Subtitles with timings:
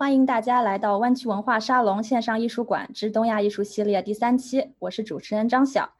[0.00, 5.92] 欢迎大家来到湾区文化沙龙线上艺术馆之东亚艺术系列第三期，我是主持人张晓。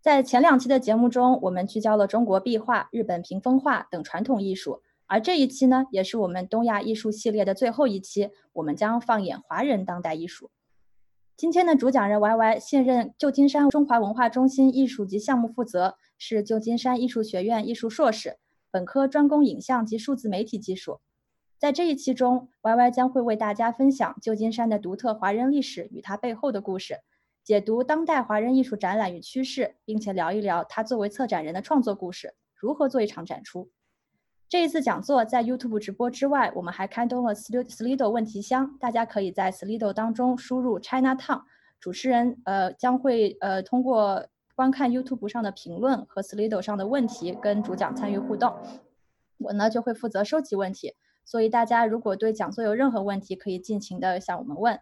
[0.00, 10.50] 在前两期的节目中，我们聚焦了中国壁画、日本屏风画等传统艺术，而这一期呢，也是我们东亚艺术系列的最后一期，我们将放眼华人当代艺术。
[11.36, 18.38] 今天的主讲人 Y Y 现任旧金山中华文化中心艺术及项目负责，是旧金山艺术学院艺术硕士，
[18.70, 21.00] 本科专攻影像及数字媒体技术。
[21.64, 26.98] 在这一期中，Y Y 将会为大家分享旧金山的独特华人历史与它背后的故事，
[27.42, 33.70] 解读当代华人艺术展览与趋势，并且聊一聊他作为策展人的创作故事，如何做一场展出。
[34.46, 41.44] 这一次讲座在 YouTube 直播之外，我们还开通了 Slido 问题箱，大家可以在 Slido 当中输入 China Town，
[41.80, 48.54] 主持人呃将会呃通过观看 YouTube 上的评论和 Slido 上的问题跟主讲参与互动，
[49.38, 50.92] 我呢就会负责收集问题。
[51.24, 54.78] 所以大家如果对讲座有任何问题，可以尽情的向我们问。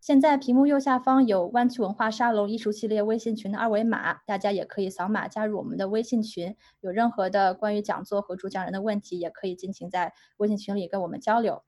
[0.00, 6.56] 现在屏幕右下方有湾区文化沙龙艺术系列微信群的二维码，大家也可以扫码加入我们的微信群。
[6.80, 11.62] 有任何的关于讲座和主讲人的问题，也可以尽情在微信群里跟我们交流。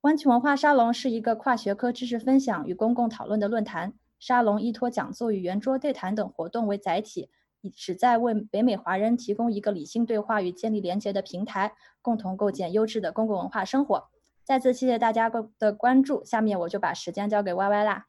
[0.00, 7.30] 湾区文化沙龙是一个跨学科知识分享与公共讨论的论坛，沙龙依托讲座与圆桌对谈等活动为载体。
[7.68, 14.08] 旨在为北美华人提供一个理性对话与建立连结的平台，共同构建优质的公共文化生活。
[14.44, 18.06] 再次谢谢大家的关注，下面我就把时间交给 Y Y 啦。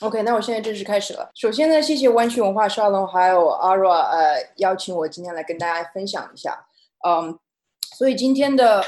[0.00, 1.30] OK，那我现在正式开始了。
[1.34, 6.66] 首先呢，谢谢湾区文化沙龙还有 Ara 呃邀请我今天来跟大家分享一下。
[7.06, 7.38] 嗯，
[7.96, 8.84] 所以今天的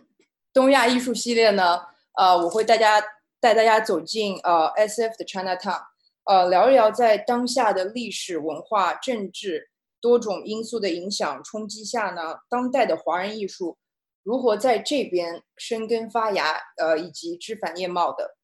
[0.54, 1.82] 东亚艺术系列呢，
[2.14, 3.02] 呃，我会大家
[3.40, 5.82] 带大家走进呃 SF 的 China Town。
[6.24, 13.76] 呃，聊一聊在当下的历史文化、政治多种因素的影响冲击下呢，当代的华人艺术
[14.22, 18.36] 如何在这边生根发芽，呃，以及枝繁叶茂的，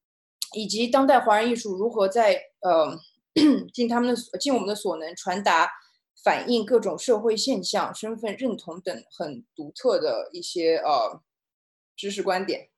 [0.53, 2.99] 以及当代华人艺术如何在呃
[3.73, 5.71] 尽他们的尽我们的所能传达、
[6.23, 11.23] 反映各种社会现象、身份认同等很独特的一些呃
[11.97, 12.69] 知识观点。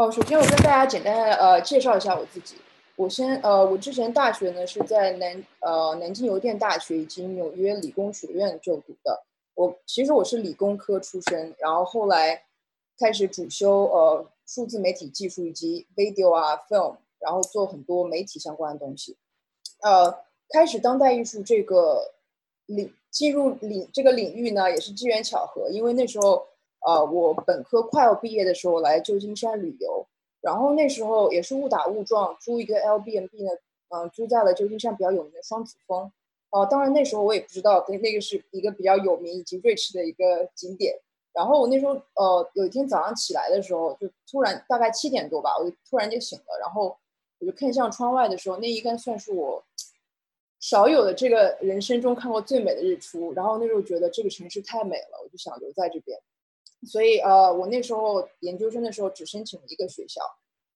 [0.00, 2.56] 哦，首先我跟大家简单呃介绍一下我自己。
[2.96, 9.22] 我先呃，我之前大学呢是在南呃南京邮电大学以及纽约理工学院就读的。
[9.52, 12.44] 我其实我是理工科出身，然后后来
[12.98, 19.18] 开始主修呃数字媒体技术以及 video 啊 film，然后做很多媒体相关的东西。
[19.82, 20.10] 呃，
[20.48, 22.14] 开始当代艺术这个
[22.64, 26.46] 领进入领这个领域呢，也是机缘巧合，因为那时候。
[26.86, 30.06] 呃，我本科快要毕业的时候来旧金山旅游，
[30.40, 33.50] 然后那时候也是误打误撞租一个 L B N B 呢，
[33.88, 36.10] 嗯，租在了旧金山比较有名的双子峰。
[36.50, 40.98] 哦，当然那时候我也不知道，那那个是一个比较有名以及 rich 的一个景点。
[41.32, 46.96] 然后我那时候呃，有一天早上起来的时候，就突然大概七点多吧，我就突然就醒了，然后
[47.38, 49.62] 我就看向窗外的时候，那应该算是我
[50.58, 53.32] 少有的这个人生中看过最美的日出。
[53.32, 56.18] 然后那时候觉得这个城市太美了，我就想留在这边。
[56.86, 60.22] 所以呃，我那时候研究生的时候只申请了一个学校。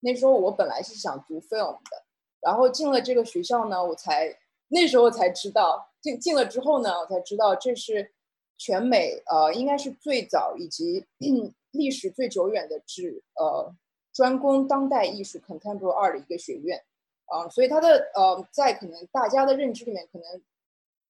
[0.01, 2.05] 那时候我本来是想读 film 的，
[2.41, 4.39] 然后进了这个学校呢，我才
[4.69, 8.13] 那时候才知道进进了之后呢，我才知道这是
[8.59, 11.07] 全美呃应该是最早以及
[11.73, 13.75] 历史最久远的只呃
[14.13, 16.85] 专攻当代艺术 contemporary art 的一个学院
[17.25, 20.43] 啊，所以它的呃在可能大家的认知里面可能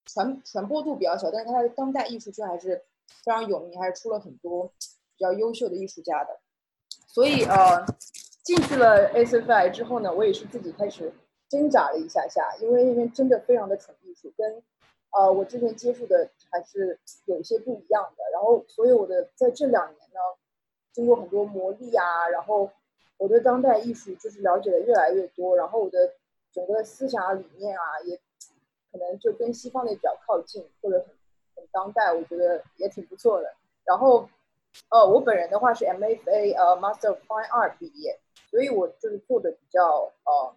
[0.04, 2.84] 传传播度比较小，但是它的当代艺术圈还是。
[3.24, 4.66] 非常有名，还是出了很多
[5.16, 6.40] 比较优秀的艺术家的。
[7.06, 7.84] 所以呃，
[8.42, 11.12] 进去了 ACFI 之后呢，我也是自己开始
[11.48, 14.62] 挣扎了一下下，因为那边真的非常的纯艺术，跟
[15.12, 18.24] 呃我之前接触的还是有一些不一样的。
[18.32, 20.18] 然后，所以我的在这两年呢，
[20.92, 22.70] 经过很多磨砺啊，然后
[23.16, 26.14] 我对当代艺术就是了解的越来越多，然后我的
[26.52, 28.20] 整个思想啊理念啊，也
[28.90, 31.13] 可能就跟西方的比较靠近，或者很。
[31.72, 33.54] 当代我觉得也挺不错的。
[33.84, 34.28] 然后，
[34.90, 38.18] 呃，我本人的话是 MFA 呃 Master of Fine Art 毕业，
[38.50, 40.54] 所以我就是做的比较呃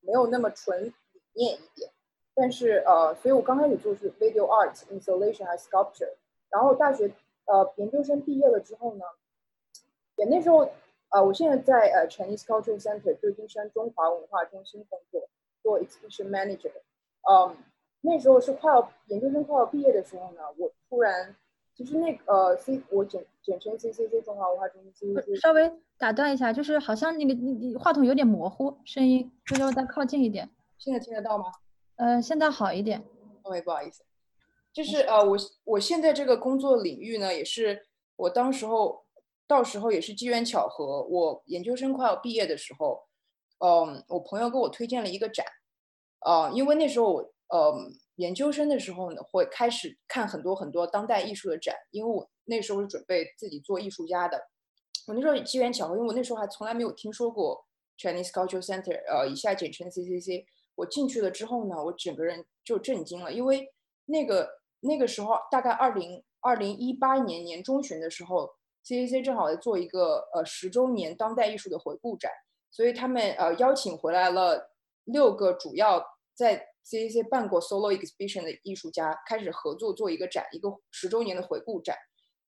[0.00, 1.90] 没有那么纯理念一点。
[2.34, 6.14] 但是呃，所以我刚开始做是 Video Art Installation 和 Sculpture。
[6.50, 7.10] 然后大学
[7.46, 9.04] 呃研究生毕业了之后呢，
[10.16, 10.70] 也那时候
[11.10, 15.28] 呃我现在在呃 Chinese Cultural Center 旧金山中华文化中心工作，
[15.62, 16.72] 做 Exhibition Manager。
[17.30, 17.56] 嗯。
[18.08, 21.36] 那时候是快要研究生快要毕业的时候呢，我突然，
[21.74, 25.14] 就是那个呃 C 我简简称 CCC 中华文化中心。
[25.36, 30.48] 稍微打断一下，就是好像那个你你话筒有点模糊，声音，要不要再靠近一点？
[30.78, 31.44] 现在听得到吗？
[31.96, 33.04] 呃，现在好一点。
[33.42, 34.02] OK，不好意思，
[34.72, 39.04] 就是呃，我我现在这个工作领域呢，也是我当时候
[39.46, 43.02] 到时候也是机缘巧合，我研究生快要毕业的时候，
[43.58, 45.44] 嗯，我朋友给我推荐了一个展，
[46.24, 47.74] 呃，因为那时候我呃
[48.16, 54.48] 研究生的时候呢，会开始看很多很多当代艺术的展，因为我那时候是准备自己做艺术家的。
[55.06, 57.64] 我那时候机缘巧合，因为我那时候还从来没有听说过
[57.98, 60.44] Chinese Cultural Center，呃，以下简称 CCC。
[60.74, 63.72] 我进去了之后呢，我整个人就震惊了，因为
[64.04, 64.48] 那个
[64.80, 68.50] 那个时候大概二零二零一八年年中旬的时候
[68.84, 72.30] ，CCC 正好在做一个呃十周年当代艺术的回顾展，
[72.70, 74.70] 所以他们呃邀请回来了
[75.04, 76.04] 六个主要
[76.34, 81.96] 在 CCC 办过 solo exhibition 的艺术家，开始合作做一个展，一个十周年的回顾展，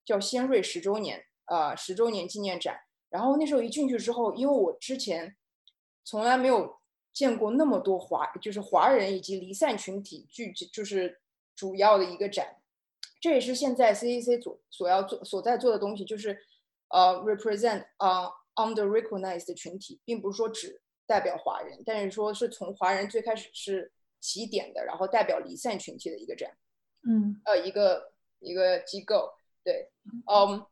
[0.04, 2.80] 叫先锐十周年呃十周年纪念展。
[3.10, 5.36] 然后那时候一进去之后，因为我之前
[6.04, 6.80] 从来没有。
[7.12, 11.20] 见过那么多华，就是华人以及离散群体聚集，就是
[11.56, 12.62] 主要的一个展。
[13.20, 16.38] 这也是现在 CCC 所所要做、所在做的东西，就是
[16.88, 23.90] 呃，represent 啊，under-recognized 群体，并不是说只代表华人，但是说是从华人最开始是
[24.20, 26.50] 起点的，然后代表离散群体的一个展。
[27.08, 29.32] 嗯，呃，一个一个机构，
[29.64, 29.90] 对，
[30.30, 30.66] 嗯，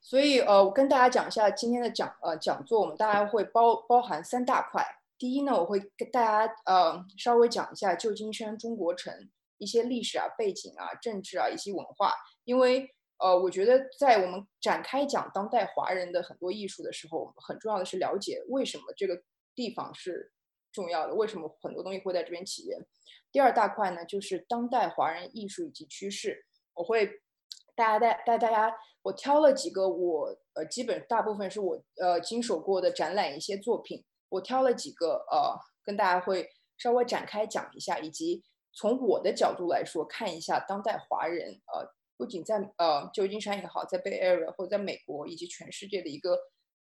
[0.00, 4.86] 所以呃，我跟大家讲一下今天的讲呃讲座，我们大概会包包含三大块。
[5.18, 9.28] 第一呢，我会跟大家呃稍微讲一下旧金山中国城
[9.58, 19.20] 一些历史啊、背景啊、政治啊以及文化，因为呃，我觉得在我们展开讲当代华人的很多艺术的时候，很重要的是了解为什么这个
[19.54, 20.30] 地方是
[20.76, 22.78] 重要的，为什么很多东西会在这边起源。
[23.32, 26.44] 第二大块呢，就是当代华人艺术以及趋势，
[26.74, 27.10] 我会
[27.74, 34.04] 大家带带大家，我挑了几个我呃基本大部分是我呃经手过的展览一些作品。
[34.28, 38.42] 我挑了几个，呃，跟大家会稍微展开讲一下，以及
[38.72, 46.36] 从我的角度来说，看一下当代华人，呃，不仅在呃旧金山也好，在 Bay Area 或者在美国以及全世界的一个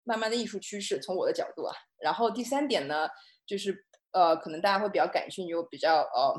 [0.04, 1.76] 慢慢的艺术趋势，从我的角度啊。
[2.00, 3.10] 然后第三点呢，
[3.52, 6.34] 就是呃，可能大家会比较感兴趣，又比较呃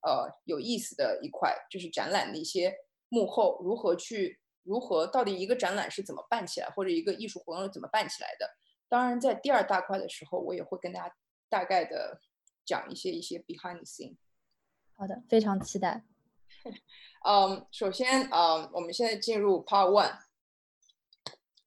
[0.00, 2.74] 呃有意思的一块，就是展览的一些
[3.10, 8.48] 幕后如何去，如何到底一个展览是怎么办起来，或者一个艺术活动是怎么办起来的。
[8.88, 11.14] 当然，在第二大块的时候，我也会跟大家
[11.50, 12.18] 大概的
[12.64, 14.16] 讲一些一些 behind the scene。
[14.96, 16.06] 好的，非常期待。
[17.28, 20.16] 嗯，首先，嗯，我们现在进入 Part One，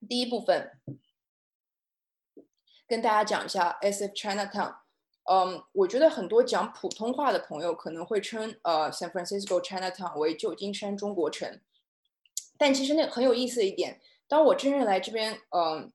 [0.10, 0.72] 第一部分，
[2.88, 4.87] 跟大家讲一下 SF Chinatown。
[5.30, 11.62] 嗯，我觉得很多讲普通话的朋友可能会称呃 San Francisco Chinatown 为旧金山中国城，
[12.58, 15.92] 但其实那很有意思的一点，当我真正来这边，嗯。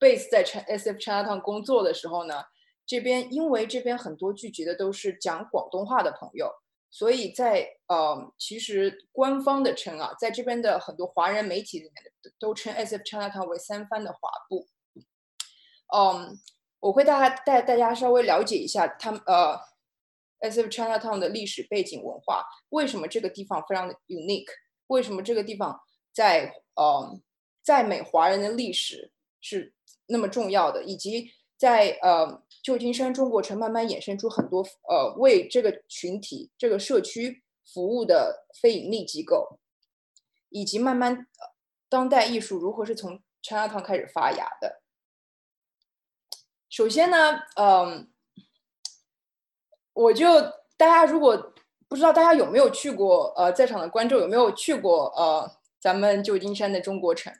[0.00, 2.44] base 在 SF Chinatown 工作的时候呢，
[2.86, 6.50] 这边因为这边很多聚集的都是讲广东话的朋友，
[6.90, 11.94] 所以在呃，其实官方的称啊，在这边的很多华人媒体里面
[12.38, 14.66] 都称 SF Chinatown 为三藩的华埠。
[15.94, 16.40] 嗯，
[16.80, 19.56] 我会大家带大家稍微了解一下他们呃
[20.40, 24.50] SF Chinatown 的历史背景文化，为什么这个地方非常的 unique，
[24.88, 25.80] 为什么这个地方
[26.12, 27.20] 在呃
[27.62, 29.72] 在美华人的历史是。
[30.12, 39.60] 那么重要的，以及在呃旧金山中国城慢慢衍生出很多呃为这个群体、这个社区服务的非盈利机构，
[40.48, 41.28] 以及慢慢
[41.88, 44.82] 当代艺术如何是从 Chinatown 开始发芽的。
[46.70, 48.08] 首先呢，嗯，
[49.92, 50.40] 我就
[50.78, 51.52] 大家如果
[51.88, 57.30] 不知道大家有没有去过，呃，在场的观众有没有去过呃咱们旧金山的中国城，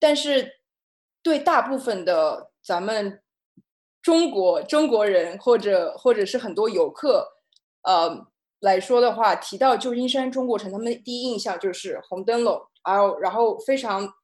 [0.00, 0.56] 但是。
[1.22, 3.20] 对大部分的咱们
[4.00, 7.32] 中国中国人，或者或者是很多游客，
[7.82, 8.28] 呃
[8.60, 14.14] 来说的话，提到旧金山中国城，他们第一印象就是红灯笼，然后然后非常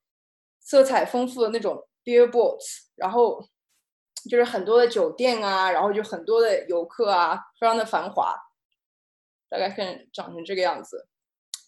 [0.61, 3.49] 色彩丰富的那种 billboards，然后
[4.29, 8.35] 就是很多的酒店啊，然后就很多的游客啊，非常的繁华，
[9.49, 11.09] 大概看长成这个样子。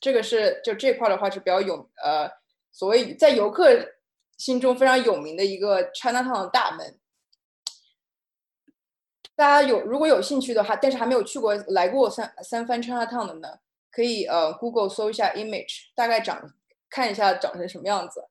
[0.01, 2.31] 这个是就这块的话是比较有呃，
[2.73, 3.95] 所谓在游客。
[4.37, 6.99] 心中非常有名的一个 Chinatown 的大门，
[9.37, 13.61] 大家有如果有兴趣的话，但是还没有去过来过三三番 Chinatown 的呢，
[13.93, 16.53] 可以呃 Google 搜一下 image，大概长
[16.91, 18.29] 看一下长成什么样子。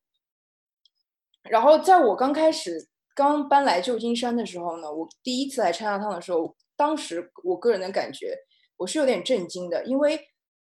[1.44, 8.38] 然后在我刚开始刚搬来旧金山的时候呢，我第一次来 Chinatown 的时候，当时我个人的感觉
[8.78, 10.16] 我是有点震惊的，因为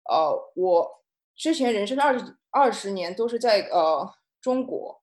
[0.10, 1.04] 呃我
[1.36, 5.02] 之前人生的二十二十年都是在呃中国。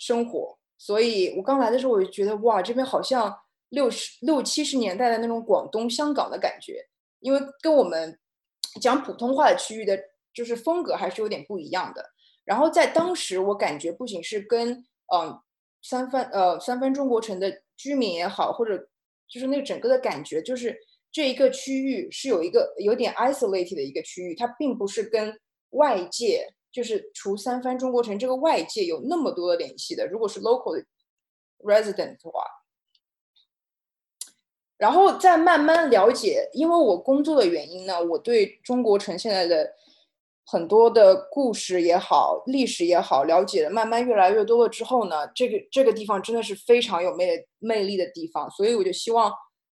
[0.00, 3.36] 生活，所以我刚来的时候，我就觉得哇，这边好像
[3.70, 6.86] 六十六七十年代的那种广东、香港的感觉，
[7.18, 8.16] 因为跟我们
[8.80, 9.98] 讲普通话的区域的，
[10.32, 12.10] 就是风格还是有点不一样的。
[12.44, 15.42] 然后在当时，我感觉不仅是跟嗯
[15.88, 18.88] 三藩呃三藩中国城的居民也好，或者
[19.26, 20.78] 就是那整个的感觉，就是
[21.10, 25.40] 这一个区域是有一个有点 isolated 的一个区域，它并不是跟
[25.70, 30.06] 外界，就是除三藩中国城这个外界有那么多的联系的。
[30.06, 30.84] 如果是 local
[31.60, 32.42] resident 的话。
[34.76, 39.74] 然后再慢慢了解，因为我工作的原因呢，我对中国城现在的
[40.50, 49.30] 很多的故事也好，历史也好，了解的慢慢越来越多了之后呢，这个这个地方真的是非常有魅魅力的地方，所以我就希望，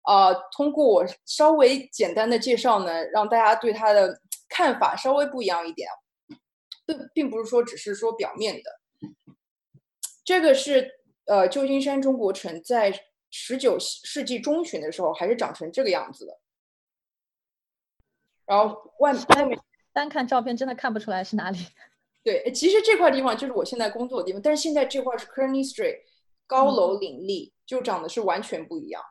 [0.08, 5.88] 呃，通过我稍微简单的介绍呢，让大家对它的看法稍微不一样一点，
[6.86, 8.80] 并并不是说只是说表面的，
[10.24, 10.90] 这个是
[11.26, 12.92] 呃旧金山中国城在。
[13.34, 16.38] 十九世纪中旬的时候，还是长成这个样子的。
[18.44, 19.58] 然后外外面
[19.92, 21.58] 单看照片真的看不出来是哪里。
[22.24, 25.96] 对，其实这块地方就是我现在工作的地方，但是现在这块是 Kearny Street，
[26.46, 29.02] 高楼林立，就长得是完全不一样。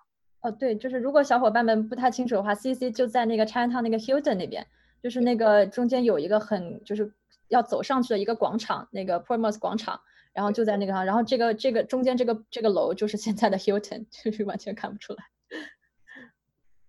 [0.41, 4.65] 哦，对，就是如果小伙伴们不太清楚的话，CC 就在那个 Chinatown 那个 Hilton 那边，
[5.03, 7.13] 就是那个中间有一个很就是
[7.49, 9.99] 要走上去的一个广场，那个 p o r t m o s 广场。
[10.33, 15.25] 然后就在那个上，然后这个这个中间这个这个楼就是现在的 Hilton， 就是完全看不出来。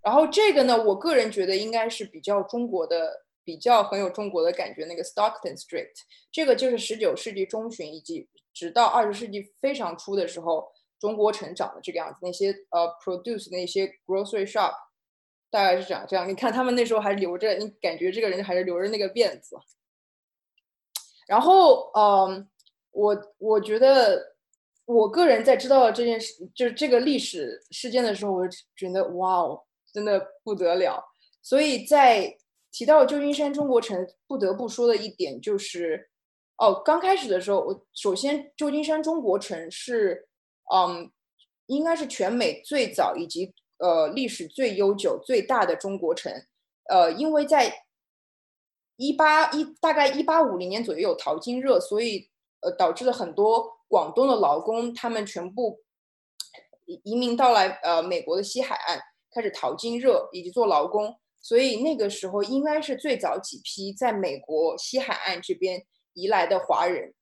[0.01, 4.85] 然后这个呢，我个人觉得应该是比较中国的，比较很有中国的感觉。
[4.85, 5.91] 那个 Stockton Street，
[6.31, 12.19] 这个就是十九世纪中旬以及直到二十世纪非常初的时候，中国成长的这个样子。
[12.23, 14.73] 那些呃 produce 那些 grocery shop，
[15.51, 16.29] 大概是这样这样。
[16.29, 19.57] 你看他们那时候还留着，你感觉这个人还是留着那个辫子。
[21.27, 22.49] 然后嗯。
[22.95, 24.35] 我我觉得，
[24.85, 28.47] 我个人在知道这件事，就是这个历史事件的时候，我
[28.77, 31.03] 觉得哇哦，真的不得了。
[31.41, 32.37] 所以在
[32.73, 36.11] 提到旧金山中国城，不得不说的一点就是，
[36.57, 40.27] 哦，刚开始的时候，我首先旧金山中国城是，
[40.75, 41.13] 嗯，
[41.67, 46.33] 应该是全美最早以及呃历史最悠久、最大的中国城，
[46.89, 47.85] 呃，因为在
[48.97, 52.31] 一八一大概一八五零年左右有淘金热，所以。
[52.65, 55.81] 呃，导致了很多广东的劳工，他们全部
[56.87, 59.01] 移移民到来呃美国的西海岸，
[59.33, 65.85] 开始淘金热以及做劳工，所以那个时候应该是最早几批在美国西海岸这边
[66.15, 67.13] 移来的华人，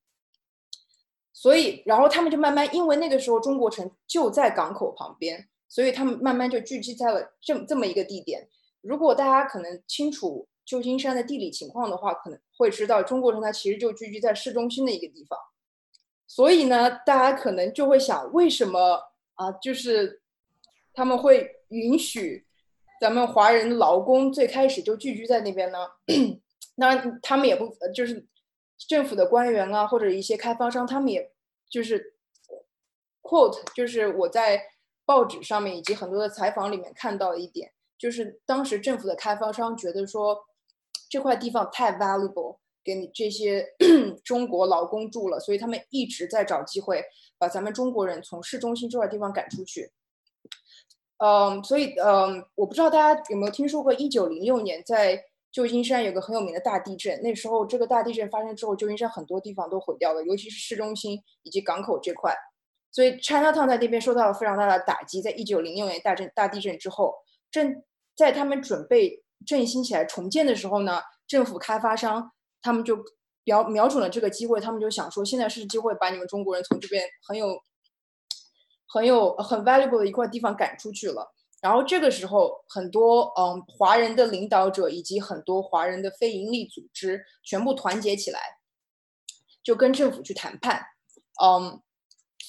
[1.33, 8.49] 所以然后他们就慢慢，因为那个时候中国城就在港口旁边，所以他们慢慢就聚集在了这这么一个地点。
[8.81, 10.47] 如果大家可能清楚。
[10.63, 15.37] 旧金山的地理情况的话，可能会知道中国城它其实就聚集在市中心的一个地方，
[16.29, 19.51] 所以呢，大家可能就会想，为什么啊？
[19.51, 20.23] 就是
[20.95, 22.47] 他们会允许
[23.01, 25.79] 咱们华人劳工最开始就聚居在那边呢？
[26.77, 28.27] 那，他们也不就是
[28.87, 31.33] 政府的官员啊，或者一些开发商，他们也
[31.69, 32.15] 就是
[33.23, 34.63] quote，就是我在
[35.05, 40.45] 报纸上面以及很多的采访里面看到一点，就是当时政府的开发商觉得说。
[41.13, 43.67] 这块地方太 valuable 给你这些
[44.23, 47.03] 中国劳工住了，所以他们一直在找机会
[47.37, 49.91] 把咱们中国人从市中心这块地方赶出去。
[51.23, 55.23] 嗯，所以嗯，我不知道大家有没有听说过，一九零六年在
[55.53, 57.21] 旧金山有个很有名的大地震。
[57.23, 62.35] 那时候这个大地震发生之后，旧金山很多地方都毁掉了，尤其是市中心以及港口这块。
[62.93, 65.23] 所以 Chinatown 在那边受到了非常大的打击。
[65.23, 67.15] 在一九零六年大震大地震之后，
[67.51, 67.83] 正
[68.17, 69.23] 在他们准备。
[69.47, 73.03] 振兴起来重建的时候呢，政府开发商他们就
[73.45, 77.59] 瞄瞄准了这个机会，他们就想说，现在是机会把你们中国人从这边很有、
[78.93, 81.33] 很有、很 valuable 的一块地方赶出去了。
[81.61, 88.41] 然后这个时候，很多嗯华人的领导者以及很多华人的非营利组织全部团结起来，
[89.63, 90.83] 就跟政府去谈判。
[91.43, 91.81] 嗯，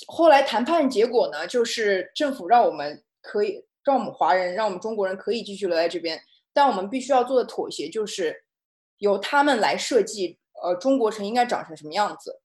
[0.07, 6.21] 后来谈判结果呢，就是政府让我们可以让我们华人、让我们中国人可以继续留在这边。
[6.53, 8.45] 但我们必须要做的妥协就是，
[8.97, 12.41] 由他们来设计，呃，中国城应该长成什么样子，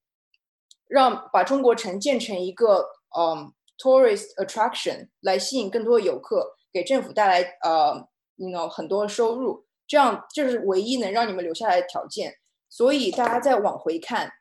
[0.86, 2.86] 让把中国城建成一个，
[3.16, 12.36] 嗯，tourist attraction 来吸引更多的游客，给政府带来，呃，you know 很多收入，这样就是唯一能让你们留下来的条件。
[12.68, 14.32] 所以大家再往回看，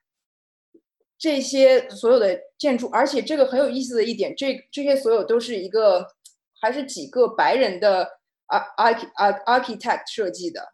[1.17, 6.07] 这些所有的建筑，而且这个很有意思的一点，这这些所有都是一个，
[6.59, 8.19] 还是几个白人的。
[8.47, 10.73] arch arch architect 设计的，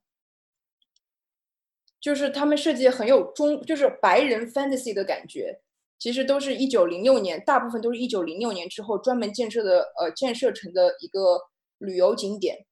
[2.02, 5.62] 就是他们设计很有中，就是白人 fantasy 的感觉。
[6.02, 11.40] 其实都是一九零六年，大部分都是一九零六年之后专门建设的，呃，建设成的一个
[11.78, 12.66] 旅游景点。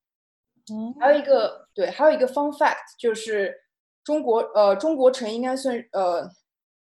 [0.73, 3.53] 嗯，还有一个对，还有一个 fun fact 就是
[4.03, 6.27] 中国，呃，中国城应该算，呃，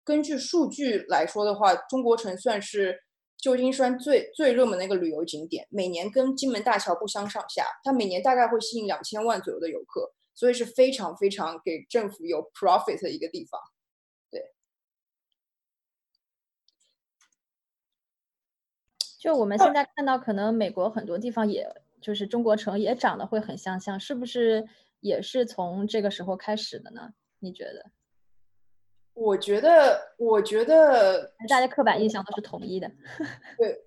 [0.03, 2.99] 根据数据来说的话，中国城算是
[3.37, 13.61] 旧金山最最热门的一个旅游景点，每年跟金门大桥不相上下，它每年大概会吸引两千万左右的游客，所以是非常非常给政府有 profit 的一个地方。
[19.29, 21.71] 就我们现在看到，可能美国很多地方，也
[22.01, 24.67] 就是中国城也长得会很相像，是不是
[25.01, 27.13] 也是从这个时候开始的呢？
[27.39, 27.85] 你觉得？
[29.13, 32.91] 我觉得，我觉得大家刻板印象都是统一的。
[33.59, 33.85] 对，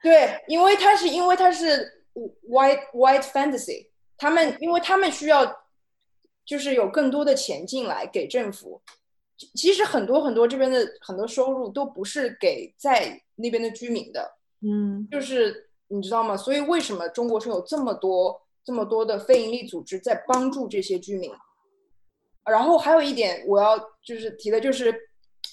[0.00, 2.06] 对，因为它是因为它是
[2.48, 5.44] white white fantasy，他们因为他们需要
[6.46, 8.80] 就是有更多的钱进来给政府。
[9.54, 14.38] 其实很多很多这边的很多收入都不是给在那边的居民的。
[14.64, 16.36] 嗯，就是你知道吗？
[16.36, 21.32] 所以为什么中国城有这么多这么多的非营利组织在帮助这些居民？
[22.44, 24.94] 然后还有一点我要就是提的，就是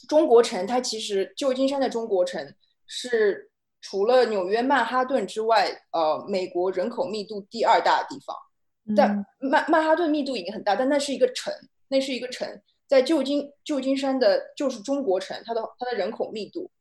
[0.08, 2.54] 中国城它其实旧金山的中国城
[2.86, 3.52] 是
[3.82, 8.36] 除了纽约曼哈顿之外，呃，美国人口密度第二大的地方。
[8.96, 11.54] 但曼曼哈顿密度已经很大，但那是一个城，
[11.90, 12.48] 那是一个城，
[12.88, 16.72] 在旧金旧金山的就是中国城，它的它的人口密度。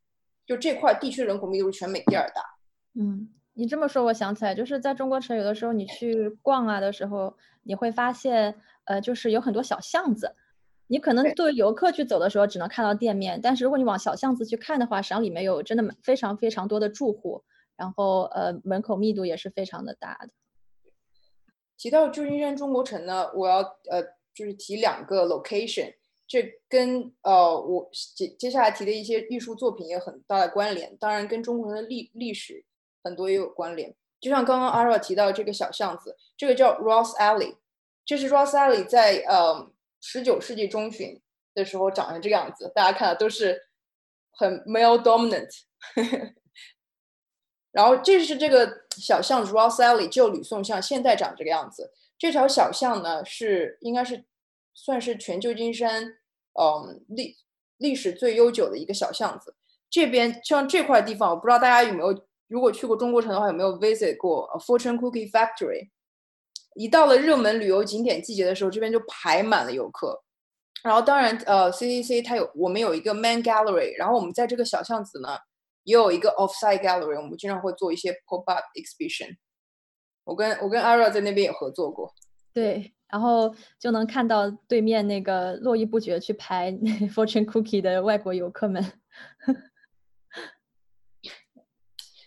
[0.48, 2.42] 就这块地区人口密度是全美第二大。
[2.94, 10.34] 嗯，你这么说，我想起来，就是在中国城，有的时候你去逛啊的时候，你会发现，呃，就是有很多小巷子。
[10.86, 17.44] 你可能作为游客去走的时候，只能看到店面，但是如果你往小巷子去看的话，实际上里面有真的非常非常多的住户，
[17.76, 20.30] 然后呃，人口密度也是非常的大的。
[21.76, 23.58] 提到旧金山中国城呢，我要
[23.90, 24.02] 呃，
[24.32, 25.92] 就是提两个 location。
[26.28, 32.66] 这跟呃我接接下来提的一些艺术作品也很大的关联，当然跟中国人的历历史
[33.02, 33.96] 很多也有关联。
[34.20, 37.56] 就像刚刚阿若提到这个小巷子，这个叫 Ross Alley，
[38.04, 39.72] 这是 Ross Alley 在呃
[40.02, 41.18] 十九世纪中旬
[41.54, 43.68] 的时候长成这个样子，大家看的都是
[44.30, 45.62] 很 male dominant。
[47.72, 51.94] 然后这是这个小巷子 Ross Alley 旧吕宋巷，现在长这个样子。
[52.18, 54.26] 这条小巷呢是应该是。
[54.80, 56.17] 算是全旧金山，
[56.58, 57.36] 嗯，历
[57.76, 59.54] 历史最悠久的一个小巷子。
[59.90, 65.88] 这边像这块地方，我不知道大家有没有，如果去过中国城的话，有没有 visit 过 Fortune Cookie Factory？
[66.74, 70.22] 一到了热门旅游景点季节的时候，这边就排满了游客。
[70.82, 75.38] 然后当然，呃，CCC 它有我们有一个 Main Gallery，然后我们在这个小巷子呢，
[75.84, 79.36] 也有一个 Offside Gallery，我们经常会做一些 pop up exhibition。
[80.24, 82.14] 我跟我跟 Ara 在那边也合作过。
[82.52, 82.94] 对。
[83.10, 86.72] 然后就能看到对面那个络绎不绝去排
[87.14, 88.92] Fortune Cookie 的外国游客们。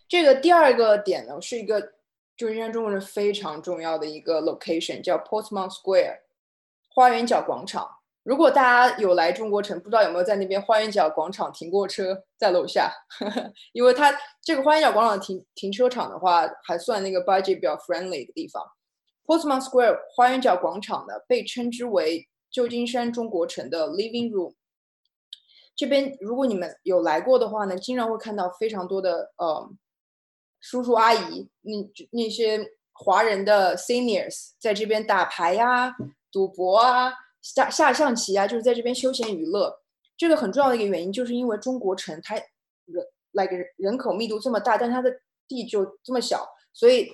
[0.07, 1.93] 这个第二个点呢，是一个
[2.35, 6.19] 旧金山中国人非常重要的一个 location，叫 Portsmouth Square
[6.89, 7.89] 花园角广场。
[8.23, 12.91] 如果大家有来中国城，不知道有没有在那边花园角广场停过车，在楼下，
[13.73, 18.63] 因为它这个花园角广场停停车场的话，还算那个 budget 比较 friendly 的地方。
[19.31, 24.55] Postman Square 花园角广场呢，被称之为旧金山中国城的 Living Room。
[25.73, 29.71] 这边如果你们有来过的话呢，经常会看到非常多的呃
[30.59, 31.71] 叔叔阿姨，那
[32.09, 32.59] 那些
[32.91, 35.95] 华人的 Seniors 在这边打牌呀、
[36.29, 39.73] 赌博啊、下下象棋啊，就是在这边休闲娱乐。
[40.17, 45.09] 这个很重要的一个原因，就是因为中国城它人 like 人口密度这么大，但它的
[45.47, 47.09] 地就这么小，所以。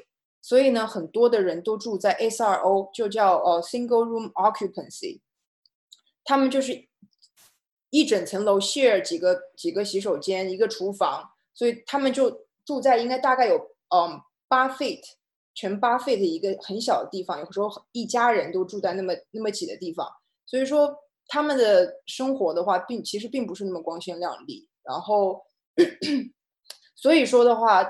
[0.47, 5.19] 所以呢，很多的人都住在 SRO，就叫呃 single room occupancy。
[6.23, 6.87] 他们就是
[7.89, 13.57] 一整层楼 share 几个几个洗手间，一个厨房，所以他们就住在应该大概有
[13.93, 15.01] 嗯八 feet
[15.53, 20.07] 全八 feet 一个很小的地方，有时候一家人都住在那么那么挤的地方。
[20.45, 20.95] 所以说
[21.27, 24.69] 他们的生活的话，并其实并不是那么光鲜亮丽。
[24.81, 25.43] 然后
[26.95, 27.85] 所以说的话。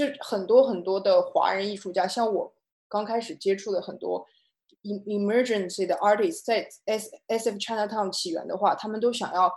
[0.00, 2.54] 就很多很多的华人艺术家，像我
[2.88, 4.26] 刚开始接触的很多
[4.82, 9.52] emergency 的 artists，在 S S F Chinatown 起源的话，他们都想要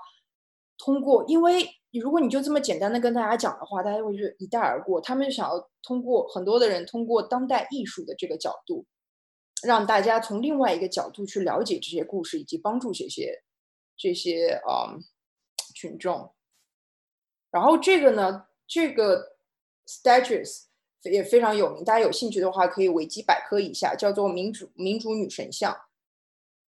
[0.78, 5.00] 通过，因为如果你就这么简单的跟大家讲的话，大家会觉得一带而过。
[5.00, 8.86] 他们想要通过很多的人通过当代艺术的这个角度，
[9.66, 13.44] 让大家从另外一个角度去了解这些故事，以及帮助这些
[13.96, 14.92] 这些啊
[15.74, 16.34] 群众。
[17.50, 19.33] 然后这个呢，这个。
[19.88, 20.64] Statues
[21.04, 25.78] 也非常有名，大家有兴趣的话可以维基百科一下，叫做民主民主女神像。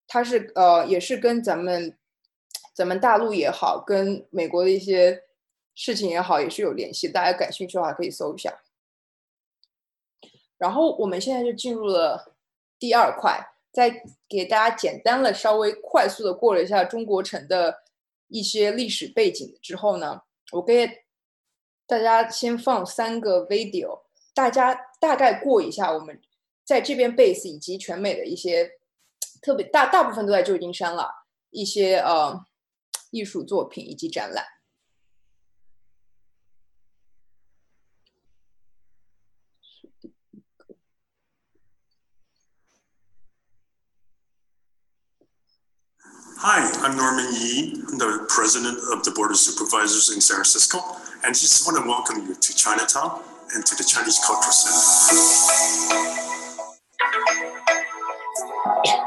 [0.06, 1.96] 它是呃，也是跟咱们
[2.74, 5.24] 咱们大陆也好，跟美国的一些
[5.74, 7.08] 事情也好，也是有联系。
[7.08, 8.60] 大家感兴趣的话可以搜一下。
[10.58, 12.36] 然后我们现在就进入了
[12.78, 13.38] 第二块，
[13.72, 17.82] 在给大家简单的、稍微快速的过了一下中国城的
[18.28, 21.05] 一些历史背景之后呢，我给
[21.87, 26.21] 大家先放三个 video，大家大概过一下我们
[26.63, 28.79] 在这边 base 以及全美的一些
[29.41, 32.45] 特别大大部分都在旧金山了一些呃
[33.09, 34.45] 艺术作品以及展览。
[46.43, 47.83] Hi, I'm Norman Yee.
[47.85, 50.79] I'm the president of the Board of Supervisors in San Francisco,
[51.26, 53.20] and just want to welcome you to Chinatown
[53.54, 55.16] and to the Chinese Cultural Center.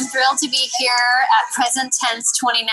[0.00, 2.64] I'm thrilled to be here at Present Tense 2019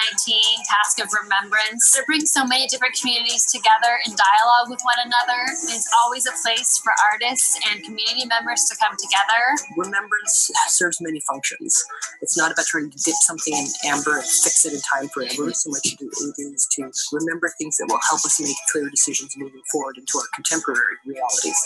[0.64, 2.00] Task of Remembrance.
[2.00, 5.36] It brings so many different communities together in dialogue with one another.
[5.76, 9.44] It's always a place for artists and community members to come together.
[9.76, 11.76] Remembrance serves many functions.
[12.22, 15.52] It's not about trying to dip something in amber and fix it in time forever
[15.52, 19.98] so much is to remember things that will help us make clear decisions moving forward
[19.98, 21.60] into our contemporary realities.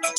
[0.00, 0.14] Today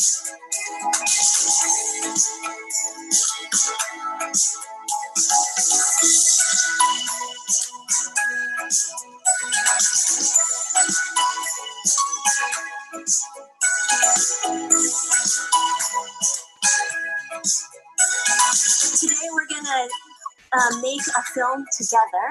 [19.32, 19.88] we're gonna
[20.54, 22.28] uh, make a film together.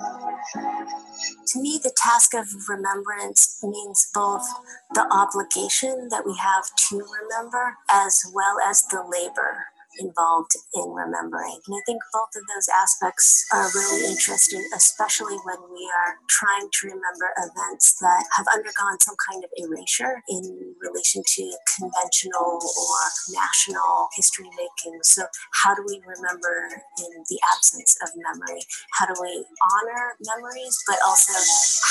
[0.00, 4.46] To me, the task of remembrance means both
[4.94, 9.66] the obligation that we have to remember as well as the labor
[9.98, 11.58] involved in remembering.
[11.66, 16.68] And I think both of those aspects are really interesting, especially when we are trying
[16.70, 21.42] to remember events that have undergone some kind of erasure in relation to
[21.76, 24.98] conventional or national history making.
[25.02, 25.26] So,
[25.62, 28.62] how do we remember in the absence of memory?
[28.98, 31.32] How do we honor memories, but also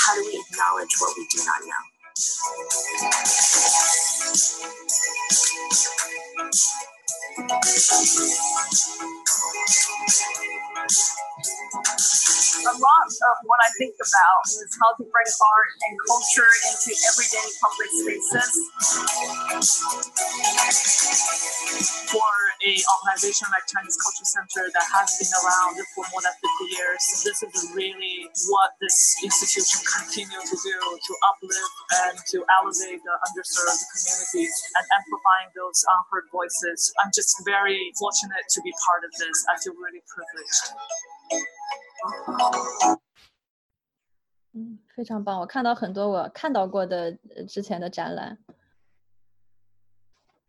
[0.04, 1.82] how do we acknowledge what we do not know?
[7.10, 8.18] Thank
[10.52, 10.57] you
[10.88, 16.90] a lot of what I think about is how to bring art and culture into
[17.12, 18.50] everyday public spaces.
[22.10, 22.32] For
[22.64, 27.02] a organization like Chinese Culture Center that has been around for more than 50 years,
[27.22, 31.74] this is really what this institution continues to do to uplift
[32.08, 36.90] and to elevate the underserved communities and amplifying those unheard voices.
[37.04, 39.36] I'm just very fortunate to be part of this.
[39.46, 40.77] I feel really privileged.
[44.54, 45.38] 嗯，非常棒！
[45.40, 47.12] 我看到很多我看到过的
[47.46, 48.38] 之前的展览。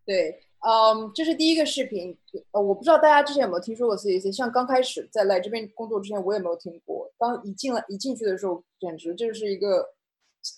[0.06, 2.18] 对，嗯，这是第一个视频。
[2.52, 4.32] 呃，我不知道大家之前有没有听说过 CCC。
[4.32, 7.12] 像刚开始在来这边工作之前，我也没有听过。
[7.18, 9.94] 当一进来一进去的时候，简直就是一个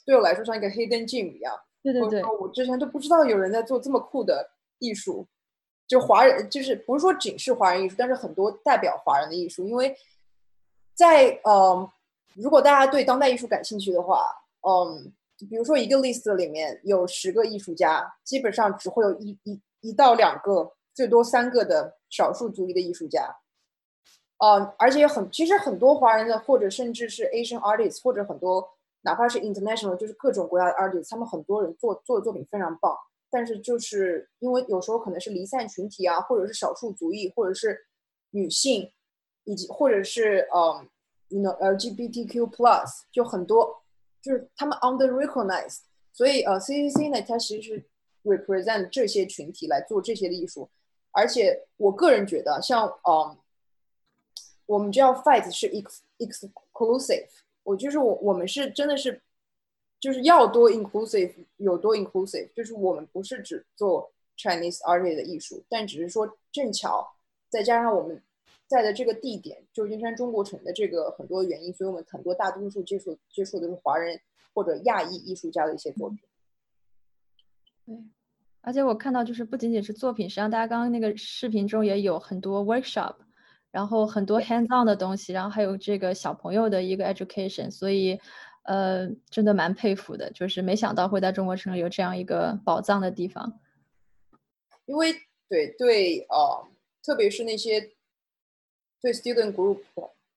[0.05, 1.53] 对我来说像一个黑灯 gym 一样。
[1.83, 5.27] 对对对，我之前都不知道有人在做这么酷的艺术，
[5.91, 9.95] 就华人，就是不是说仅是华人艺术，但是很多代表华人的艺术，因为。
[10.93, 11.89] 在嗯，
[12.35, 14.27] 如果大家对当代艺术感兴趣的话，
[14.61, 15.11] 嗯，
[15.49, 23.35] 比如说一个 list 里面有十个艺术家，基本上只会有一一一到两个，最多三个的少数族裔的艺术家，
[24.45, 28.69] 嗯，而且很其实很多华人的或者甚至是 Asian artists 或者很多
[29.01, 32.95] 哪怕是 international 就是各种国家的 artists，他们很多人做做的作品非常棒，
[33.31, 37.87] 但是就是因为有时候可能是离散群体啊，或者是少数族裔，或者是
[38.31, 38.91] 女性。
[39.43, 40.87] 以及或者是嗯
[41.29, 43.83] ，you know LGBTQ plus 就很多，
[44.21, 45.79] 就是他们 under recognized，
[46.13, 47.89] 所以呃 CCC 呢，它其实是
[48.23, 50.69] represent 这些群体来做这些的艺术，
[51.09, 53.35] 而且我个人觉得，像嗯，
[54.67, 57.27] 我们叫 fight 是 ex exclusive，
[57.63, 59.23] 我就是我我们是真的是
[60.01, 67.13] 就是要多 inclusive 有多 inclusive，就是我们不是只做 Chinese art 的艺术，但只是说正巧
[67.49, 68.21] 再加上我们。
[68.67, 74.17] 在的这个地点，旧金山中国城的这个很多原因，所以我们很多大多数接触接触的是华人
[74.53, 76.19] 或者亚裔艺术家的一些作品。
[77.85, 77.97] 对，
[78.61, 83.15] 而且我看到就是不仅仅是作品，实际上大家刚刚那个视频中也有很多 workshop，
[83.71, 88.17] 然后很多 hands on 的东西，然后还有这个小朋友的一个 education，所以
[88.63, 93.59] 呃，真的蛮佩服的，就是没想到会在中国城有这样一个宝藏的地方。
[94.85, 95.13] 因为
[95.47, 96.67] 对对呃，
[97.03, 97.91] 特别是那些
[99.01, 99.79] 对 student group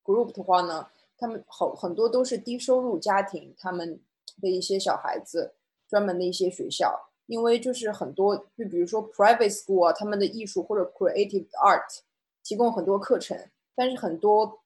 [0.02, 4.00] group 的话呢，他们好很多都是低收入家庭，他们
[4.40, 5.54] 的一些小孩子，
[5.88, 12.00] 专门的一些学校，因为就是很多，就比如说 private school 啊，他们的艺术或者 creative art。
[12.46, 14.60] 提供很多课程，但是很多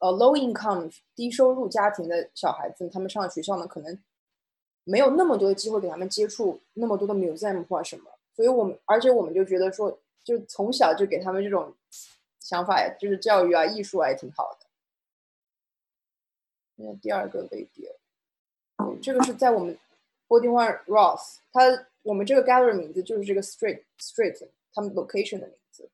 [0.00, 3.98] 呃 low income 低收入家庭的小孩子，他们上学校呢，可能
[4.84, 11.74] 没有那么多的机会给他们接触那么多的 museum 或什么，所以我们而且我们就觉得说，就从小就给他们这种
[12.40, 14.66] 想法呀，就是教育啊、艺术啊也挺好的。
[16.76, 17.94] 那第二个类别，
[19.02, 19.78] 这个是在我们
[20.26, 25.90] Forty One Ross，它我们这个 gallery 名字就是这个 street street 他们 location 的名字。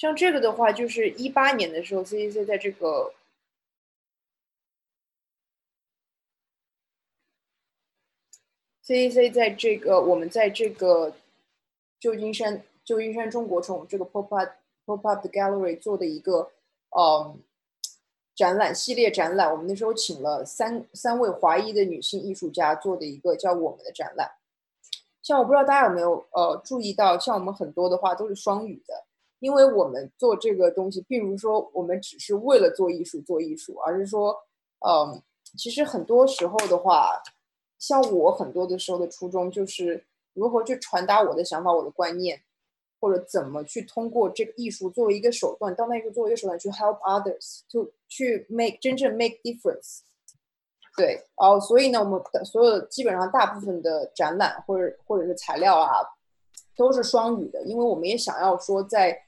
[0.00, 3.12] 像这个的话，就是一八年的时候，C C C 在这个
[8.80, 11.12] ，C C C 在这个我们在这个
[11.98, 14.52] 旧金山旧金山中国城这个 Pop Up
[14.86, 16.50] Pop Up Gallery 做的一个
[16.92, 17.36] 呃
[18.34, 19.52] 展览系列展览。
[19.52, 24.32] 我们那时候请了三三位华裔的女性艺术家做的一个叫我们的展览。
[25.20, 29.04] 像我不知道大家有没有呃注意到，像我们很多的话都是双语的。
[29.40, 34.36] 因为我们做这个东西，并不是说我们只是为了做艺术做艺术，而是说，
[34.86, 35.20] 嗯，
[35.56, 37.22] 其实很多时候的话，
[37.78, 42.38] 像我很多的时候的初衷就是如何去传达我的想法、我的观念，
[43.00, 50.00] 或者怎么去通过这个艺术作为一个手段，当那个作为一个手段去 help others，就去 make 真正 make difference。
[50.98, 56.04] 对，哦，所以呢，我们的所有基本上大部分的展览或者或者是材料啊，
[56.76, 59.18] 都是双语的，因为我们也想要说在。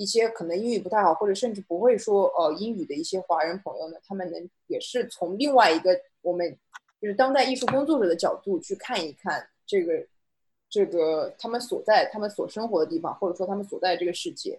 [0.00, 6.58] 一些可能英语不太好，或者甚至不会说呃英语的一些华人朋友呢，他们能，也是从另外一个我们，
[7.02, 10.06] 就是当代艺术工作者的角度去看一看这个
[10.70, 14.58] 这个他们所在他们所生活的地方，或者说他们所在这个世界。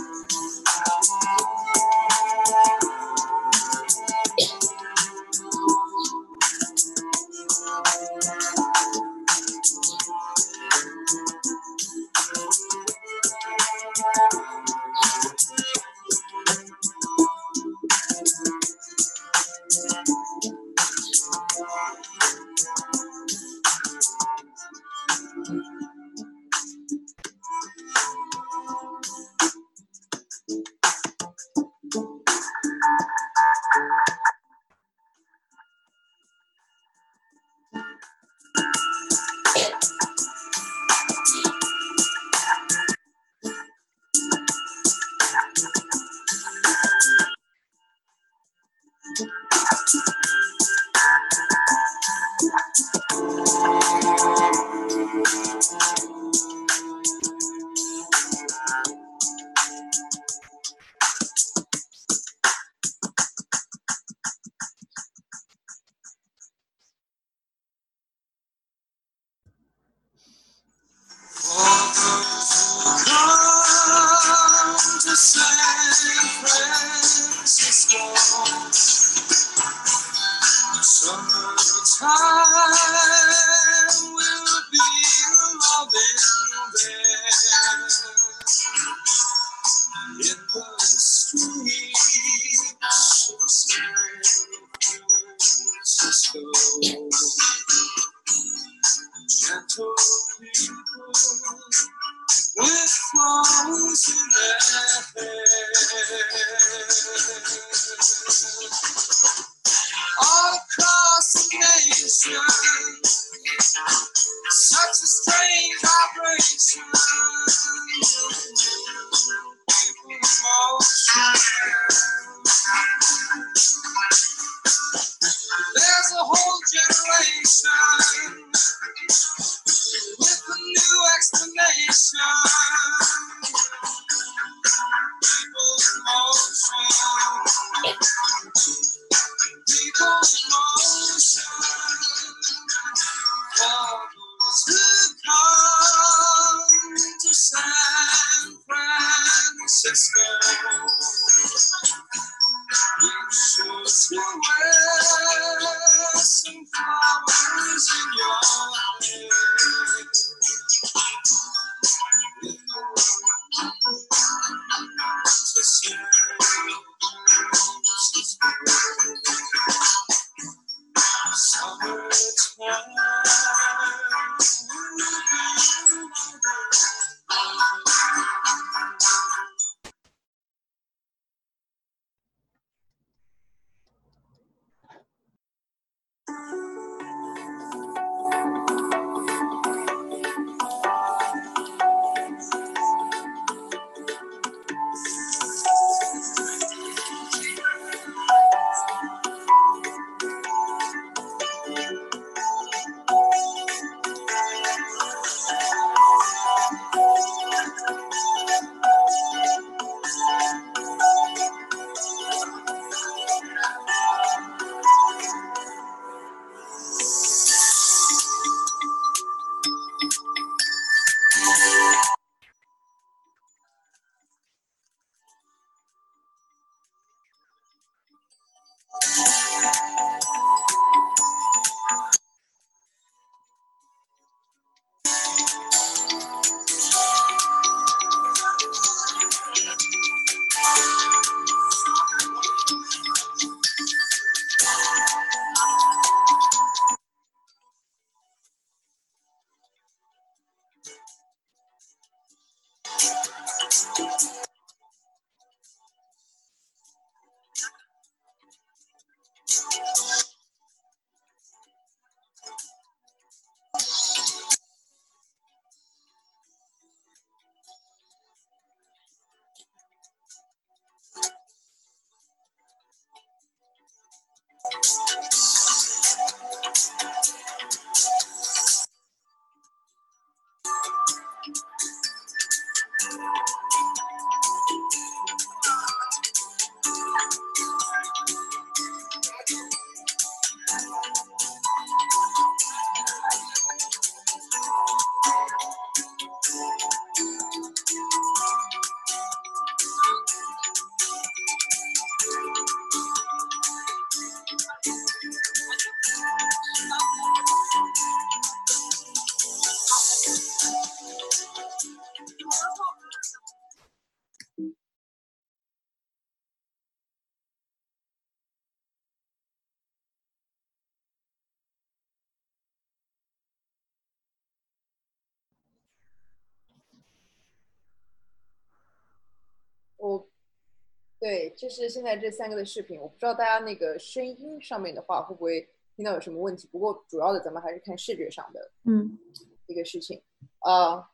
[331.71, 336.67] 是现在这三个的视频，我不知道大家那个声音上面的话会不会听到有什么问题。
[336.71, 339.17] 不过主要的咱们还是看视觉上的嗯，
[339.65, 340.21] 一个事情。
[340.59, 341.09] 啊，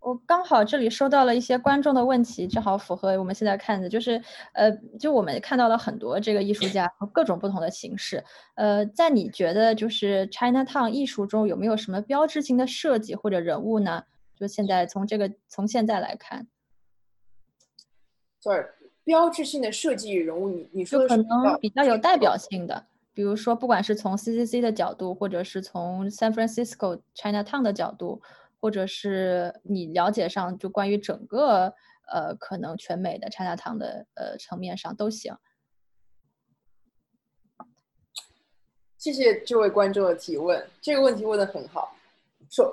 [0.00, 8.22] 我刚好这里收到了一些观众的问题，正好符合我们现在看的，就是呃，就我们看到了很多这个艺术家和各种不同的形式。
[8.54, 14.04] 呃，在你觉得就是 Chinatown 艺术中有没有什么标志性的设计或者人物呢？
[14.34, 16.48] 就现在从这个从现在来看
[18.40, 18.66] ，sorry，
[19.04, 22.50] 标志性的设计人物，你你说就可能比较有代表性。
[22.50, 28.22] 性的，比如说不管是从 CCC 的角度，或者是从 San Francisco Chinatown 的角度，
[28.60, 31.74] 或者是你了解上就关于整个
[32.12, 35.34] 呃可能全美的 Chinatown 的呃层面上都行。
[38.98, 41.96] 谢谢这位观众的提问，这个问题问的很好。
[42.48, 42.72] 首，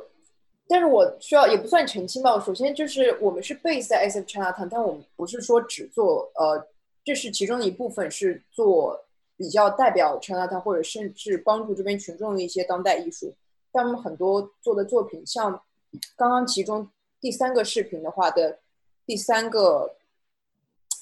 [0.71, 2.39] 但是我需要也不算澄清吧。
[2.39, 6.63] 首先就是我们是 base 在 SF Chinatown，但我们不是说只做呃，
[7.03, 9.03] 这是其中一部分，是做
[9.35, 13.33] 比较代表 Chinatown 或者甚至帮助这边群众的一些当代艺术。
[13.71, 15.59] 但我们很多做的作品，像
[16.15, 16.87] 刚刚其中
[17.19, 18.59] 第三个视频的话的
[19.07, 19.95] 第三个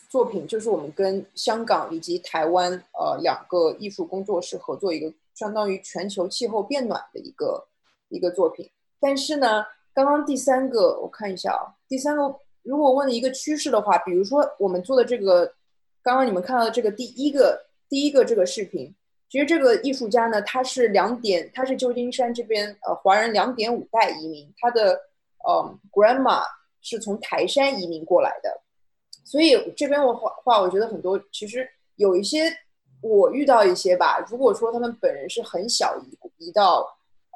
[0.10, 7.68] 作品，就是我们跟香港以及台湾呃两个艺术工作室合作一个相当于全球气候变暖的一个
[8.08, 8.70] 一个作品。
[9.00, 15.46] 但是呢，刚刚第三个我看一下啊，第三个如果问一个趋势的话，比如说我们做的这个，
[16.02, 18.94] 刚刚你们看到的这个第一个第一个这个视频。
[19.30, 24.98] 其实这个艺术家呢，他是两点，他是旧金山这边呃华人两点五代移民，他的
[25.46, 26.42] 呃 grandma
[26.82, 28.62] 是从台山移民过来的，
[29.26, 32.50] 所以这边的话话，我觉得很多其实有一些
[33.02, 36.88] 我遇到一些吧，如果说他们本人是很小移移到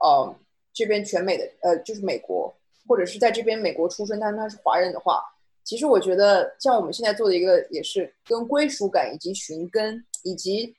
[0.01, 0.33] 呃
[0.73, 2.53] 这边全美的呃就是美国，
[2.87, 5.23] 或者是在这边美国出生，但他是华人的话，
[5.63, 10.75] 其实我觉得像我们现在做的一个也是跟归属感以及寻根以及。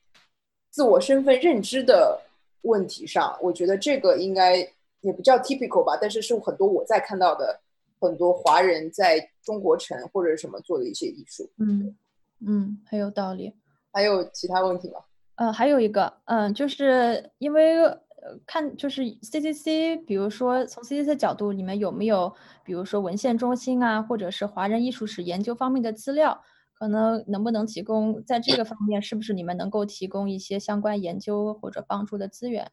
[0.75, 2.19] 自我身份认知的
[2.63, 4.57] 问题上，我觉得这个应该
[5.03, 7.61] 也不叫 typical 吧，但是是很多我在看到的
[8.01, 11.47] 很多华人在中国城或者什么做的一些艺术。
[11.59, 11.95] 嗯
[12.41, 13.53] 嗯，很有道理。
[13.93, 15.01] 还有其他问题吗？
[15.35, 17.77] 嗯，还有一个，嗯，就是因为
[18.23, 26.43] 呃看就是 CCC，比如说从 CCC 角度，你们有没有比如说文献中心啊，或者是华人艺术史研究方面的资料？
[26.75, 32.73] 可能能不能提供在这个方面，是不是你们能够提供一些相关研究或者帮助的资源？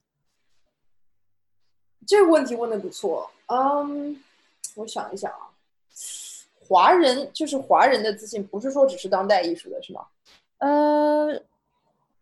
[2.07, 4.19] 这个问题问的不错，嗯，
[4.75, 5.53] 我想一想啊，
[6.59, 10.07] 华人就是华人的资讯，不是说只是当代艺术的是吗？
[10.57, 11.39] 呃，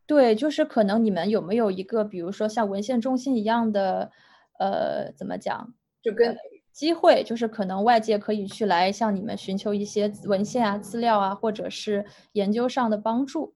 [0.07, 4.09] 对，就是可能你们有没有一个，比如说像文献中心一样的，
[4.57, 6.35] 呃，怎么讲，就跟。
[6.71, 13.51] 机会就是可能外界可以去来向你们寻求一些文献啊、资料啊，或者是研究上的帮助。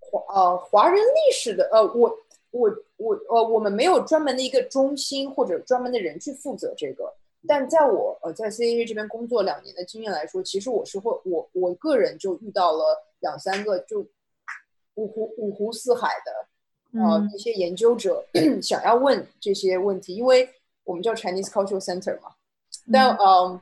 [0.00, 2.10] 华呃，华人历史的呃，我
[2.50, 7.12] 我我呃，我们没有专门的一个中心或者专门的人去负责这个。
[7.46, 12.84] 但在我呃在 C A A 这边工作两年的经验来说，其实我是会我我个人就遇到了
[13.20, 14.02] 两三个就
[14.94, 18.24] 五湖五湖四海的呃一些研究者
[18.62, 20.48] 想要问这些问题，因为。
[20.84, 22.32] 我们叫 Chinese Cultural Center 嘛，
[22.92, 23.60] 但嗯，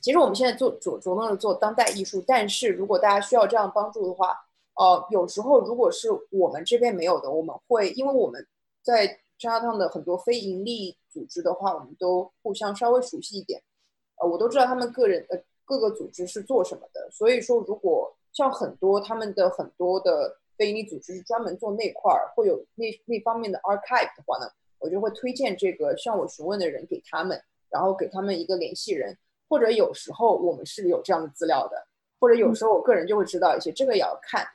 [0.00, 4.34] 其实我们现在做着着重的做当代艺术，但是如果大家需要这样帮助的话，
[4.76, 8.46] 呃，有时候如果是我们这边没有的，我们会因为我们
[8.82, 13.62] 在 Chinatown 的很多非盈利组织的话，我们都互相稍微熟悉一点，
[14.16, 24.48] 呃，我都知道他们个人呃各个组织是做什么的，所以说如果像很多他们的很多的非盈利组织是专门做那块儿，会有那那方面的 archive 的话呢？
[24.78, 31.84] 我就会推荐这个向我询问的人给他们，然后给他们一个联系人，或者有时候我们是有这样的资料的，
[32.20, 34.46] 或者有时候我个人就会知道一些，这个也要看。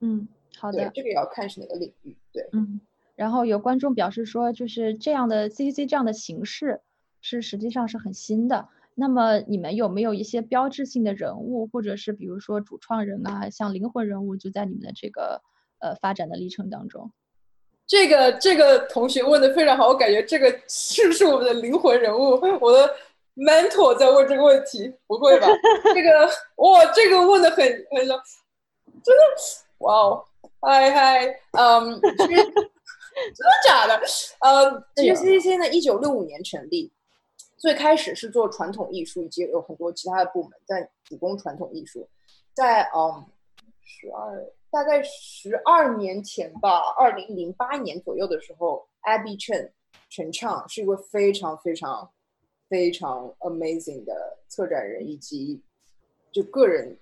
[0.00, 2.16] 嗯，好的，这个也要看是哪个领域。
[2.32, 2.80] 对，嗯。
[3.16, 6.80] 然后有观众表示说，就是这样的 CCC 这样的形式
[7.20, 8.66] 是实际上是很新的。
[8.94, 15.40] 那么你们有没有一些标志性的人物，或者是比如说主创人啊，像灵魂人物，就在你们的这个
[15.80, 17.10] 呃发展的历程当中？
[17.86, 22.38] 这个这个同学问的非常好，我感觉这个是不是我们的灵魂人物？
[22.60, 22.94] 我的
[23.34, 25.48] mentor 在问这个问题，不会吧？
[25.94, 28.06] 这个哇，这个问的很很，
[29.02, 29.22] 真的
[29.78, 30.24] 哇哦，
[30.60, 32.44] 嗨嗨，嗯， 真的
[33.66, 34.00] 假的？
[34.40, 36.92] 呃，其实 CCC 呢，一九六五年成立，
[37.60, 42.08] 最开始是做传统艺术，以及有很多其他的部门在主攻传统艺术，
[42.54, 43.24] 在嗯
[43.84, 44.44] 十二。
[44.72, 49.72] 大概十二年前吧，二零零八年左右的时候，Abby Chen
[50.08, 52.08] 陈畅是一位非常非常
[52.68, 55.60] 非常 amazing 的策展人，以及
[56.30, 56.96] 就个人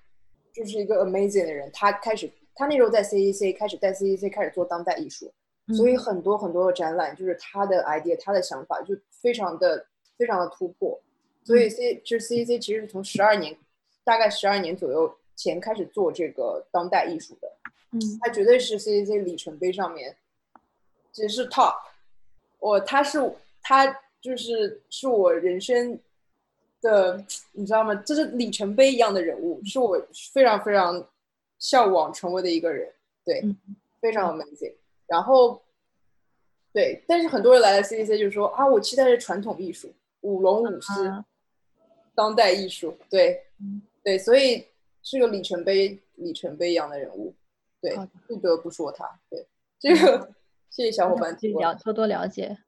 [0.51, 1.71] 就是一个 amazing 的人。
[1.75, 5.31] 他开始，他那时候在 CEC 开始在 CEC 开始做当代艺术，
[5.77, 9.87] 所以很多很多的展览就是他的 idea，他的想法就非常的
[10.19, 11.01] 非常的突破。
[11.45, 13.57] 所以 C 就是 CEC 其实是从十二年，
[14.05, 15.17] 大概十二年左右。
[15.39, 17.49] 前开始做这个当代艺术的，
[17.93, 20.17] 嗯，他绝对是 C C C 里程碑上面，
[21.13, 21.77] 只是 top，
[22.59, 23.21] 我他是
[23.63, 23.87] 他
[24.21, 25.97] 就是是我人生
[26.81, 27.95] 的，你知道吗？
[28.05, 29.97] 这是里程碑一样的人物，是我
[30.33, 31.09] 非常非常
[31.61, 32.93] 向往成为的一个人，
[33.25, 33.41] 对，
[34.01, 34.75] 非常 amazing。
[35.07, 35.63] 然后，
[36.73, 41.25] 对，但是很多人来了 C C C 就说啊，我期待是传统艺术，舞龙舞狮，
[42.15, 43.47] 当代艺术，对，
[44.03, 44.67] 对，所以。
[45.01, 47.35] 是个里程碑里程碑一样的人物，
[47.81, 47.97] 对，
[48.27, 49.19] 不得不说他。
[49.31, 49.47] 对，
[49.79, 50.35] 这个
[50.69, 51.67] 谢谢小伙伴去提问。
[51.67, 52.59] 了多多了解。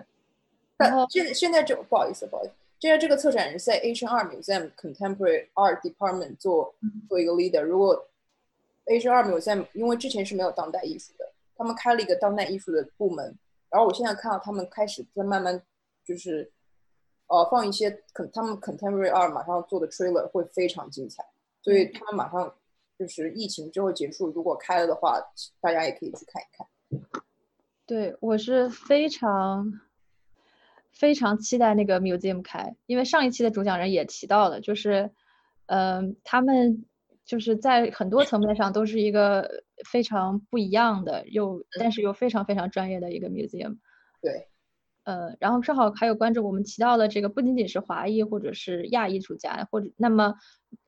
[0.76, 6.74] 然后但现在现在这不好意思，不好意思，现在这个策展人是在 H N 二 Museum Contemporary Art Department 做
[7.08, 7.62] 做一个 leader。
[7.62, 8.06] 如果
[8.84, 13.38] H N 二 Museum 因为之前是没有当代艺术的，他们开了一个当代艺术的部门，
[13.70, 15.62] 然后我现在看到他们开始在慢慢
[16.04, 16.52] 就是
[17.30, 21.24] 呃放一些 con 他们 Contemporary Art 马上要做的 trailer 会非常精彩，
[21.62, 22.54] 所以他们马上
[22.98, 25.18] 就是疫情之后结束，如果开了的话，
[25.60, 26.66] 大家也可以去看一看。
[27.86, 29.72] 对我是非常
[30.92, 35.10] 非常期待那个 museum 开，因为上一期的主讲人也提到了，就是，
[35.66, 36.84] 嗯、他们
[37.24, 43.78] 就是在很多层面上都是一个非常不一样的，又但是又非常非常专业的一个 museum。
[44.20, 44.49] 对，
[45.04, 50.34] 呃，然后正好还有观众，我们提到了这个不仅仅是华裔或者是亚艺术家，或者那么，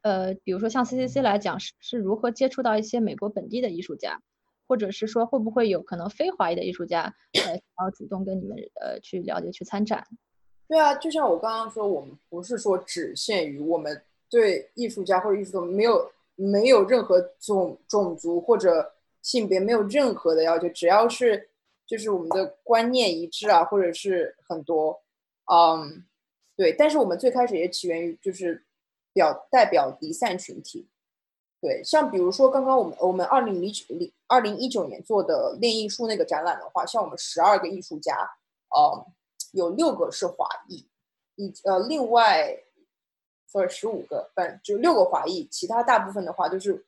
[0.02, 4.20] 呃，比如说像 CCC 来讲，是是如何接触到一些美国本地的艺术家，
[4.68, 10.06] 或者是说会不会有可能非华裔的艺术家，呃，想要主动跟你们呃去了解、去参展？
[10.68, 14.00] 对啊，就像我刚刚说，我们不是说只限于我们
[14.30, 21.48] 对艺术家或者艺术没有没有任何种种族或者性别没有任何的要求，只要是
[21.92, 25.02] 就是我们的观念一致啊，或者是很多，
[25.52, 26.06] 嗯，
[26.56, 26.72] 对。
[26.72, 28.64] 但是我们最开始也起源于就是
[29.12, 30.88] 表代表离散群体，
[31.60, 38.16] 对，像比如说刚刚我们我们二零零九零二零一九年做的练艺术那个展览的话，像我们十二个艺术家，
[38.70, 39.06] 呃，
[39.52, 40.88] 有六个是华裔，
[41.34, 42.58] 以呃另外
[43.46, 46.86] ，sorry 十五个，反正就六个华裔，其他大部分的话都是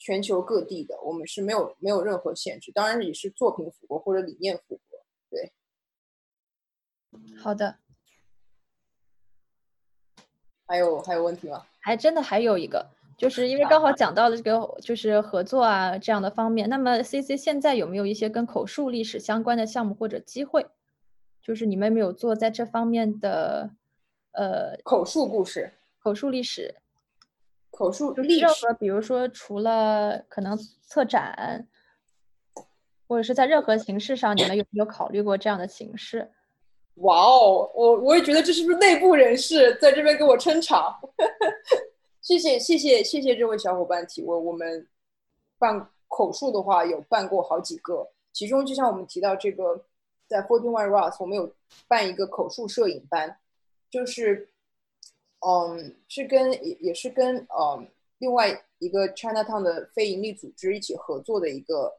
[0.00, 4.98] 全球各地的，我们是没有没有任何限制，当然也是作品符合或者理念符合，
[5.30, 5.52] 对。
[7.38, 7.76] 好的，
[10.66, 11.66] 还有还有问题吗？
[11.80, 12.86] 还真的还有一个，
[13.16, 20.66] 就是因为刚好讲到了这个就是合作啊这样的方面，那么 CC 现在有没有一些跟口述历史相关的项目或者机会？
[21.42, 23.70] 就是你们有没有做在这方面的
[24.32, 26.76] 呃口述故事、口述历史、
[27.80, 31.66] 口述就是历史任何比如说除了可能策展，
[33.08, 36.30] 或者是在任何形式上，你们有没有考虑过这样的形式？
[36.96, 40.94] 哇哦，我我也觉得这是不是内部人士在这边给我撑场？
[42.20, 44.44] 谢谢谢谢谢谢这位小伙伴提问。
[44.44, 44.86] 我们
[45.58, 49.86] 办口述的话有办过好几个，其中就像我们提到这个，
[50.28, 51.50] 在 Forty One Ross 我们有
[51.88, 53.38] 办一个口述摄影班，
[53.90, 54.50] 就是
[55.46, 57.88] 嗯是跟也也是跟嗯
[58.18, 61.96] 另外一个 Chinatown 的非营利组织一起合作的一个。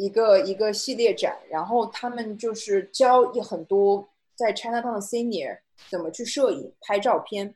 [0.00, 5.58] 一个一个系列展，然后他们就是教一很多在 Chinatown 的 senior
[5.90, 7.52] 怎么去摄影、拍照片。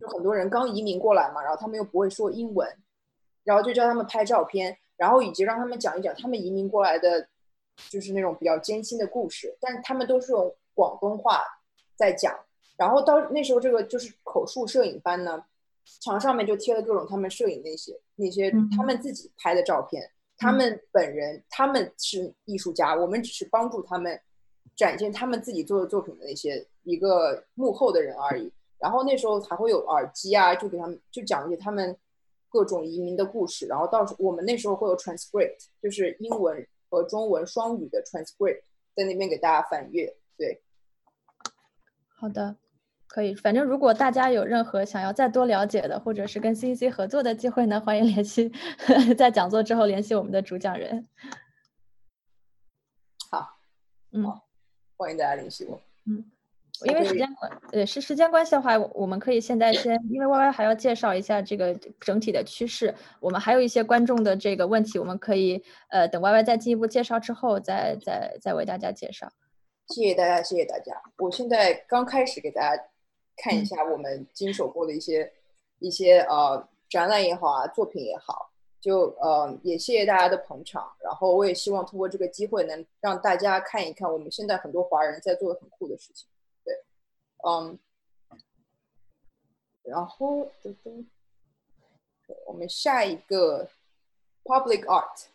[0.00, 2.68] 就很多人刚移民过来嘛，然后他们又不会说英文，
[3.44, 7.28] 然后就教他们拍照片，然后以及让他们讲一讲他们移民过来的，
[7.88, 11.44] 就是那种比较艰辛的故事，但他们都是用广东话
[11.94, 12.43] 在讲。
[12.76, 15.44] 然后到那时候，这个就是口述摄影班呢，
[16.00, 20.10] 墙上面就贴了各种他们摄影那些那些他们自己拍的照片。
[20.36, 24.20] 他们本人，他们是艺术家，我们只是帮助他们
[24.74, 28.52] 展现他们自己做的作品的那些一个幕后的人而已。
[28.78, 31.96] 然后那时候还会有耳机啊，就给他们就讲一些他们
[32.48, 33.66] 各种移民的故事。
[33.66, 38.60] 然后到时我们那时候会有 transcript，就是英文和中文双语的 transcript，
[38.96, 40.12] 在那边给大家翻阅。
[40.36, 40.60] 对，
[42.08, 42.56] 好的。
[43.06, 48.50] 可以，反正如果大家有任何想要再多了解的，或者是跟 CCC 合作的机会呢，欢迎联系，
[49.16, 51.06] 在讲座之后联系我们的主讲人。
[53.30, 53.58] 好，
[54.10, 54.24] 嗯，
[54.96, 55.80] 欢迎大家联系我。
[56.06, 56.24] 嗯，
[56.86, 69.30] 因为时间关，呃，是时间关系的话，我们可以现在先，因为 Y Y 还要介绍一下这个整体的趋势，我们还有一些观众的这个问题，我们可以呃等 Y Y 再进一步介绍之后，再再再为大家介绍。
[69.86, 71.00] 谢谢大家，谢谢大家。
[71.18, 72.82] 我现在刚开始给大家。
[73.36, 75.32] 看一下我们经手过的一些
[75.78, 80.94] 一些呃展览也好啊，作品也好，就呃也谢谢大家的捧场。
[81.00, 86.28] 然后我也希望通过这个机会，能让大家看一看我们现在很多华人在做的很酷的事情。
[86.64, 86.74] 对，
[87.46, 87.78] 嗯，
[89.82, 90.48] 然后
[92.46, 93.68] 我们下一个
[94.44, 95.26] public art，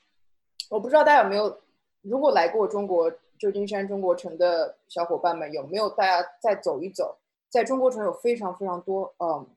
[0.69, 1.61] 我不知道大家有没有，
[2.01, 7.17] 如果来过中国旧金山中国城的小伙伴们，有没有大家再走一走？
[7.49, 9.47] 在中国城有非常非常多，嗯，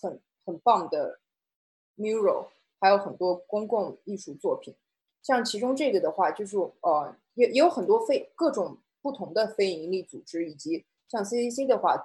[0.00, 1.20] 很很棒的
[1.96, 2.48] mural，
[2.80, 4.74] 还有很多公共艺术作品。
[5.22, 11.96] 像其中这个的话，就是呃，也也有很多非各种不同的非营利组织，以及像 CCC 的话，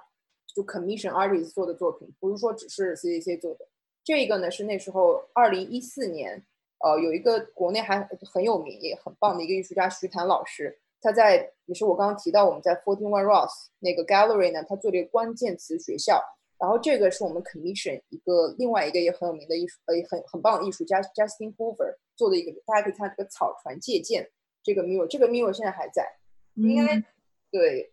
[0.46, 3.68] 就 commission artists 做的作品，不是说只是 CCC 做的。
[4.04, 6.44] 这个呢是那时候二零一四年，
[6.78, 16.22] 呃，有一个国内还很有名也很棒的一个艺术家徐坦老师，他在也是我刚刚提到我们在 Fourteen One Ross 那个 Gallery 呢，他做了一个关键词学校。
[16.58, 24.30] 然后这个是我们 commission 一个另外一个也很有名的艺术呃很很棒的艺术家 Justin Hoover 做的一个，大家可以看这个草船借箭
[24.62, 26.06] 这个 mirror，这个 mirror 现在还在，
[26.54, 27.02] 应该
[27.50, 27.92] 对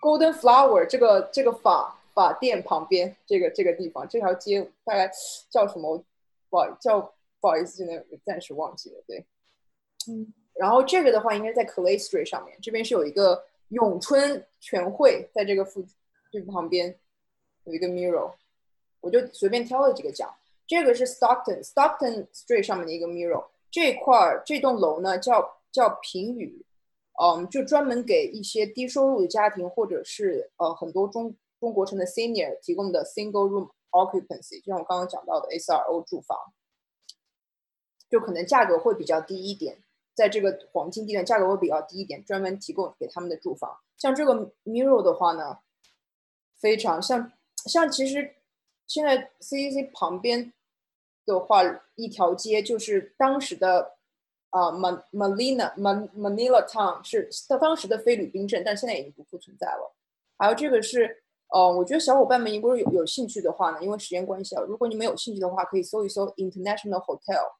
[0.00, 5.08] Golden Flower 这个这个法法店旁边这个这个地方这条街大概
[5.48, 6.04] 叫什么？
[6.48, 7.00] 不好叫
[7.40, 9.00] 不好意思，现在暂时忘记了。
[9.06, 9.24] 对，
[10.08, 15.82] 嗯，然后这个的话应该在 Clay Street 上面，这边是有一个咏春全会在这个附
[16.30, 16.94] 这个旁边。
[17.64, 18.32] 有一个 mirror，
[19.00, 20.34] 我就随便挑了几个讲。
[20.66, 26.64] 这个是 Stockton Stockton Street 上面的一个 mirror，这块儿这栋楼呢叫叫平宇，
[27.22, 36.36] 嗯，就专门给一些低收入的家庭或者是呃很多中中国城的 senior 提供的 single room occupancy，就像我刚刚讲到的 SRO 住房，
[38.08, 39.82] 就可能价格会比较低一点，
[40.14, 43.78] 在这个黄金地段价格会比较低一点，专门提供给他们的住房。
[43.96, 45.58] 像这个 Mirro 的话呢，
[46.58, 47.32] 非常像。
[47.66, 48.36] 像其实
[48.86, 50.54] 现在 CCC 旁边
[51.26, 51.62] 的话，
[51.94, 53.98] 一条街就是当时的
[54.48, 57.28] 啊 Man Manila Man Manila Town 是
[57.60, 59.94] 当时的菲律宾镇，但现在已经不复存在了。
[60.38, 67.52] 还有这个是呃，我觉得小伙伴们如果有有兴趣的话呢，因为时间关系啊，如果你们有兴趣的话，可以搜一搜 International Hotel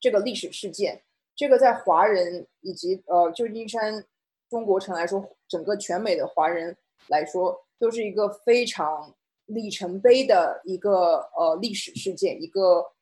[0.00, 1.04] 这个历史事件。
[1.40, 4.04] 这个在华人以及呃旧金山
[4.50, 6.76] 中国城来说，整个全美的华人
[7.08, 9.14] 来说，都是一个非常。
[9.46, 12.92] 里程碑的一个呃历史事件，一个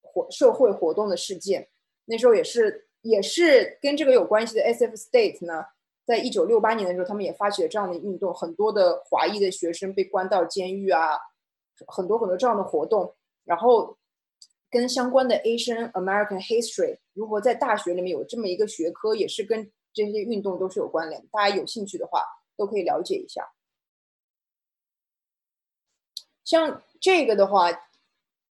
[0.00, 1.68] 活社会活动的事件。
[2.06, 5.66] 那时候也是也是跟这个有关系的 S F State 呢，
[6.06, 11.18] 在一九六八年的时候，他们也发起了这样的运动，很多的华裔的学生被关到监狱啊，
[11.86, 13.14] 很多很多这样的活动。
[13.44, 13.98] 然后
[14.76, 21.26] 跟相关的 Asian American History 如何在大学里面有这么一个学科，也是跟这些运动都是有关联。
[21.32, 22.22] 大家有兴趣的话，
[22.58, 23.54] 都可以了解一下。
[26.44, 27.72] 像这个的话，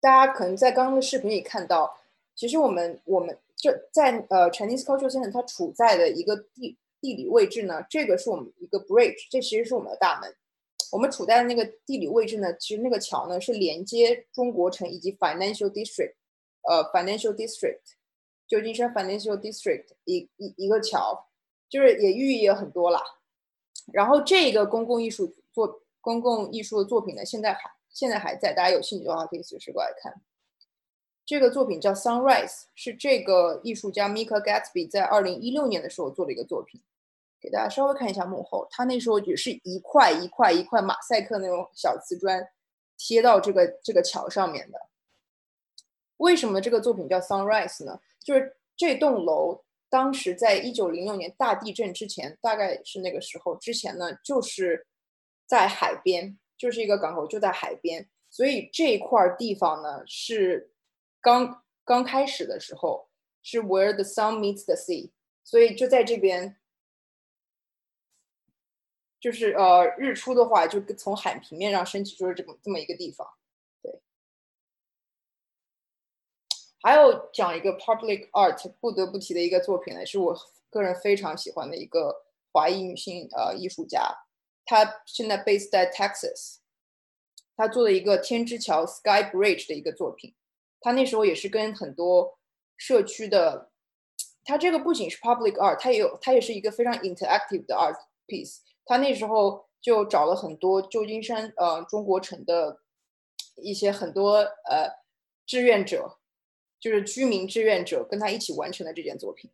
[0.01, 1.99] 大家可能在刚刚的视频里看到，
[2.37, 10.33] 其实我们我们这在呃 Chinese Cultural Center 它处在的一个地地理位置呢，这个是我们一个 bridge，这其实是我们的大门。
[10.93, 16.15] 我们处在的那个地理位置呢，其实那个桥呢是连接中国城以及 Financial District，
[16.69, 17.81] 呃 Financial District，
[18.47, 21.27] 旧金山 Financial District 一一一个桥，
[21.69, 23.03] 就是也寓意也很多啦。
[23.93, 27.61] 然后这个公共艺术作公共艺术的作品呢，现在还。
[27.95, 30.23] 现在还在，大家有兴趣的话可以随时过来看。
[31.27, 36.81] 这个作品叫《Sunrise》，是这个艺术家 Mika Gatsby 在二零一六年的时候做的一个作品。
[37.43, 42.47] 给大家稍微看一下幕后，他那时候也是一块一块一块马赛克那种小瓷砖
[42.97, 44.79] 贴到这个这个桥上面的。
[46.19, 48.01] 为什么这个作品叫《Sunrise》呢？
[48.25, 54.87] 就是这栋楼当时在一九零六年大地震之前，大概是那个时候之前呢，就是
[55.47, 56.39] 在海边。
[56.59, 60.71] 就是一个港口，就在海边，所以这块地方呢是
[61.21, 63.09] 刚刚开始的时候
[63.43, 65.11] 是 where the sun meets the sea，
[65.43, 66.57] 所以就在这边，
[69.23, 73.25] 就是呃日出的话就从海平面上升起，就是这么这么一个地方。
[73.81, 74.01] 对，
[76.81, 80.37] 还有讲一个 public art 不得不提的一个作品呢，是我
[80.71, 84.27] 个人非常喜欢的一个华裔女性呃艺术家。
[84.65, 86.57] 她现在 based 在 Texas，
[87.57, 90.35] 他做了一个天之桥 Sky Bridge 的一个作品。
[90.81, 92.37] 他那时候也是跟很多
[92.77, 93.71] 社区的，
[94.45, 97.97] 他这个不仅是 public art，他也有，他也是一个非常 interactive 的 art
[98.27, 98.59] piece。
[98.85, 102.81] 他那时候就找了很多旧金山呃中国城的
[103.57, 104.37] 一些很多
[104.69, 104.91] 呃
[105.47, 106.19] 志愿者，
[106.81, 109.51] 就是居民志愿者，跟他一起完成了这件作品。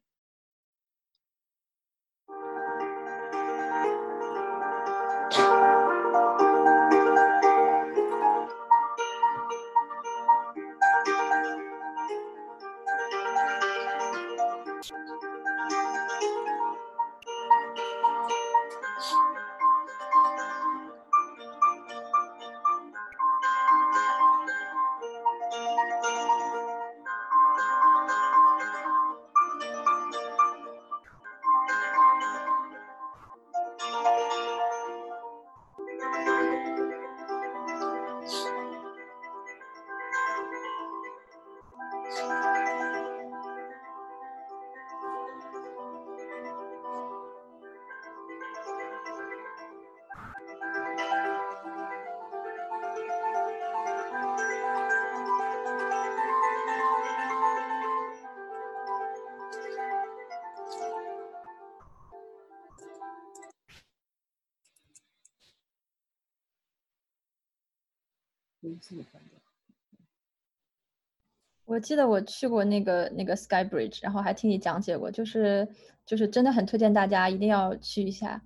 [71.65, 75.69] 我记得我去过那个那个 Sky Bridge，然后还听你讲解过，就是
[76.07, 78.41] 就是真的很推荐大家一定要去一下。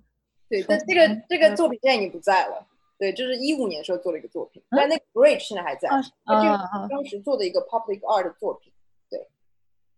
[0.49, 2.67] 对，但这个嗯这个作品现在已经不在了。
[2.97, 8.71] 对，就是一五年时候做了一个作品，但那个 bridge 现在还在，啊啊啊当时做的一个 public art 的作品。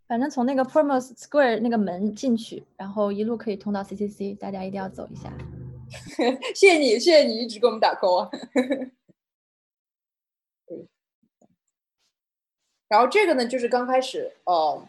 [0.07, 5.33] 反正从那个 Promos Square 那个门进去，然后一路可以通到 CCC，大家一定要走一下。
[6.53, 8.29] 谢谢你，谢谢你一直给我们打 call 啊。
[12.87, 14.87] 然后这个呢，就是刚开始，呃，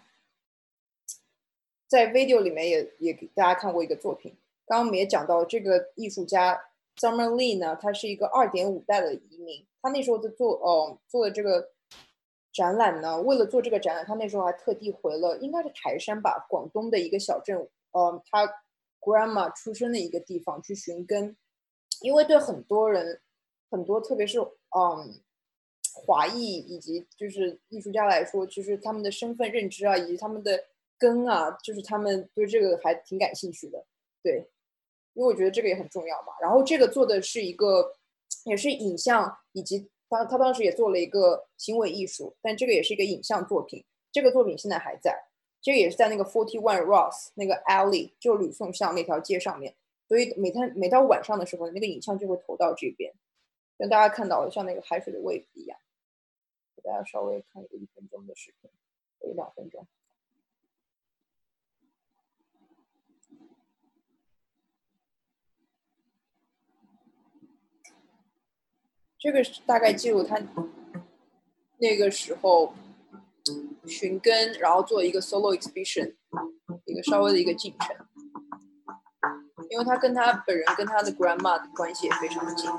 [1.86, 4.36] 在 video 里面也也给大家看过一个作品。
[4.66, 6.61] 刚刚我们也讲到，这个艺术家
[6.97, 9.66] Summer Lee 呢，他是一个二点五代的移民。
[9.80, 11.70] 他那时候在做，呃，做的这个
[12.53, 17.57] 展览呢，为了做这个展览，他那时候还特地回了，应该是台山吧，广东的一个小镇，
[17.92, 18.47] 呃，他
[19.01, 21.36] grandma 出生的一个地方去寻根，
[22.01, 23.20] 因为对很多人，
[23.70, 25.20] 很多特别是嗯
[25.99, 30.62] 华裔以及就是艺术家来说，其实他们的身份认知啊，以及他们的
[30.99, 33.84] 根啊，就是他们对这个还挺感兴趣的，
[34.22, 34.47] 对，
[35.14, 36.34] 因为我觉得这个也很重要嘛。
[36.42, 37.94] 然后这个做的是一个，
[38.44, 45.18] 也是影像以及当他当时也做了一个行为艺术，但这个也是一个影像作品，这个作品现在还在。
[45.62, 49.74] 这个也是在那个 Forty One Ross 那个 alley，就吕宋巷那条街上面，
[50.07, 53.12] 所以每天每到晚上的时候，那个影像就会投到这边，
[53.78, 55.78] 跟大家看到的像那个海水的味一样。
[56.76, 58.70] 给大家稍微看一个一分钟的视频，
[59.22, 59.86] 有两分钟。
[69.18, 70.38] 这个是大概记录他
[71.78, 72.74] 那个时候
[73.86, 76.14] 寻根，然后做一个 solo exhibition，
[76.84, 77.96] 一个稍微的一个进程。
[79.70, 82.70] 因为他跟他本人跟他的 grandma 的关系也非常的近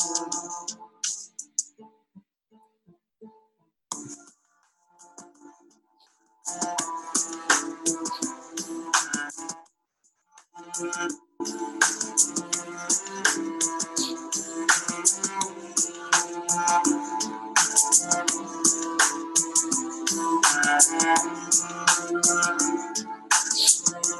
[0.00, 0.40] 近。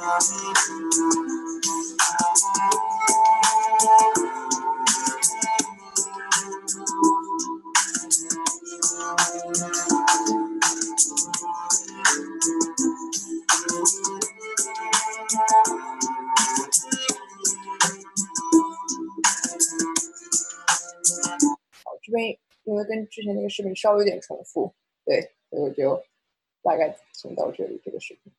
[0.03, 0.19] 好，
[22.11, 24.73] 这边因为跟之前那个视频稍微有点重复，
[25.05, 26.03] 对，所以我就
[26.61, 28.31] 大概先到这里这个视频。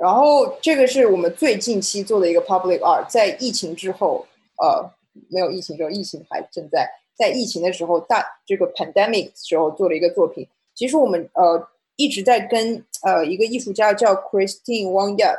[0.00, 4.26] 然后这个是我们最近期做的一个 public art，在疫情之后，
[4.56, 4.90] 呃，
[5.28, 10.48] 没有疫情之后，疫情还正在，在疫情的时候大这个 pandemic 时候做了一个作品。
[10.74, 15.36] 其实我们呃一直在跟呃一个艺术家叫 Christine Wang Yap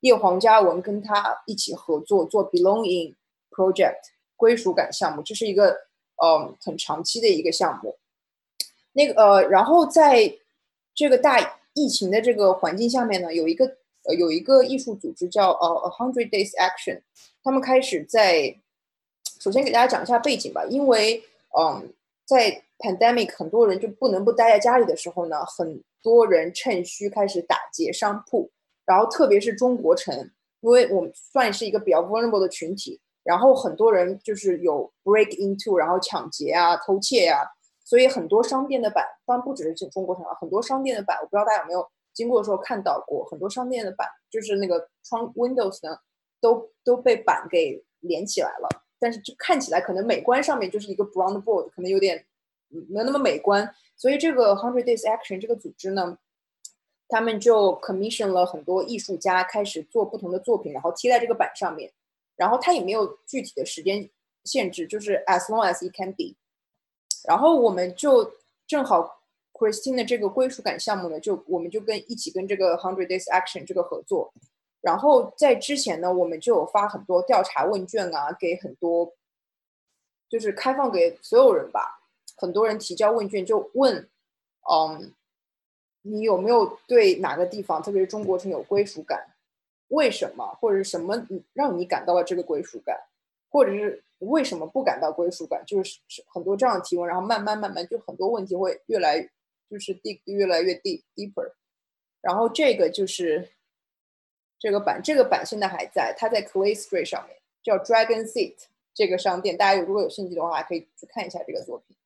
[0.00, 3.14] 叶黄嘉文跟他一起合作做 Belonging
[3.56, 3.96] Project
[4.36, 5.74] 归属感项目，这是一个
[6.16, 7.96] 呃很长期的一个项目。
[8.92, 10.36] 那个呃，然后在
[10.94, 13.64] 这个大疫情的这个环境下面呢，有一个
[14.04, 17.00] 呃有一个艺术组织叫呃 A Hundred Days Action，
[17.42, 18.54] 他们开始在
[19.40, 21.24] 首先给大家讲一下背景吧，因为
[21.58, 21.92] 嗯
[22.26, 28.50] 在 pandemic 很多人就不能不待在家里的时候呢，很多人趁虚开始打劫商铺。
[28.86, 30.30] 然后特别是中国城，
[30.60, 37.42] 因为我们算是一个比较 vulnerable 的群体，然后很多人就是有 break into，然后抢劫啊、偷窃呀、
[37.84, 45.98] 所以很多商店的板，当然不只是中国城啊，很多商店的板，我不知道大家有没有经过的时候看到过，很多商店的板就是那个窗 windows 呢，
[46.40, 48.68] 都都被板给连起来了，
[48.98, 52.24] 但是就看起来可能美观上面就是一个 brown board，可能有点
[52.68, 56.18] 没有那么美观，所以这个 Hundred Days Action 这个组织呢。
[57.08, 61.92] 他们就 commission 了很多艺术家，开始做不同的作品，然后贴在这个板上面。
[62.36, 64.08] 然后它也没有具体的时间
[64.44, 66.36] 限制，就是 as long as it can be。
[67.26, 68.32] 然后我们就
[68.66, 69.22] 正好
[69.52, 74.32] Christine 的这个归属感项目呢，就我们就跟一起跟这个 Hundred Days Action 这个合作。
[74.80, 79.14] 然后在之前呢，我们就有发很多调查问卷啊，给很多
[80.28, 82.00] 就是开放给所有人吧，
[82.36, 84.08] 很多人提交问卷就问，
[84.70, 85.12] 嗯。
[86.08, 89.34] 你有没有对哪个地方，特别是中国城有归属感？
[89.88, 92.98] 为什么，或者什么让你感到了这个归属感，
[93.50, 95.64] 或者是为什么不感到归属感？
[95.66, 99.20] 就是很多这样的提问，然后慢慢慢慢，就很多问题会越来
[99.70, 101.52] 就是 dig 越来越 deep deeper。
[102.20, 103.50] 然后这个就是
[104.58, 108.56] 这个版，这个版现在还在，它在 Clay Street 上面，叫 Dragon Seat
[108.92, 111.96] 这个商店，大家如果有兴趣的话，可以去看一下这个作品。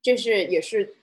[0.00, 0.96] 这是也是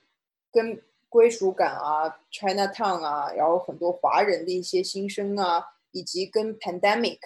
[0.52, 0.82] 跟
[1.16, 7.20] 归属感啊、Chinatown 啊，然后很多华人的一些心声啊，以及跟 pandemic，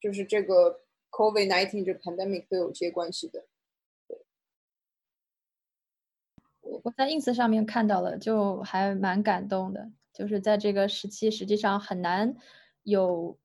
[0.00, 3.44] 就是这个 COVID nineteen 这 pandemic 都有些关系的。
[6.60, 9.90] 我我在 ins 上面看到了，就还蛮感动的。
[10.12, 12.36] 就是在这个时期，实际上很难
[12.84, 13.36] 有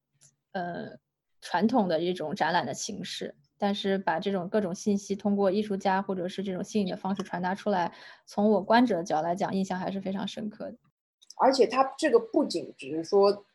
[0.52, 1.00] 呃
[1.42, 7.94] 传统的一种展览的形式，但是把这种各种信息通过艺术家或者是这种新颖的方式传达出来，
[8.26, 10.78] 从我观者的角度来讲，印象还是非常深刻的。
[11.36, 13.46] 而且它这个不仅只是说，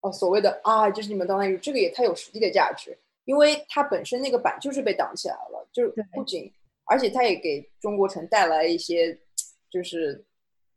[0.00, 6.52] 哦，所谓的啊，就是你们当代艺术，这个也太有实际的价值，因为它本身那个板就是被挡起来了，就是不仅，
[6.84, 9.16] 而且它也给中国城带来一些，
[9.70, 10.24] 就是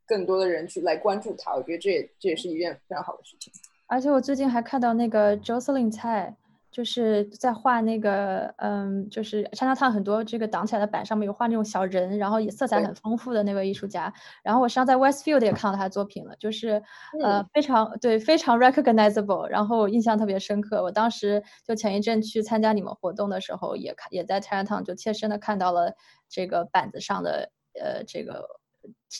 [0.06, 3.52] 更多的人去来关注它，我觉得这也这也是一件非常好的事情。
[3.88, 6.36] 而且我最近还看到那个 Jocelyn 蔡，
[6.76, 14.14] 就是在画那个，嗯，就是 Chinatown 很多这个挡起来的板上面有画那种小人，然后也色彩很丰富的那位艺术家。
[14.44, 16.84] 然后我实际上在 Westfield 也看到他的作品了，就是
[17.24, 20.84] 呃嗯非常对非常 recognizable，然后印象特别深刻。
[20.84, 25.96] 我当时就前一阵去参加你们活动的时候，也看也在 Chinatown 就切身的看到了
[26.28, 27.52] 这个板子上的
[27.82, 28.46] 呃这个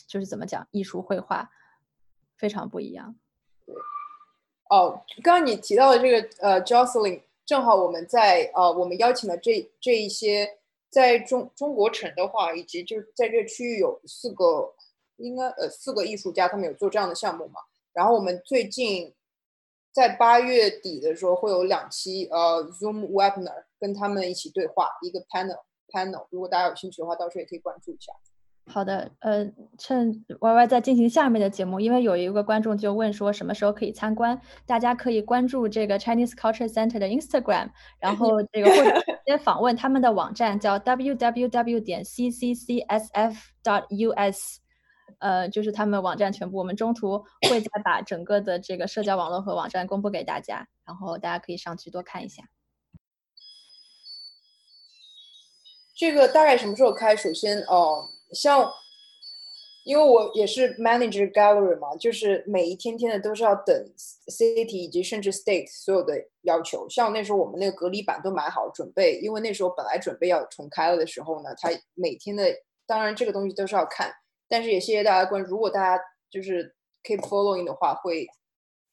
[0.06, 1.48] 就是怎么讲艺术绘画，
[2.36, 3.16] 非常不一样。
[4.68, 10.58] 哦，刚刚你提到的这个呃，Jocelyn，正好我们在呃，我们邀请的这这一些
[10.90, 14.74] 在中中国城的话，以及就是在这区域有四个，
[15.16, 17.60] 应该呃四个艺术家，他们有做这样的项目嘛。
[17.92, 19.14] 然后我们最近
[19.92, 28.12] 在八月底的时候会有两期呃 Zoom webinar 跟他们一起对话，一个 panel panel，如果大家有兴趣的话，到时候也可以关注一下。
[28.68, 29.46] 好的，呃，
[29.78, 43.36] 趁 Y Y 在进行下面的节目，因为有一个观众就问说什么时候可以参观，大家可以关注这个 Chinese Culture Center 的 Instagram，然后这个或者直接访问他们的网站叫 www 点 c c c s f.
[43.62, 44.60] dot u s，
[45.18, 52.42] 呃，就是他们网站全部，我们中途会再把整个的这个社交网络和网站公布给大家，然后大家可以上去多看一下。
[55.96, 57.16] 这个大概什么时候开？
[57.16, 58.70] 首先，哦，像，
[59.84, 63.74] 因为我也是 manager gallery 嘛，就是每一天天的都是要等
[64.28, 66.88] city 以及甚至 state 所有的要求。
[66.88, 72.44] 像那时候我们那个隔离板都买好准备，因为那时候本来准备要重开了的时候呢，它每天的，
[72.86, 74.12] 当然这个东西都是要看，
[74.48, 75.50] 但是也谢谢大家关注。
[75.50, 76.74] 如果大家就是
[77.04, 78.26] keep following 的话，会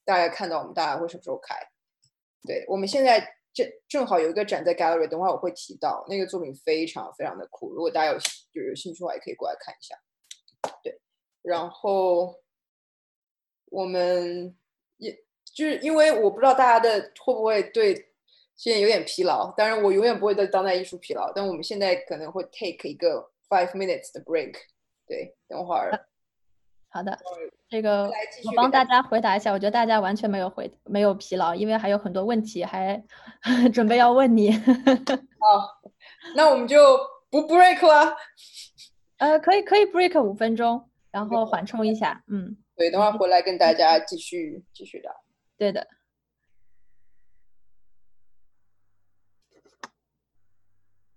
[0.04, 1.56] 大概看到我们大概会什么时候开。
[2.46, 9.94] 对，我们现在正正好有一个展在 gallery，等会儿我会提到那个作品非常非常的酷，如果大家有就是有兴趣的话，也可以过来看一下。
[10.82, 11.00] 对，
[11.42, 12.42] 然后
[13.66, 14.56] 我们
[14.96, 15.16] 也
[15.54, 17.94] 就是因为我不知道大家的会不会对
[18.56, 24.54] 现在有点疲劳，当然我永远不会对当代艺术疲劳，但我们现在可能会 take 一个 five minutes 的 break。
[25.06, 26.08] 对，等会儿
[26.94, 27.18] 好的，
[27.68, 33.02] 这个我帮大家回答一下，我觉得大家完全没有回没有疲劳，因为还有很多问题还
[33.74, 34.52] 准备要问你。
[35.42, 35.80] 好，
[36.36, 36.78] 那我们就
[37.30, 38.14] 不 break 了。
[39.16, 42.22] 呃，可以可以 break 五分钟，然后缓冲一下。
[42.28, 45.12] 嗯，对，等会儿回来跟大家继续继续聊。
[45.58, 45.88] 对的。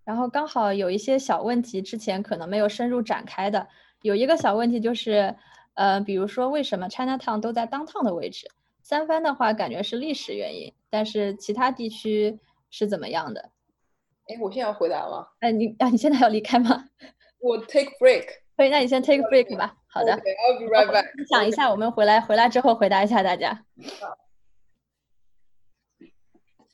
[0.04, 3.68] 然后刚好有一些小问题，之前可能没有深入展开的。
[4.04, 5.36] 有一个小问题就是，
[5.78, 8.50] 呃，比如说为什么 Chinatown 都在 downtown 的位置？
[8.82, 12.40] 三藩的话感觉是历史原因，但是其他地区
[12.72, 13.52] 是怎么样的？
[14.28, 15.28] 哎，我现在要回答吗？
[15.40, 16.86] 哎，你啊，你现在要离开吗？
[17.40, 18.26] 我 take break。
[18.58, 19.76] 可以，那你先 take break 吧。
[19.86, 21.16] 好的 OK，I'll be right back。
[21.16, 23.64] 分享一下，我们回来回来之后回答一下大家。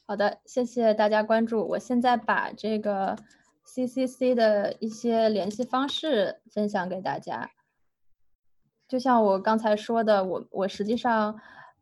[0.07, 1.67] 好的，谢谢大家关注。
[1.67, 3.17] 我现在把这个
[3.67, 7.51] CCC 的一些联系方式分享给大家。
[8.93, 11.35] 就像我刚才说的，我我实际上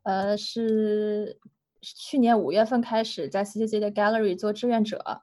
[0.04, 1.38] 呃是
[1.82, 5.20] 去年五月份开始在 CCC 的 Gallery 做志愿者，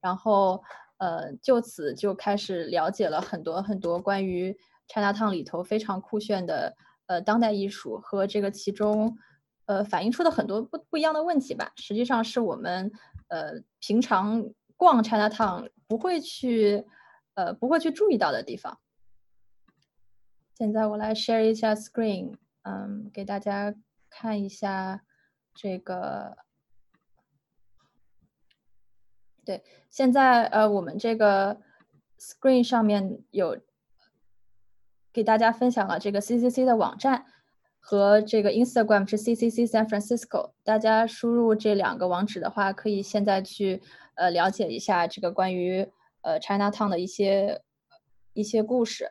[0.00, 0.62] 然后
[0.98, 6.76] 呃就此就开始了解了很多很多关于 Chinatown 里头非常酷炫的
[7.08, 9.18] 呃当代艺术和这个其中
[9.66, 12.92] 呃反映出的很多不不一样的问题吧，实际上是我们
[13.26, 14.44] 呃平常
[14.76, 16.86] 逛 Chinatown 不会去
[17.34, 18.78] 呃不会去注意到的地方。
[20.54, 23.74] 现在我来 share 一下 screen，嗯，给大家
[24.10, 25.02] 看一下
[25.54, 26.36] 这个。
[29.44, 31.60] 对，现在呃，我们这个
[32.18, 33.60] screen 上面有
[35.12, 37.26] 给大家分享了这个 CCC 的网站。
[37.84, 40.52] 和这个 Instagram 是 CCC San Francisco。
[40.62, 43.82] 大家输入这两个网址的话，可以现在去
[44.14, 45.90] 呃了解一下这个关于
[46.20, 47.60] 呃 Chinatown 的一些
[48.34, 49.10] 一些故事。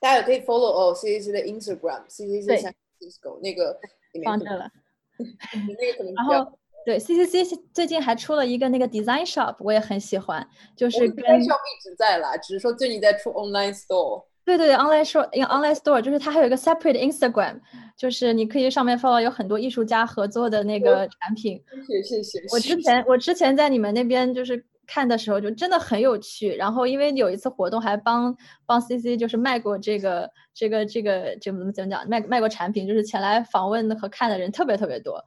[0.00, 3.78] 大家也可以 follow 哦 CCC 的 Instagram，CCC 对 San Francisco 那个
[4.24, 4.70] 放这了。
[5.18, 14.24] 那个可能然后对 CCC 最近还出了一个那个 Design Shop，我也很喜欢，就我是跟们该 shop 一直在啦，只是说最近在出 online store。
[14.42, 17.60] 对对对，online store，一个 online store，就是它还有一个 separate Instagram，
[17.96, 21.62] 就是你可以上面 follow 有很多艺术家合作的那个产品。
[21.86, 22.46] 谢谢谢谢。
[22.50, 26.52] 我之前我之前在你们那边就是看的时候，就真的很有趣。
[26.56, 28.36] 然后因为有一次活动还帮
[28.66, 35.24] 帮 CC 就是卖过这个这个这个这怎么怎么讲卖卖过产品，就是前来访问和看的人特别特别多。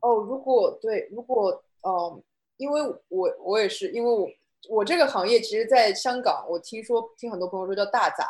[0.00, 1.50] 哦，如果对，如果
[1.82, 2.22] 嗯，
[2.56, 4.28] 因为我我也是，因为我
[4.68, 8.24] 我这个行业其实在香港，我听说听很多朋友说叫大杂，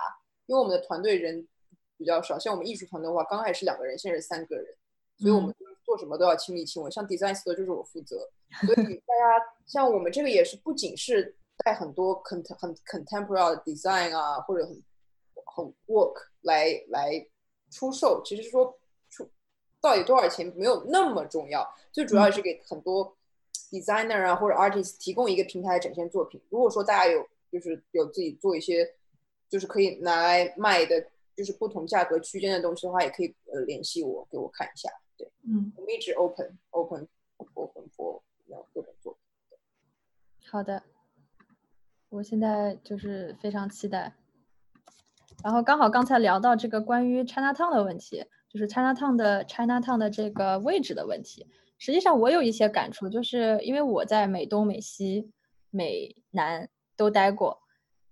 [0.47, 1.47] 因为我们的团队人
[1.97, 4.67] 比较少，像我们艺术团队的话，刚开始是两个人，现在是三个人，
[5.19, 6.91] 所以我们就是做什么都要亲力亲为。
[6.91, 8.29] 像 design store 就是我负责，
[8.67, 14.83] 所以大家像我们这个也是不仅是带很多 cont 很 contemporary design 啊，或者很
[15.45, 17.27] 很 work 来来
[17.71, 18.79] 出售，其实说
[19.11, 19.29] 出
[19.81, 23.17] 到底多少钱没有那么重要，最主要是给很多
[23.71, 26.41] designer 啊或者 artist 提供一个平台展现作品。
[26.49, 28.95] 如果说大家有就是有自己做一些
[29.49, 31.07] 就是可以拿来卖的，
[31.37, 34.89] 就是不同价格区间的东西的话，也可以呃联系我给我看一下。
[35.17, 37.09] 对，嗯，我们一直 open open
[37.55, 38.23] open for
[38.73, 39.21] 各种作品。
[40.51, 40.83] 好的，
[42.09, 44.15] 我现在就是非常期待。
[45.43, 51.47] 然后刚好刚才聊到这个关于 Chinatown 的问题，就是 Chinatown 的 Chinatown 的这个位置的问题。
[51.77, 55.31] 实际上我有一些感触，就是因为我在美东、美西、
[55.71, 57.61] 美南都待过，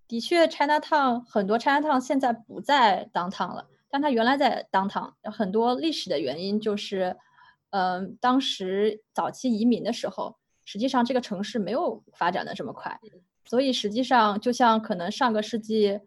[0.09, 7.14] 的确 Chinatown 很多 Chinatown 现在不在 downtown 了，但它原来在 downtown，有很多历史的原因就是，
[7.68, 12.99] 嗯、当时早期移民的时候，实际上这个城市没有发展的这么快，
[13.45, 16.01] 所以实际上就像可能上个世纪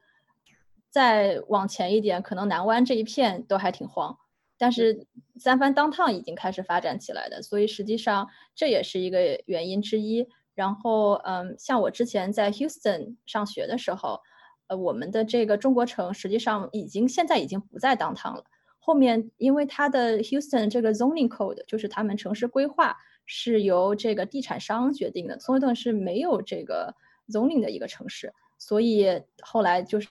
[0.90, 4.18] 再往前一点，可能南湾这一片都还挺荒，
[4.58, 5.06] 但是
[5.38, 10.28] 三藩 downtown 已经开始发展起来的，所以实际上这也是一个原因之一。
[10.56, 14.22] 然后，嗯，像我之前在 Houston 上学的时候，
[14.68, 18.44] 呃，我们的这个中国城实际上已经现在已经不在 downtown 了。
[18.80, 22.96] 后面因为它的 Houston 这个 zoning code 就是他们城市规划
[23.26, 26.94] 是由这个地产商决定的，松威顿是没有这个
[27.28, 30.10] zoning 的一个城市，所以后来就是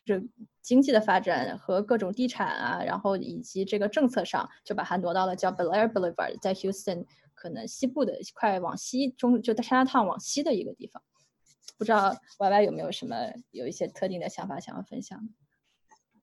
[0.61, 11.01] 经济的发展和各种地产啊，然后以及这个政策上就把它挪到了叫 Bel Air Boulevard，在 Houston 可能西部的一块往西中就在 Chinatown 往西的一个地方。
[11.77, 13.17] 不知道 Y Y 有没有什么
[13.51, 15.19] 有一些特定的想法想要分享？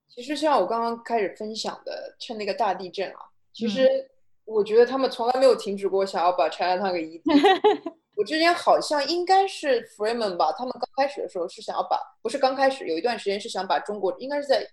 [0.08, 3.20] 其实像我刚刚开始分享的，趁那个大地震啊，
[3.54, 4.12] 其嗯实
[4.46, 7.32] 我觉得他们从来没有停止过想要把 Chinatown 给移地。
[8.16, 14.68] 我之前好像应该是 Freeman 吧，他们刚开始的时候是想要把，不是刚开始，有一段时间是想把中国，应该是在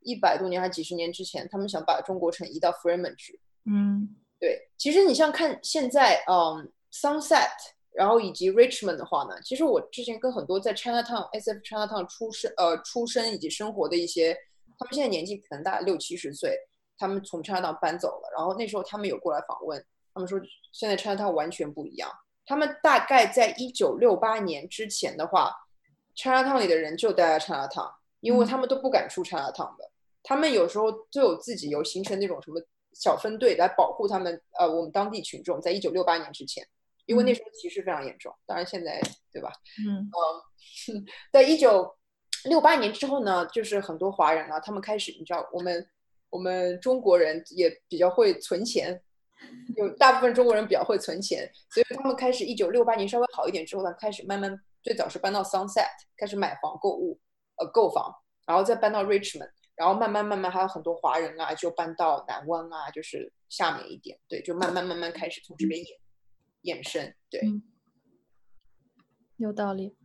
[0.00, 3.40] 一百多年还是几十年之前，他们想把中国城移到 Freeman 去。
[3.64, 7.48] 嗯对，其实你像看现在，嗯，Sunset，
[7.94, 14.36] 然后以及 Richmond 的话呢，其实我之前跟很多在 Chinatown、SF Chinatown 出生、呃出生以及生活的一些，
[14.78, 16.58] 他们现在年纪可能大六七十岁，
[16.98, 19.82] 他们从 Chinatown 搬走了，然后那时候他们有过来访问，
[20.12, 20.40] 他们说
[20.72, 22.10] 现在 Chinatown 完全不一样，
[22.44, 25.54] 他们大概在一九六八年之前的话
[26.16, 29.88] ，Chinatown 里的人就待在 Chinatown，因为他们都不敢出 Chinatown 的，
[30.22, 32.60] 他们有时候就有自己有形成那种什么
[32.92, 36.66] 小分队来保护他们，呃，我们当地群众，在一九六八年之前，
[37.06, 39.00] 因为那时候歧视非常严重，当然现在
[39.32, 39.52] 对吧？
[39.86, 40.08] 嗯
[40.92, 41.96] 嗯，在一九
[42.44, 45.86] 六八年之后呢，就是很多华人啊，他们开始，你知道，我们
[46.30, 49.02] 我们中国人也比较会存钱，
[49.76, 57.18] 有大部分中国人比较会存钱，所以他们开始一九六八年稍微好一点之后呢，开始慢慢最早是搬到 Sunset，开始买房购物，
[57.56, 58.14] 呃，购房，
[58.46, 65.88] 然后再搬到 Richmond，然后慢慢慢慢还有很多华人啊，就搬到南湾啊，就是下面一点，对，就慢慢慢慢开始从这边衍
[66.64, 67.40] 衍生，对。
[67.40, 67.62] 嗯，
[69.36, 69.96] 有道理。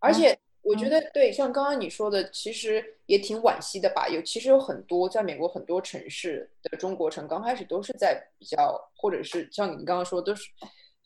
[0.00, 4.08] 而且我觉得对，像刚刚你说的，其实也挺惋惜的吧。
[4.08, 10.48] 有其实有很多在美国很多城市的中国城，刚开始都是在比较，或者是像你刚刚说，都是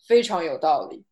[0.07, 1.05] 非常有道理。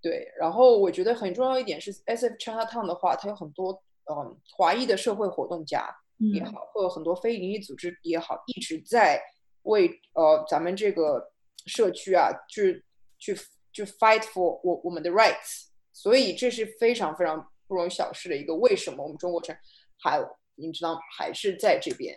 [0.00, 5.94] 对，然后我觉得很重要一点是，SF Chinatown 的话，它有很多嗯华裔的社会活动家
[6.32, 9.20] 也嗯好，或者很多非营利组织也好，一直在
[9.68, 11.32] 为呃咱们这个
[11.66, 12.84] 社区啊，去
[13.18, 13.34] 去
[13.72, 15.66] 去 fight for 我我们的 rights。
[15.92, 18.54] 所以这是非常非常不容小视的一个。
[18.54, 19.56] 为什么我们中国城
[19.98, 22.16] 还你知道还是在这边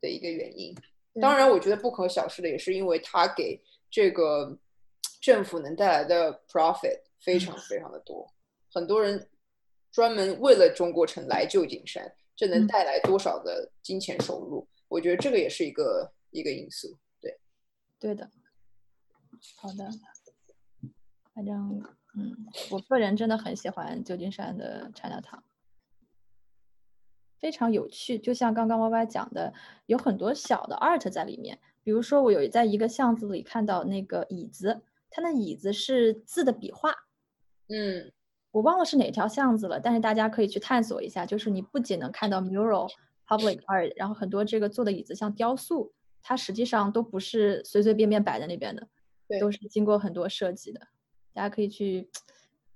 [0.00, 0.72] 的一个原因。
[1.20, 3.60] 当然，我觉得不可小视的也是因为它给
[3.90, 4.56] 这个
[5.20, 8.32] 政府能带来的 profit 非常非常的多，
[8.72, 9.28] 很多人
[9.90, 14.66] 专门为了中国城来旧金山，这能带来多少的金钱收入？
[14.86, 16.96] 我觉得这个也是一个一个因素。
[17.20, 17.38] 对，
[17.98, 18.30] 对的。
[19.56, 19.88] 好的，
[21.34, 21.82] 反正
[22.14, 22.36] 嗯，
[22.70, 25.40] 我个人真的很喜欢旧金山的 China Town。
[27.38, 29.54] 非常有趣，就像刚刚 Y Y 讲的，
[29.86, 31.58] 有很多小的 art 在里面。
[31.82, 36.94] 比如说，我有在一个巷子里看到那个椅子，它那椅子是字的笔画。
[37.68, 38.12] 嗯，
[38.50, 41.24] 我忘了是哪条巷子了，但是大家可以去探索一下。
[41.24, 42.92] 就是你不仅能看到 mural
[43.26, 45.90] public art，然后很多这个做的椅子像雕塑，
[46.22, 48.88] 它实际上都不是随随便便摆在那边的，
[49.40, 50.80] 都是经过很多设计的。
[51.32, 52.10] 大家可以去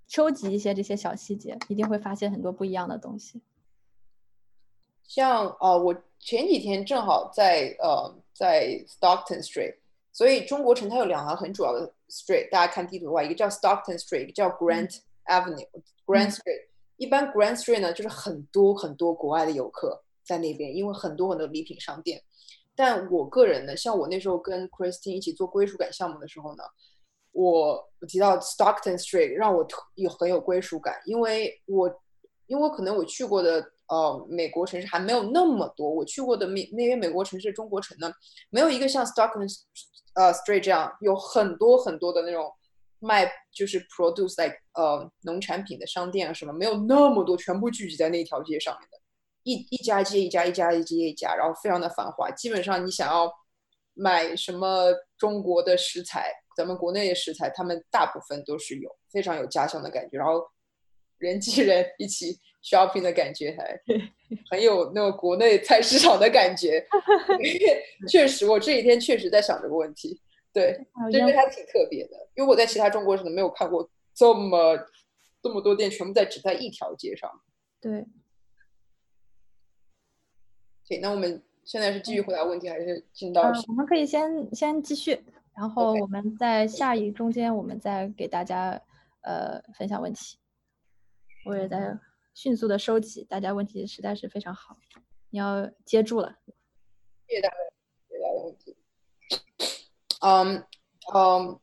[0.06, 3.42] 收集一些这些小细节，一定会发现很多不一样的东西。
[5.02, 9.76] 像呃，我前几天正好在呃在 Stockton Street，
[10.12, 15.68] 所以中国城它有两条很主要的 street，大家看地图的话，一个叫 Stockton Street，一个叫 Grant Avenue。
[16.06, 22.22] Grant Street 一般 Grant Street 呢，就是很多很多国外的游客在那边，因为很多很多礼品商店。
[22.76, 26.64] 但我个人呢，像我那时候跟 Christine 一起做归属感项目的时候呢，
[27.32, 32.02] 我我提到 Stockton Street 让我有很有归属感，因为我
[32.46, 33.70] 因为可能我去过的。
[33.86, 35.86] 呃，美国城市还没有那么多。
[35.86, 38.10] 我去过的美那些美国城市，中国城呢，
[38.48, 39.46] 没有一个像 Stockton
[40.14, 42.50] 呃 Street 这样有很多很多的那种
[43.00, 48.98] 卖就是 produce like 呃农产品的商店啊什么，没有那么多，全部聚集在那条街上面的，
[49.44, 52.30] 一一家接一家，一家接一家，然后非常的繁华。
[52.32, 53.32] 基本上你想要
[53.94, 60.44] 买什么中国的食材，咱们国内的食材，他们大部分都是有非常有家乡的感觉，然后
[61.18, 62.40] 人挤人一起。
[62.64, 63.78] shopping 的感觉还
[64.50, 66.82] 很有那种国内菜市场的感觉
[68.08, 70.18] 确实，我这几天确实在想这个问题。
[70.50, 70.72] 对，
[71.12, 74.78] 真的还挺特别的，因为我在其他中国省没有看过这么
[75.42, 77.30] 这么多店全部在只在一条街上。
[77.82, 78.02] 对。
[80.84, 83.42] 行，那我们现在是继续回答问题，还是进到？
[83.68, 85.24] 我们可以先先继续，
[85.56, 88.80] 然后我们在下一中间，我们再给大家
[89.22, 90.38] 呃分享问题。
[91.44, 91.98] 我也在。
[92.36, 94.76] 迅速的收集，大家问题实在是非常好，
[95.30, 96.36] 你要接住了。
[97.28, 97.54] 谢谢大家，
[98.08, 98.76] 谢谢大家问题。
[100.20, 100.64] 嗯
[101.14, 101.60] 嗯，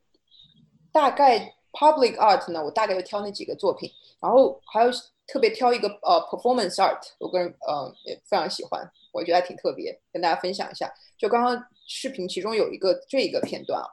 [0.93, 3.91] 大概 public art 呢，我大概就挑那几个作品，
[4.21, 4.89] 然后还有
[5.27, 10.93] 特别挑一个呃 performance art，我个人呃也非常喜欢，我觉得还挺特别，跟大家分享一下。
[11.17, 13.87] 就刚刚视频其中有一个这一个片段啊，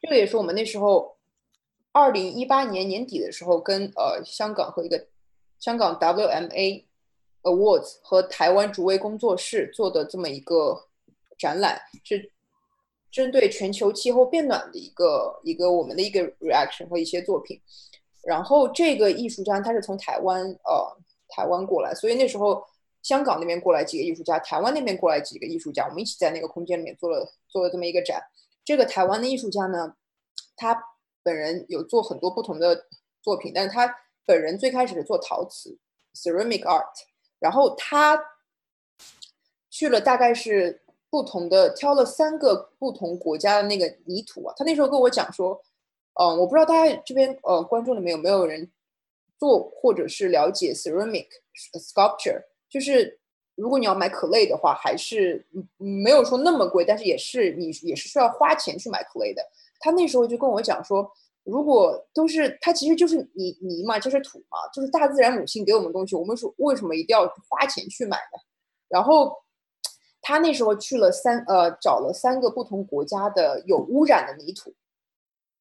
[0.00, 1.16] 这个也是我们那时候
[1.92, 5.06] 二零一八年年底的时候跟呃香港和一个。
[5.60, 6.82] 香港 WMA
[7.42, 10.88] Awards 和台湾竹威工作室做的这么一个
[11.38, 12.32] 展览，是
[13.12, 17.60] 针对全球气候变暖的一个一个我们的一个 reaction 和一些作品。
[18.24, 20.96] 然后这个艺术家他是从台湾呃
[21.28, 22.66] 台湾过来，所以那时候
[23.02, 28.22] 香港那边过来几个艺术家，台湾那边过来几个艺术家，我们一起在那个空间里面做了做了这么一个展。
[28.64, 29.94] 这个台湾的艺术家呢，
[30.56, 30.76] 他
[31.22, 32.86] 本人有做很多不同的
[33.20, 33.98] 作品，但是他。
[34.24, 35.76] 本人最开始是做陶瓷
[36.14, 36.94] （ceramic art），
[37.40, 38.16] 然后他
[39.68, 40.80] 去了大概是
[41.10, 44.54] 不同的，挑了三个不同国家的那个泥土啊。
[44.56, 45.60] 他那时候跟我讲说，
[46.14, 48.70] 嗯，我不知道大家这边呃观众里面有没有人
[49.36, 51.26] 做或者是了解 ceramic
[51.74, 53.20] sculpture，就是
[53.54, 55.46] 如果你要买可类的话，还是
[55.76, 59.42] 没有说那么贵，但是也是你也是需要花钱去买可类的。
[59.78, 61.12] 他那时候就跟我讲说。
[61.44, 66.14] 如果都是它，其实就是泥泥嘛，就是土嘛，就是大自然母亲给我们东西。
[66.14, 68.38] 我们说为什么一定要花钱去买呢？
[68.88, 69.36] 然后
[70.20, 74.72] 他那时候去了三呃，找了三个不同国家的有污染的泥土，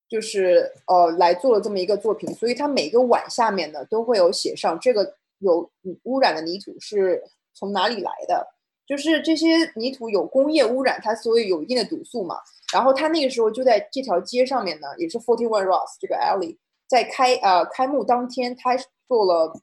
[0.07, 2.31] 就是呃来做了这么一个作品。
[2.35, 5.69] 所以它每个碗下面呢都会有写上这个有
[6.03, 7.23] 污染的泥土是
[7.53, 8.47] 从哪里来的，
[8.87, 12.37] 就是这些泥土有工业污染，它所以有一定的毒素嘛。
[12.73, 16.57] 然后他那个时候就在这条街上面呢，也是 Forty One Ross 这个 alley，
[16.87, 18.77] 在开呃开幕当天，他
[19.09, 19.53] 做了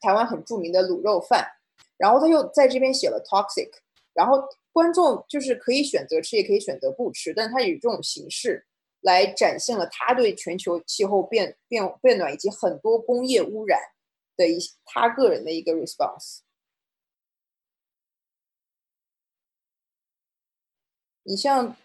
[0.00, 1.44] 台湾很著名的卤肉饭，
[1.96, 3.70] 然后他又在这边写了 Toxic，
[4.12, 4.40] 然后
[4.72, 8.64] 观众就是可以选择吃，也可以选择不吃，但他以这种形式
[9.00, 13.80] 来展现了他对全球气候变变变暖以及很多工业污染
[14.36, 16.40] 的一他个人的一个 response。
[21.22, 21.76] 你像。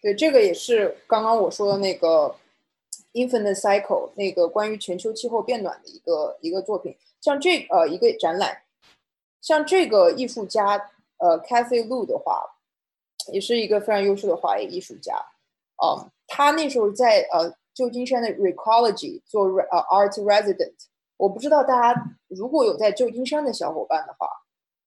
[0.00, 2.36] 对，这个也是刚刚我说的那个
[3.14, 8.64] Infinite Cycle 那个关于全球气候变暖的一个一个作品，像这呃一个展览，
[9.40, 12.53] 像这个艺术家呃 Cathy Lu 的话，
[13.32, 15.14] 也是一个非常优秀的华裔艺术家，
[15.82, 20.74] 嗯，他那时候在呃旧金山的 Recology 做呃 Art Resident，
[21.16, 24.28] 我不知道大家如果有在旧金山的小伙伴的话，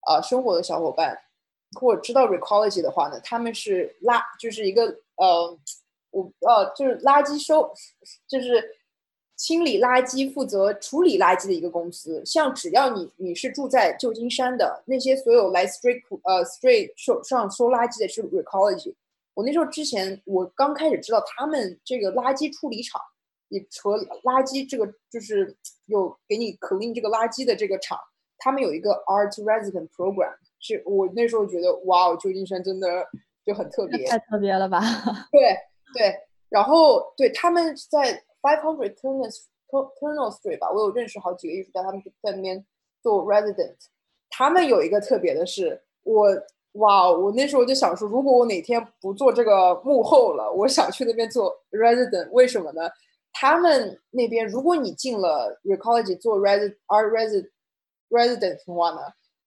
[0.02, 1.18] 啊、生活的小伙伴
[1.80, 4.86] 或者知道 Recology 的话呢，他们是垃就是一个
[5.16, 5.58] 呃。
[6.10, 7.70] 我呃，就是垃圾收，
[8.28, 8.64] 就是
[9.38, 12.22] 清理垃圾、负责处理垃圾的一个公司。
[12.26, 18.96] 像只要你你是住在旧金山的那些所有来 street 呃 street 手上收垃圾的是 Recology。
[19.36, 23.00] 我那时候之前我刚开始知道他们这个垃圾处理厂，
[23.50, 25.56] 也和垃圾这个就是
[25.86, 27.98] 有给你 clean 这个垃圾的这个厂，
[28.40, 30.34] 他们有一个 art resident program。
[30.60, 33.06] 是我那时候觉得哇，哦，旧金山真的
[33.46, 34.82] 就很特别，太特别了吧？
[35.32, 35.56] 对。
[35.94, 36.14] 对，
[36.50, 39.30] 然后对他们在 Five Hundred Turner
[40.00, 42.66] Turner Street 吧，我有认识好几个艺术家，他们在那边
[43.02, 43.76] 做 resident。
[44.30, 46.30] 他们有一个特别的是，我
[46.74, 52.30] 哇，我那时候就想说，如果我哪天不做这个幕后了，我想去那边做 resident。
[52.32, 52.90] 为什么呢？
[53.34, 57.50] 他们那边如果你进了 Recology 做 resident 而 resident
[58.10, 59.02] resident 的话呢，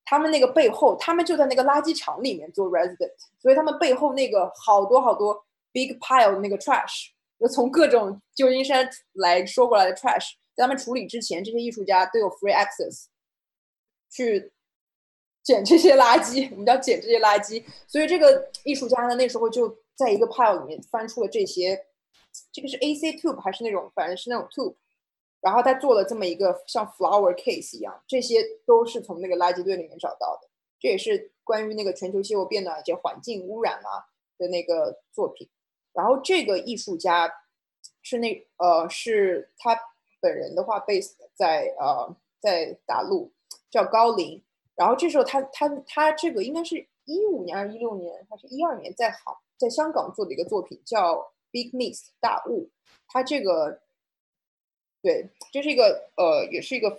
[0.05, 5.43] 他们那个背后，他们就在那个垃圾场里面做 resident，所以他们背后那个好多好多。
[5.73, 7.11] Big pile 那个 trash，
[7.41, 13.07] 就从各种旧金山来收过来的 trash，在他们处理之前，这些艺术家都有 free access
[14.11, 14.53] 去
[15.43, 17.65] 捡这些垃圾，我们叫捡这些垃圾。
[17.89, 21.87] 所以这个艺术家呢，那时候就在一个 pile 里面翻出了这些，
[22.53, 24.77] 这个是 AC tube 还是那种，反正是那种 tube，
[25.41, 30.49] 然后他做了这么一个像 flower case 一样，这些都是从那个垃圾堆里面找到的。
[30.79, 34.05] 这也是关于那个全球气候变暖、以及环境污染啊
[34.37, 35.49] 的那个作品。
[35.93, 37.33] 然后这个艺术家
[38.03, 39.79] 是那呃是他
[40.21, 43.33] 本人的话，base 在呃在大陆
[43.71, 44.43] 叫高林。
[44.75, 52.71] 然后这时候他他他这个应该是一五年还是一六年还是一二年在好在香港做的一个作品叫 Big Mist 大雾。
[53.09, 53.81] 他这个
[55.03, 56.99] 对，这是一个呃也是一个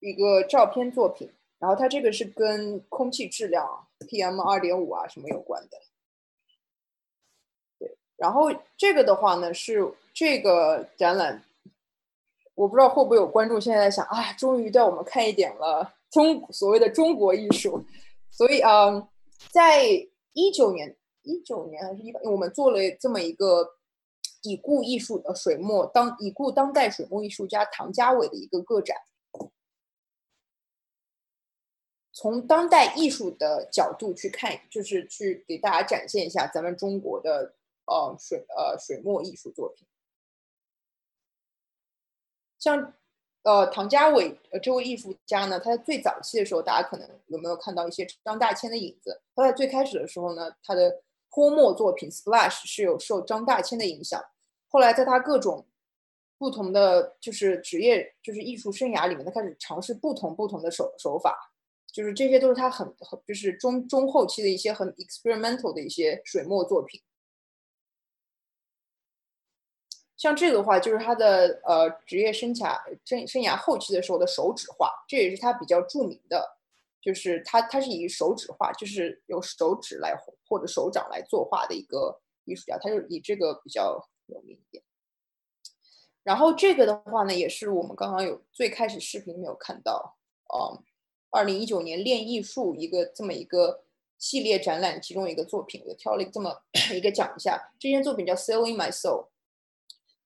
[0.00, 1.30] 一个照片作品。
[1.58, 5.78] 然后他这个是跟空气质量 PM 二点五啊什么有关的。
[8.22, 11.42] 然后这个的话呢，是这个展览，
[12.54, 17.84] 我不知道会不会有观众现在在想啊，终于带我们看一点了中所谓的中国艺术。
[18.30, 19.08] 所以啊，
[19.50, 19.88] 在
[20.34, 23.68] 一九年、一九年还是一八，我们做了这么一个
[24.42, 28.96] 已故艺术的水墨当已故当代水墨艺术家唐家伟的一个个展，
[32.12, 37.54] 从当代艺术的角度去看，就是去给大家展现一下咱们中国的。
[37.92, 39.86] 呃，水呃水墨艺术作品，
[42.58, 42.94] 像
[43.42, 49.20] 呃唐家伟呃这位艺术家呢，他在最早期的时候，大家可能有没有看到一些张大千的影子？
[49.34, 54.22] 他在最开始的时候呢，他的泼墨作品 Splash 是有受张大千的影响。
[54.68, 55.66] 后来在他各种
[56.38, 61.52] 不同的就是职业就是艺术生涯里面，他开始尝试不同不同的手手法，
[61.92, 67.00] 就是这些都是他很很就是中中后期的一些很 experimental 的一些水墨作品。
[70.22, 76.48] 像这个的话，就是他的呃职业生涯生生涯后期的时候的手指画，这也是他比较著名的，
[77.00, 80.16] 就是他他是以手指画，就是用手指来
[80.48, 84.84] 或者手掌来作画的一个艺术家，他就以这个比较有名一点。
[86.22, 90.16] 然后这个的话呢，也是我们刚刚有最开始视频没有看到，
[90.54, 90.78] 嗯，
[91.30, 93.82] 二零一九年练艺术一个这么一个
[94.18, 96.62] 系列展览其中一个作品，我挑了这么
[96.94, 99.24] 一个讲一下，这件作品叫《Selling My Soul》。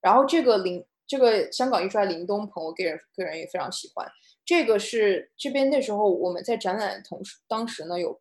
[0.06, 4.08] 然后这个林，这个香港艺术家林东鹏，我个人个人也非常喜欢。
[4.44, 8.20] 这个是这边那时候我们在展览同时，当时呢有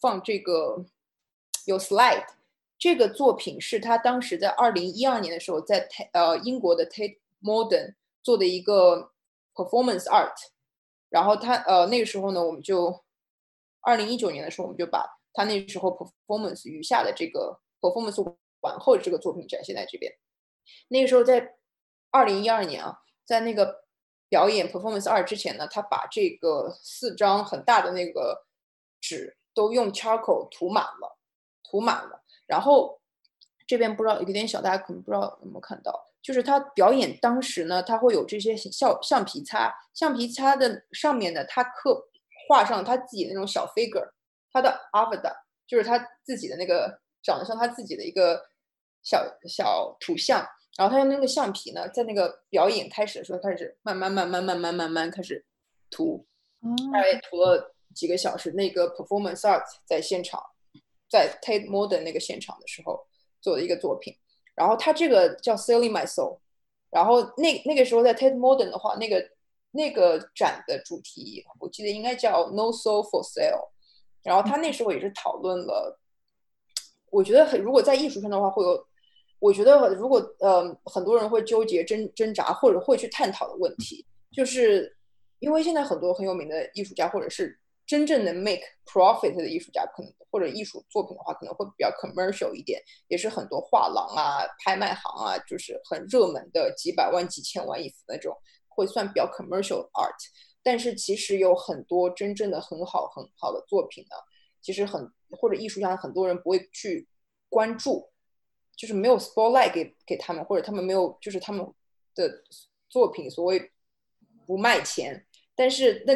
[0.00, 0.86] 放这个
[1.66, 2.24] 有 slide，
[2.78, 9.10] 这个作品是他当时在二零一二年的时候在呃英国的 Tate Modern 做的一个
[9.54, 10.32] performance art。
[11.10, 13.04] 然后他呃那个时候呢，我们就
[13.82, 20.10] 二零一九年的时候，我们就把他那时候 performance 余下的这个 performance 完后的这个作品展现在这边。
[20.88, 21.56] 那个时候，在
[22.10, 23.84] 二零一二年啊，在那个
[24.28, 28.46] 表演 performance 二之前呢，他把这个四张很大的那个
[29.00, 31.18] 纸都用 charcoal 涂满了，
[31.62, 32.22] 涂满了。
[32.46, 33.00] 然后
[33.66, 42.08] 这边不知道有点小，大家可能不知道有没有看到，就是他表演当时呢，他会有这些橡橡皮擦，橡皮擦的上面呢，他刻
[42.48, 44.10] 画上他自己那种小 figure，
[44.50, 45.34] 他的 avatar
[45.66, 48.48] 就是他自己的那个长得像他自己的一个
[49.02, 50.48] 小小图像。
[50.78, 55.44] 然后他用那个橡皮呢，在那个表演开始的时候开始慢慢慢慢慢慢慢慢开始
[55.90, 56.24] 涂，
[56.92, 58.52] 大概涂了几个小时。
[58.52, 60.40] 那个 performance art 在现场，
[61.10, 63.04] 在 Tate Modern 那个现场的时候
[63.40, 64.16] 做的一个作品。
[64.54, 66.38] 然后他这个叫 Selling My Soul。
[66.90, 69.28] 然后那那个时候在 Tate Modern 的话，那个
[69.72, 73.70] 那个展的主题我记得应该叫 No Soul for Sale。
[74.22, 75.98] 然后他那时候也是讨论了，
[77.10, 78.86] 我觉得很如果在艺术上的话会有，
[79.38, 84.96] 我觉得如果呃很多人会纠结挣挣扎或者会去探讨的问题，就是
[85.38, 98.36] 因为现在很多很有名的艺术家或者是真正能 make profit 的艺术家，可能或者艺术作品的话，可能会比较 commercial 一点，也是很多画廊啊、拍卖行啊，就是很热门的几百万、几千万一幅那种，
[98.68, 100.14] 会算比较 commercial art。
[100.62, 104.16] 但是其实有很多真正的很好很好的作品呢，
[104.60, 107.08] 其实很或者艺术家很多人不会去
[107.48, 108.10] 关注，
[108.78, 111.66] 就是没有 spotlight 给给他们，或者他们没有就是他们
[112.14, 112.42] 的
[112.88, 113.72] 作品所谓
[114.46, 116.14] 不卖钱，但是那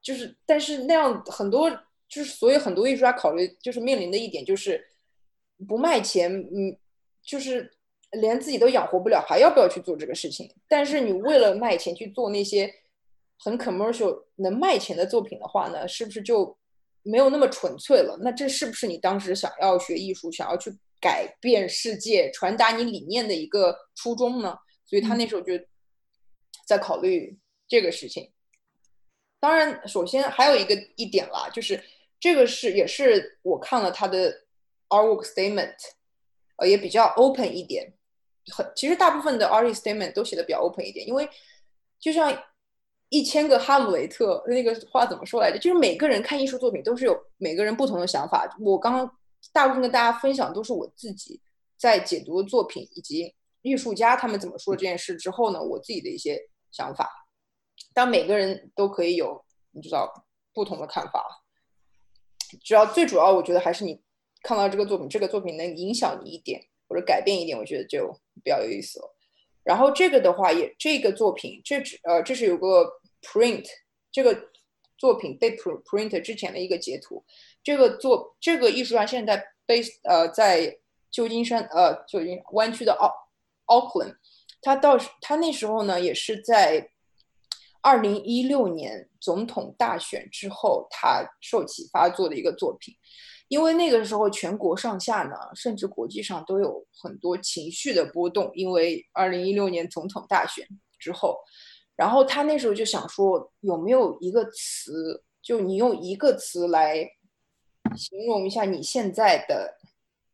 [0.00, 1.70] 就是但是那样很多
[2.06, 4.86] 就是所以很多艺术家考虑就是面临的一点就是
[5.66, 6.76] 不卖钱，嗯，
[7.22, 7.72] 就是
[8.12, 10.54] 连自己都养活不了，还要不要去做这个事情？
[10.68, 12.72] 但是你为了卖钱去做那些。
[13.40, 16.58] 很 commercial 能卖钱的作品的话呢，是不是就
[17.04, 18.18] 没有那么纯粹了？
[18.20, 24.58] 那这是不是你当时想要学艺术、想要去改变世界、传达你理念的一个初衷呢？
[24.86, 25.52] 所以他那时候就
[26.66, 28.32] 在考虑这个事情。
[29.40, 31.82] 当然，首先还有一个一点啦，就是
[32.18, 34.32] 这个是也是我看了他的
[34.88, 35.76] artwork statement，
[36.56, 37.92] 呃，也比较 open 一点。
[38.52, 41.28] 很其实大部分的 artist statement 都写的比较 open 一点，因为
[42.00, 42.44] 就像。
[43.10, 45.58] 一千个哈姆雷特那个话怎么说来着？
[45.58, 48.46] 就是每个人看艺术作品都是有每个人不同的想法。
[48.60, 49.10] 我刚刚
[49.52, 51.40] 大部分跟大家分享都是我自己
[51.76, 57.10] 在解读作品以及艺术家他们怎么说这件事之后呢，我自己的一些想法。
[57.94, 61.44] 但每个人都可以有你知道不同的看法。
[62.62, 64.00] 只要最主要，我觉得还是你
[64.42, 68.10] 看到这个作品，这个作品能影响你一点或者改变一点，我觉得就
[68.42, 69.16] 比较有意思了。
[69.62, 72.90] 然后这个的话也这个作品，这只呃这是有个
[73.20, 73.66] print，
[74.10, 74.48] 这个
[74.96, 77.24] 作品被 print 之前的一个截图。
[77.68, 80.74] 这个作这个艺术家现在被呃在
[81.10, 83.12] 旧金山呃旧金湾区的奥
[83.66, 84.18] 奥克兰，
[84.62, 86.88] 他到他那时候呢也是在
[87.82, 92.94] 二零一六年总统大选之后，他受启发做的一个作品。
[93.48, 98.50] 因为那个时候，全国上下呢，甚至国际上都有很多情绪的波动。
[98.54, 100.66] 因为二零一六年总统大选
[100.98, 101.36] 之后，
[101.96, 107.06] 然后他那时候就想说，有没有一个词，就你用一个词来
[107.96, 109.78] 形容一下你现在的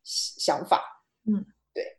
[0.03, 1.03] 想法。
[1.27, 1.99] 嗯，对。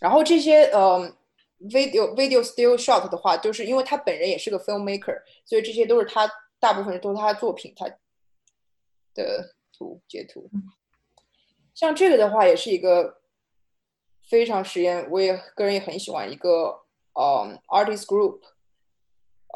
[0.00, 1.16] 然后这些呃
[1.60, 7.88] ，video video still shot 的话，就是因为他本人也是个 filmmaker，所以这些都是他大部分都是他的作品，他
[9.14, 9.54] 的。
[9.78, 10.50] 图截图，
[11.72, 13.20] 像这个的话，也是一个
[14.28, 16.80] 非常实验，我也个人也很喜欢一个，
[17.12, 18.40] 嗯，artist group，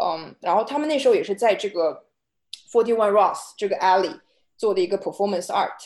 [0.01, 2.07] 嗯，然后他们那时候也是在这个
[2.71, 4.21] Forty One Ross 这个 alley
[4.63, 5.81] 做的一个 performance art，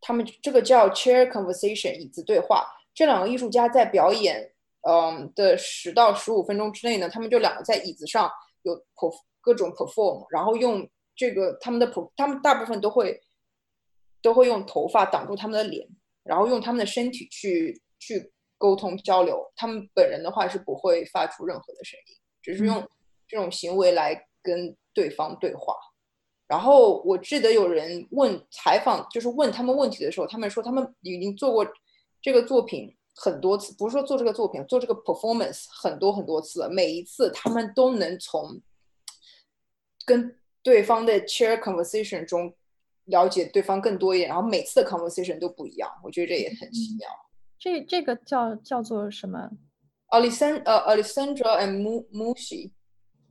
[0.00, 4.50] 他们这个叫 chair conversation 椅子对话，这两个艺术家在表演，
[4.88, 8.30] 嗯的十到十五分钟之内呢，他们就两个在椅子上
[8.62, 13.20] 有 perf 各种 perform，然后用这个他们的 per 他们大部分都会。
[14.22, 15.84] 都会用头发挡住他们的脸，
[16.22, 19.44] 然后用他们的身体去去沟通交流。
[19.56, 22.88] 他们本人的话是不会发出任何的声音，只是用
[23.26, 25.74] 这种行为来跟对方对话。
[26.52, 31.66] 然后我记得有人问采访，就是问他们问题的时候，他们说他们已经做过
[32.20, 38.60] 这个作品很多次，不是说做这个作品，做这个 performance 很多很多次，每一次他们都能从
[40.04, 42.54] 跟对方的 chair conversation 中。
[43.06, 47.08] 了解对方更多一点，然后每次的 conversation 都不一样，我觉得这也很奇妙。
[47.58, 49.50] 这这个叫叫做什么
[50.10, 52.70] ？Alessandra 呃 Alessandra and Mushi，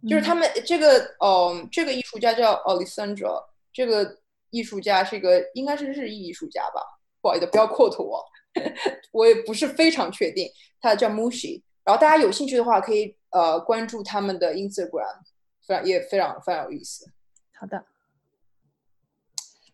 [0.07, 4.17] 就是他们这个呃这个艺术家叫 Alessandra，这个
[4.49, 6.81] 艺术家是一个应该是日裔艺术家吧？
[7.21, 8.25] 不好意思，不要 quote 我，
[9.11, 10.49] 我也不是非常确定。
[10.79, 15.19] 他叫 Mushi，然后大家有兴趣的话可以呃关注他们的 Instagram，
[15.65, 17.05] 非常也非常非常有意思。
[17.53, 17.85] 好的。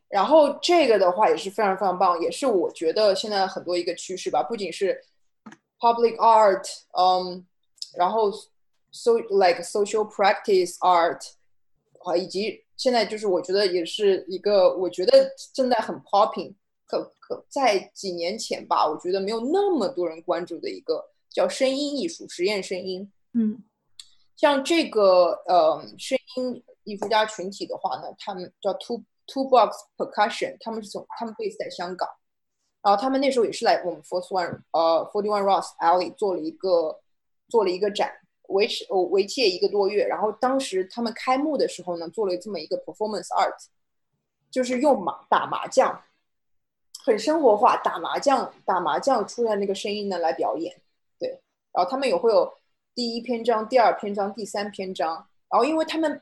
[0.10, 5.02] 然后这个的话也是非常非常棒，也是我觉得现在很多一个趋势吧，不仅是
[5.80, 6.66] public art，
[6.98, 7.46] 嗯，
[7.98, 8.32] 然后
[8.98, 11.22] so like social practice art，
[12.04, 16.54] 啊，以及现在就是我觉得也是一个我觉得正在很 popping
[16.86, 23.12] 可可在几年前吧，我觉得没有那么多人关注的一个叫声音艺术、实验声音。
[23.34, 23.64] 嗯
[24.36, 32.08] 像这个呃声音艺术家群体的话呢，他们叫 Two Two Box Percussion，他们是从他们 base 在香港，
[32.84, 37.02] 然后他们那时候也是来我们 Forty One 呃 Forty One Ross Alley 做了一个
[37.50, 38.12] 做了一个展，
[38.48, 43.56] 维持哦为期一个多月，然后当时他们开幕的时候呢，做了这么一个 performance art，
[44.50, 46.02] 就是用麻打麻将，
[47.04, 50.82] 很生活化，打麻将打麻将出来那个声音呢来表演，
[51.20, 51.42] 对，
[51.74, 52.52] 然后他们也会有
[52.96, 56.22] 第一篇章、第二篇章、第三篇章，然后因为他们，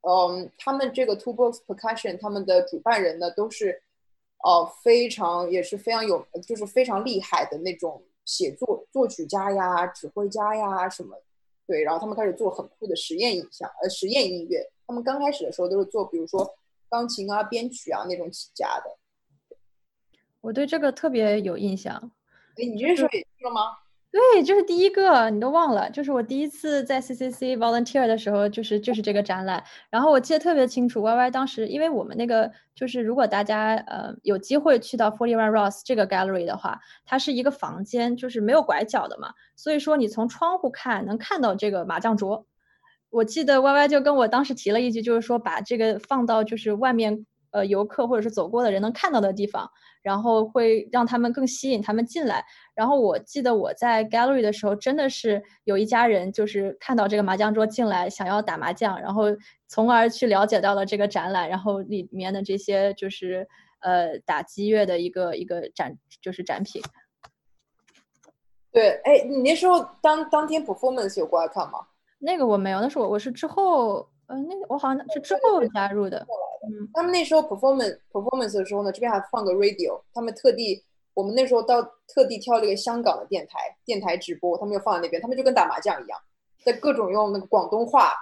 [0.00, 3.82] 嗯，他们这个 Two Box Percussion 他们的主办人呢都是，
[4.44, 11.16] 呃，非常也是非常有，就是非常厉害的那种写作作曲家呀、指挥家呀什么，
[11.66, 14.64] 对，然后他们开始做很酷的实验影像，呃，实验音乐。
[14.86, 16.56] 他们刚开始的时候都是做，比如说
[16.88, 19.56] 钢琴啊、编曲啊那种起家的。
[20.40, 22.10] 我对这个特别有印象。
[22.56, 23.78] 哎，你这时候也去了吗？
[24.16, 29.62] 对，就是第一个，你都忘了，就是我第一次在 CCC volunteer 的时候，就是就是这个展览。
[29.90, 42.46] 然后我记得特别清楚，Y Y 当时，因为我们那个就是如果大家呃有机会去到 Forty One Ross 这个 gallery 的话，它是一个房间，就是没有拐角的嘛，所以说你从窗户看能看到这个麻将桌。
[43.10, 49.70] 我记得 Y Y 就跟我当时提了一句，就是说把这个放到就是外面呃游客或者是走过的人能看到的地方，
[50.02, 52.44] 然后会让他们更吸引他们进来。
[52.74, 59.24] 然后我记得我在 gallery 的时候，真的是有一家人就是看到这个麻将桌进来，想要打麻将，然后
[59.66, 63.46] 从而去了解到了这个展览，然后里面的这些就是
[63.80, 66.82] 呃打击乐的一个一个展就是展品。
[68.72, 71.78] 对，哎，你那时候当当天 performance 有过来看吗？
[72.18, 76.26] 那个我没有，那是我我是之后，呃，那个我好像是之后加入的。
[76.66, 80.82] 嗯，他们那时候 performance performance 的时候呢，这边还放个 radio，他们特地，
[81.14, 86.18] 我们那时候到特地挑了一个香港的电台，电台直播，他们就放在那边，他们就跟打麻将一样，
[86.64, 88.12] 在各种用那个广东话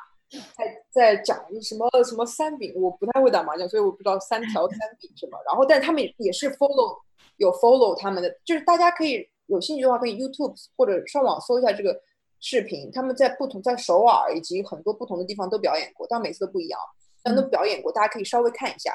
[0.56, 5.38] 在在讲什么什么三饼，我不太会打麻将，所以我不知道三 条三饼什么。
[5.46, 6.98] 然后，但是他们也是 follow
[7.36, 11.98] 有 follow 他们的，就是大家可以有兴趣的话，可以 YouTube 或者上网搜一下这个
[12.46, 16.78] 视频，他们在不同在首尔以及很多不同的地方都表演过，但每次都不一样。
[17.22, 18.92] 但都表演过，大家可以稍微看一下。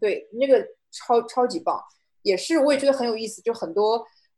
[0.00, 1.82] 对，那个超超级棒，
[2.22, 3.42] 也是我也觉得很有意思。
[3.42, 3.96] 就很多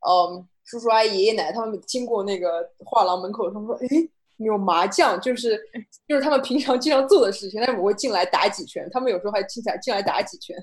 [0.09, 4.09] 嗯叔叔阿姨、爷爷奶奶他们经过那个画廊门口，他们说：“哎，
[4.39, 5.61] 有麻将，就是
[6.09, 10.57] 就是他们平常经常做的事情。”但是我会进来打几圈，他们有时候还进来进来打几圈，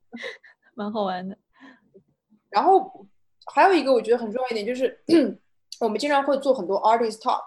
[0.76, 1.38] 蛮好玩的。
[2.50, 3.06] 然后
[3.54, 5.02] 还有一个我觉得很重要一点就是，
[5.80, 7.42] 我们经常会做很多 artist talk。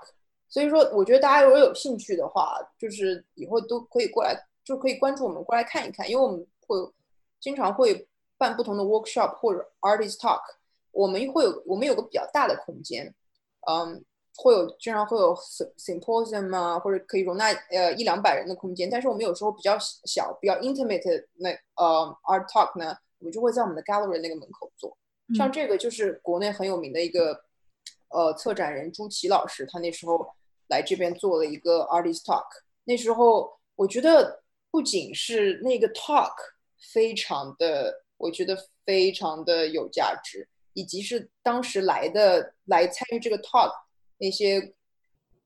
[0.52, 6.76] 所以说，我觉得大家如果有兴趣的话，就是以后都可以过来，就可以关注我们过来看一看，因为我们会
[7.40, 10.42] 经常会办不同的 workshop 或者 artist talk，
[10.92, 13.14] 我们会有我们有个比较大的空间，
[13.68, 14.04] 嗯，
[14.38, 24.98] 会有经常会有 symposium 啊，或者可以容纳呃一两百人的空间，但是我们有时候比较小、比较 intimate 那呃 art talk 呢，我们就会在我们的 gallery 那个门口做，
[25.36, 27.40] 像这个就是国内很有名的一个
[28.10, 30.30] 呃策展人朱琦老师，他那时候。
[30.69, 32.45] 来这边做了一个 artist talk，
[32.84, 36.31] 那时候我觉得不仅是那个 talk
[36.94, 38.56] 非常的，我觉得
[38.86, 43.72] 非常的有价值，以及是当时来的来参与这个 talk
[44.19, 44.76] 那些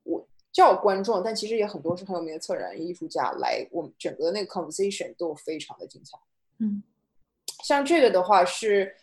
[0.03, 6.17] 我叫观众，但其实也很多是很有名的策展人、艺术家来，我们整个那个 conversation 都非常的精彩。
[6.57, 6.83] 嗯，
[7.63, 8.93] 像这个的话是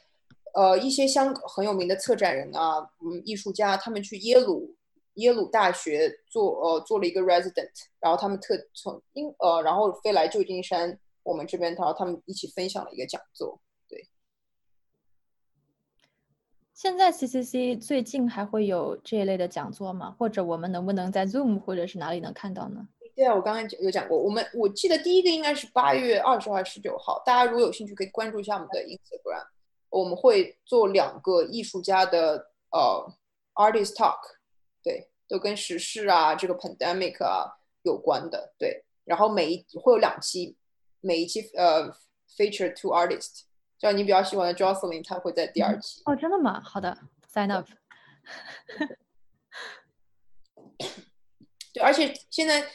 [0.55, 4.77] 呃一些香很有名的策展人啊，嗯，艺术家他们去耶鲁。
[5.14, 7.68] 耶鲁大学做呃做了一个 resident，
[7.98, 13.60] 然后他们特从英呃然后飞来旧金山我们这边，然后他们一起分享了一个讲座。
[13.89, 14.09] 对，
[16.72, 20.14] 现在 CCC 最近还会有这一类的讲座吗？
[20.16, 22.89] 或者我们能不能在 Zoom 或者是哪里能看到呢？
[23.16, 29.44] 对啊，我刚刚有讲过，我们我记得第一个应该是八月二十号还是十九号，大家如果有兴趣可以关注一下我们的 Instagram，
[29.90, 33.12] 我们会做两个艺术家的呃
[33.54, 34.18] artist talk。
[34.82, 38.54] 对，都跟时事啊，这个 pandemic 啊有关的。
[38.58, 40.56] 对，然后每一会有两期，
[41.00, 41.92] 每一期呃
[42.36, 43.42] feature two artists，
[43.78, 46.00] 像你比较喜欢的 Jocelyn，他会在第二期。
[46.06, 46.62] 哦，真的吗？
[46.64, 46.96] 好的
[47.30, 47.66] ，sign up。
[51.72, 52.66] 对，而且现在，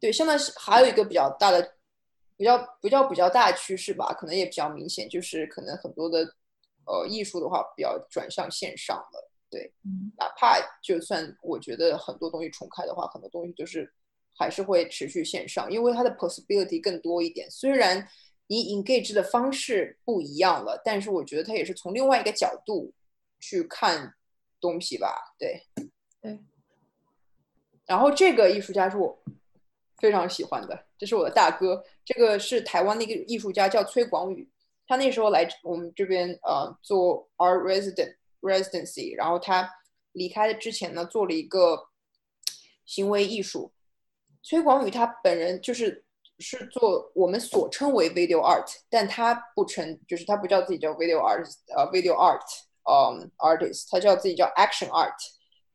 [0.00, 1.74] 对，现在是还有一个比较大的，
[2.36, 6.34] 比较比较比较大的趋势吧，可能也比较明显，就是可能很多的
[6.86, 9.30] 呃艺术的话，比较转向线上了。
[9.50, 9.70] 对，
[10.16, 13.92] 哪怕就算我觉得很多东西重开的话，很多东西就是
[14.34, 17.50] 还是会持续线上，因为它的 possibility 更多一点。
[17.50, 18.08] 虽然
[18.46, 22.92] 你 engage 的方式不一样了，但是我觉得它也是从另外一个角度
[23.40, 24.14] 去看
[24.60, 25.62] 东西吧，对。
[26.20, 26.38] 对。
[27.84, 29.22] 然后这个艺术家是我
[29.98, 34.48] 非常喜欢的，这是我的大哥，这个是台湾的一个艺术家叫崔广宇，
[34.92, 39.66] 他那时候来我们这边呃做 art resident residency，然后他
[40.12, 41.88] 离开的之前呢做了一个
[42.84, 43.72] 行为艺术。
[44.42, 46.04] 崔广宇他本人就是
[46.38, 52.42] 是做我们所称为 video art，但他不称，就是他不叫自己叫 video art，呃，video art，
[52.84, 55.14] 嗯，artist，他叫自己叫 action art。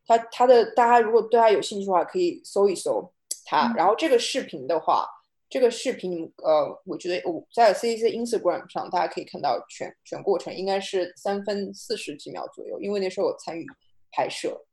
[0.06, 3.11] 他他的大家如果对他有兴趣的话，可以搜一搜
[3.45, 3.73] 他。
[3.76, 5.07] 然后这个视频的话，
[5.49, 13.65] 这个视频呃，我觉得我在 C C Instagram 上大家可以看到全全过程，应该是三分四十几秒左右，因为那时候我参与
[14.11, 14.65] 拍摄。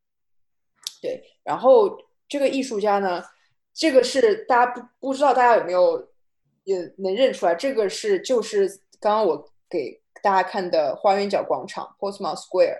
[1.00, 1.96] 对，然后
[2.28, 3.22] 这个艺术家呢？
[3.76, 6.08] 这个是大家不不知道，大家有没有
[6.62, 7.54] 也能认出来？
[7.56, 8.68] 这个是就是
[9.00, 12.78] 刚刚我给大家看的花园角广场 （Postman Square）。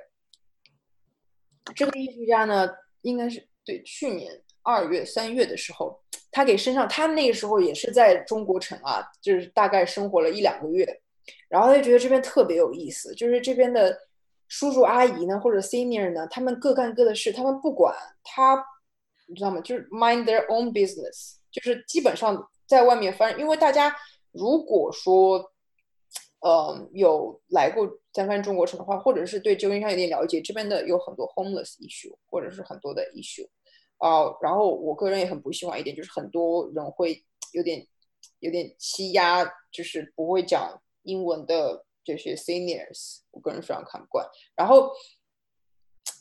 [1.74, 2.70] 这个艺术家呢，
[3.02, 6.00] 应该是对去年二月、三月的时候，
[6.34, 10.84] 他给身上，他那个时候也是在中国城啊，就是大概生活了一两个月，
[11.48, 13.96] 然后他就觉得这边特别有意思，就是这边的
[14.48, 18.62] 叔叔阿姨呢，或者 senior 呢，他们各干各的事，他们不管他。
[19.26, 19.58] 你知道吗？
[19.62, 23.40] 就是 mind their own business，就是基本上在外面翻。
[23.40, 23.90] 因为大家
[24.32, 25.38] 如果说，
[26.40, 33.48] 嗯，有来过三藩中国城的话，或者是对旧金山有点了解，这边的有很多 homeless issue，或者是很多的 issue。
[34.06, 37.86] 啊，然后我个人也很不喜欢一点，就是很多人会有点
[38.40, 44.26] 有点欺压，就是不会讲英文的这些 seniors，我个人非常看不惯。
[44.54, 44.90] 然后。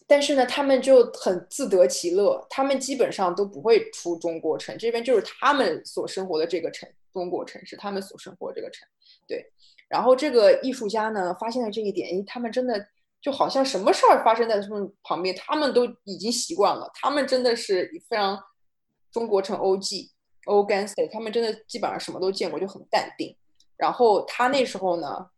[0.06, 8.86] 但是呢，他们就很自得其乐，他们基本上都不会出中国城，这边就是他们所生活的这个城，中国城是他们所生活这个城，
[9.28, 9.50] 对。
[9.88, 12.86] 然后这个艺术家呢，发现了这一点，诶，他们真的
[13.24, 18.38] 就好像什么事儿发生在他们旁边，他们都已经习惯了，他们真的是非常
[19.12, 20.12] 中国成 OG
[20.46, 23.36] o g a n s t 他们真的基本上什么都见过，就很淡定。
[23.78, 25.30] 然后他那时候呢，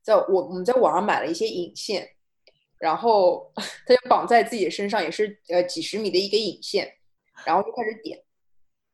[0.00, 2.08] 在我我们在网上买了一些引线。
[2.80, 6.88] 然后他就绑在自己的身上，也是呃几十米的一个引线，
[7.44, 8.22] 然后就开始点，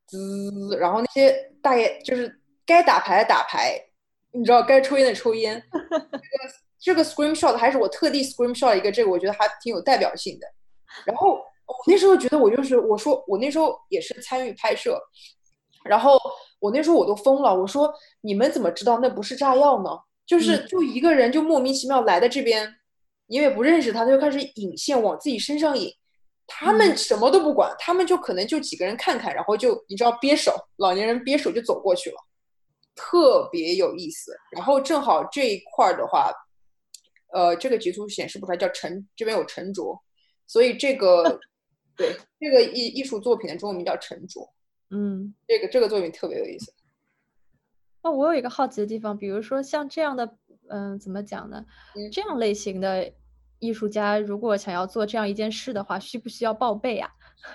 [0.07, 3.79] 滋，然后那些大爷就是该打牌的打牌，
[4.33, 5.63] 你知道该抽烟的抽烟。
[5.71, 6.55] 这个
[6.85, 10.47] 这个 screen shot 还是我特地 screen shot 一个，这个我觉得还挺有代表性的。
[11.07, 15.01] 然后我那时候觉得我就是我说我那时候也是参与拍摄，
[15.87, 16.21] 然后
[16.61, 17.91] 我那时候我都疯了，我说
[18.21, 19.91] 你们怎么知道那不是炸药呢？
[20.27, 22.77] 就是就一个人就莫名其妙来的这边。
[23.29, 25.91] 因为不认识他，他就开始引线往自己身上引。
[26.47, 32.17] 他们什么都不管，他们就可能就几个人看看，然后就你知道憋手，老年人憋手就走过去了，
[32.95, 34.37] 特别有意思。
[34.55, 36.31] 然后正好这一块儿的话，
[37.35, 40.01] 呃，这个截图显示不出来，叫沉，这边有沉着，
[40.47, 41.39] 所以这个
[41.97, 44.41] 对这个艺艺术作品的中文名叫沉着。
[44.91, 46.73] 嗯，这个这个作品特别有意思。
[48.03, 50.39] 那我有一个好奇的地方，比如说像这样的。
[50.71, 51.63] 嗯，怎么讲呢？
[52.11, 53.13] 这样类型的
[53.59, 57.11] 艺术家，如果想要做这样一件事的话，需不需要报备啊？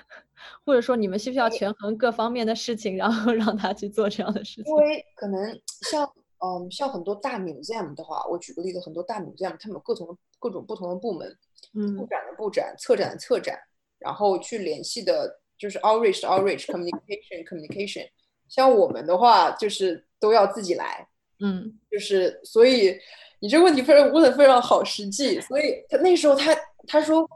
[0.63, 4.65] 或者说，你们需不需要权衡各方面的事情，然后让他去做这样的事情？
[4.71, 6.07] 因为可能像
[6.43, 11.37] 嗯，像很多大 museum 的话，我举个例子，很多大 museum 他们有各种各种不同的部门，
[11.73, 13.59] 嗯，布展的布展，策展的策展，
[13.97, 18.07] 然后去联系的就是 outreach outreach communication communication。
[18.47, 21.07] 像我们的话，就是都要自己来。
[21.41, 22.97] 嗯，就是所以
[23.39, 25.39] 你这个问题非常问的非常好，实际。
[25.41, 26.53] 所以他那时候他
[26.87, 27.29] 他说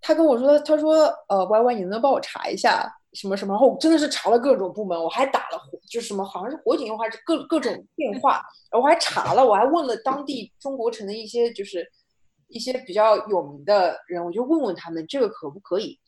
[0.00, 3.54] 他跟我说他说呃 Y Y 你能不能帮我查一下什么什么？
[3.54, 8.40] 然后我真的是查了各种部门，我还打了火，就是什么好像是火警电话，是各各种电话，
[8.70, 11.84] 然后我还查了，我还问了当地中国城的一些就是
[12.46, 15.98] 一些比较有名的人，我就问问他们这个可不可以。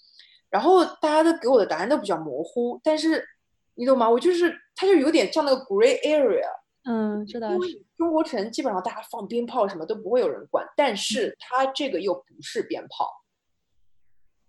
[0.49, 3.27] 然后大家都给我的答案都比较模糊，但是
[3.75, 4.09] 你懂吗？
[4.09, 6.47] 我就是他就有点像那个 gray area。
[6.85, 7.51] 嗯，知道。
[7.51, 13.09] 因为中国城基本上大家放鞭炮什么都不会有人管，但是它这个又不是鞭炮，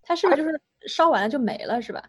[0.02, 2.04] 它是不是就是烧完了就没了，是吧？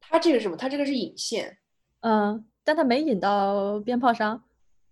[0.00, 0.56] 它这个什么？
[0.56, 1.58] 它这个是引线，
[2.00, 4.42] 嗯，但他没引到鞭炮上，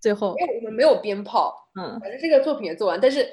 [0.01, 0.35] 最后。
[0.39, 3.27] 因为我们没有鞭炮，嗯，反正这个作品也做完，但是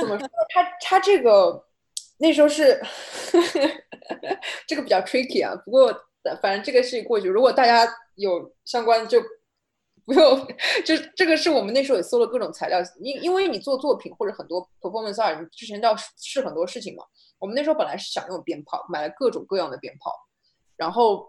[0.00, 0.28] 怎么说？
[0.48, 1.64] 他他这个
[2.18, 2.80] 那时候是
[4.66, 5.54] 这个比较 tricky 啊。
[5.64, 5.92] 不过
[6.40, 9.20] 反正这个事情过去，如果大家有相关就。
[10.04, 10.46] 不用，
[10.84, 17.02] 就这个是我们那时候也搜了各种材料，因因为你做作品或者很多 performance art，你之前要试很多事情嘛。
[17.40, 20.12] 我们那时候本来是想用鞭炮，买了各种各样的鞭炮，
[20.76, 21.28] 然后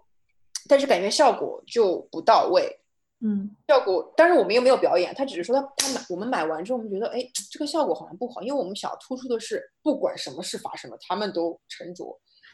[0.68, 2.80] 但是感觉效果就不到位，
[3.22, 12.06] 嗯效果，但是我们又没有表演，他只是说他他买我们买完之后，我们觉得哎，这个效果好像不好，因为我们想要突出的是，不管什么事发生了，他们都沉着。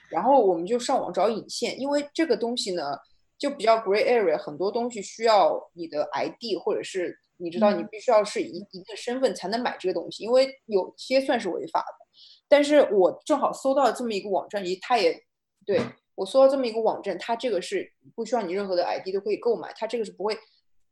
[0.10, 2.98] 然后我们就上网找引线，因为这个东西呢
[3.38, 12.06] 就比较 gray area，很多东西需要你的 ID 或者是你知道你嗯必须要是一一个身份才能买这个东西，因为有些算是违法的。
[12.48, 15.20] 但是我正好搜到了这么一个网站，也它也
[15.66, 15.82] 对
[16.16, 20.38] 我搜到这么一个网站，它这个是不需要你任何的 ID 都可以购买，它这个是不会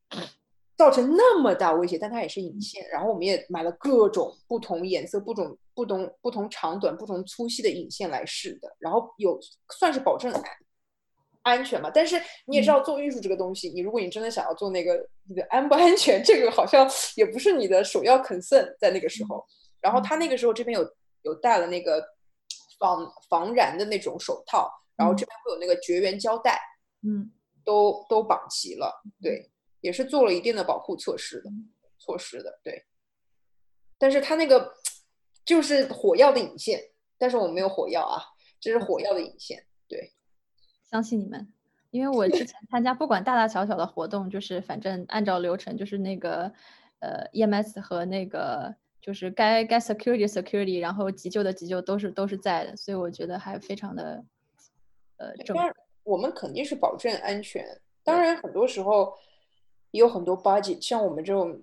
[0.77, 2.88] 造成那么大威胁，但它也是引线。
[2.89, 9.39] 然后我们也买了各种不同颜色、不同不同不同长短、不同粗细的引线来试的，然后有
[9.77, 10.43] 算是保证安
[11.43, 11.91] 安全嘛。
[11.93, 19.45] 但是你也知道，做艺术这个东西，你如果你真的想要做那个，你的安不安全，这个好像也不是你的首要 concern 在那个时候。
[19.80, 20.88] 然后他那个时候这边有
[21.23, 22.03] 有带了那个
[22.80, 24.68] 防防燃的那种手套，
[25.02, 26.60] 然后这边会有那个绝缘胶带，
[27.02, 27.32] 嗯
[27.64, 29.52] 都都绑齐了，对，
[29.82, 31.49] 也是做了一定的保护措施的
[31.98, 32.86] 措施的，对。
[33.98, 34.73] 但是它那个
[35.45, 36.80] 就是火药的引线，
[37.18, 38.22] 但是我们没有火药啊，
[38.60, 40.14] 这是火药的引线，对。
[40.90, 41.53] 相信你们，
[41.91, 46.52] 因为我之前参加不管大大小小的活动，就是反正按照流程，就是那个
[46.99, 54.26] 呃 EMS 和那个就是该该 security security，然后急救的急救都是都是在的，所以我觉得还非常的
[55.22, 57.64] 呃正当然，我们肯定是保证安全。
[58.03, 59.14] 当然，很多时候
[59.91, 61.61] 也有很多 budget，像我们这种，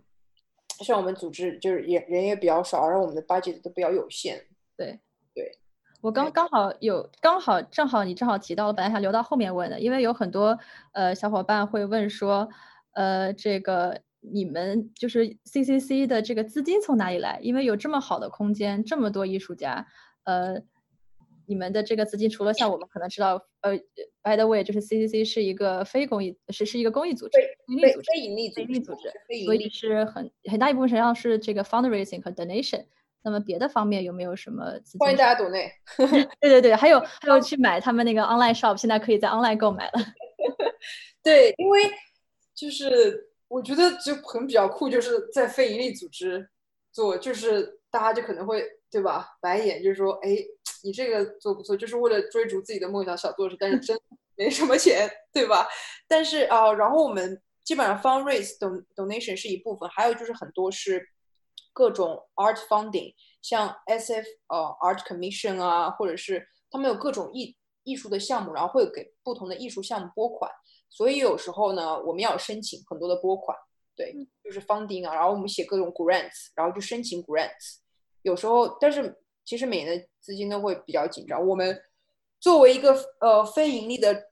[0.85, 4.47] 像我们组织就是也人也比较少，然后我们的 budget 都比较有限。
[4.77, 5.01] 对
[5.35, 5.59] 对，
[6.01, 10.57] 我刚刚好有刚好正好你正好提到了，本来想留到后面问的，因为有很多
[10.93, 12.49] 呃小伙伴会问说，
[12.93, 17.41] 呃，这个你们就是 CCC 的这个资金从哪里来？
[17.43, 19.87] 因为有这么好的空间，这么多艺术家，
[20.23, 20.63] 呃，
[21.49, 23.75] 你们的这个资金除了像我们可能知道，呃
[24.23, 29.11] ，by the way，就是 CCC 是一个非公益，是是一个公益组织，非营利组织，非盈利组织，
[29.47, 32.85] 所以是很很大一部分实际上是这个 fundraising 和 donation。
[33.21, 34.99] 那么别的方面有没有什么资金？
[35.01, 35.71] 欢迎大家懂内。
[36.41, 39.93] 对对对，还有 还有去买他们那个 online shop，现在可以在 online 购买了。
[41.23, 41.83] 对，因为
[42.55, 46.49] 就是我觉得就很比较酷，就是在非盈利组织
[46.93, 50.37] 做，就是大家就可能会对吧，白眼，就是说，哎，
[50.83, 53.99] 你这个做不错，就是为了追逐自己的梦想想做事，但是真
[54.37, 55.69] 没什么钱，对吧？
[56.07, 61.07] 但是啊、呃然后我们基本上 fundraise don donation 是一部分，还有就是很多是
[61.73, 63.13] 各种 art funding，
[63.43, 70.51] 像 SF 呃 art commission 啊，或者是他们有各种艺艺术的项目，然后会给不同的艺术项目拨款。
[70.89, 73.55] 所以有时候呢，我们要申请很多的拨款，
[73.95, 77.81] 对，就是 funding 啊，然后我们写各种 grants，然后就申请 grants。
[78.23, 81.47] 有时候，但是其实每年的资金都会比较紧张。
[81.47, 81.81] 我们
[82.41, 84.25] 作为一个呃非盈利的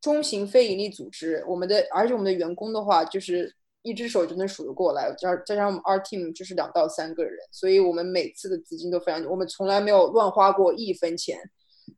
[0.00, 11.38] 中型非盈利组织，我们的而且我们的员工的话，就是一只手就能数得过来，加加上我们 R team 就是两到三个人，所以我们每次的资金都非常，我们从来没有乱花过一分钱。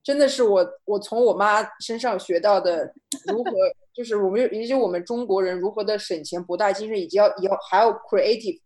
[0.02, 2.92] 真的是我，我从我妈身上学到的
[3.26, 3.52] 如何，
[3.94, 8.60] 就是我们，也就我们中国人如何的省钱博大精深，以及要要还要 creative，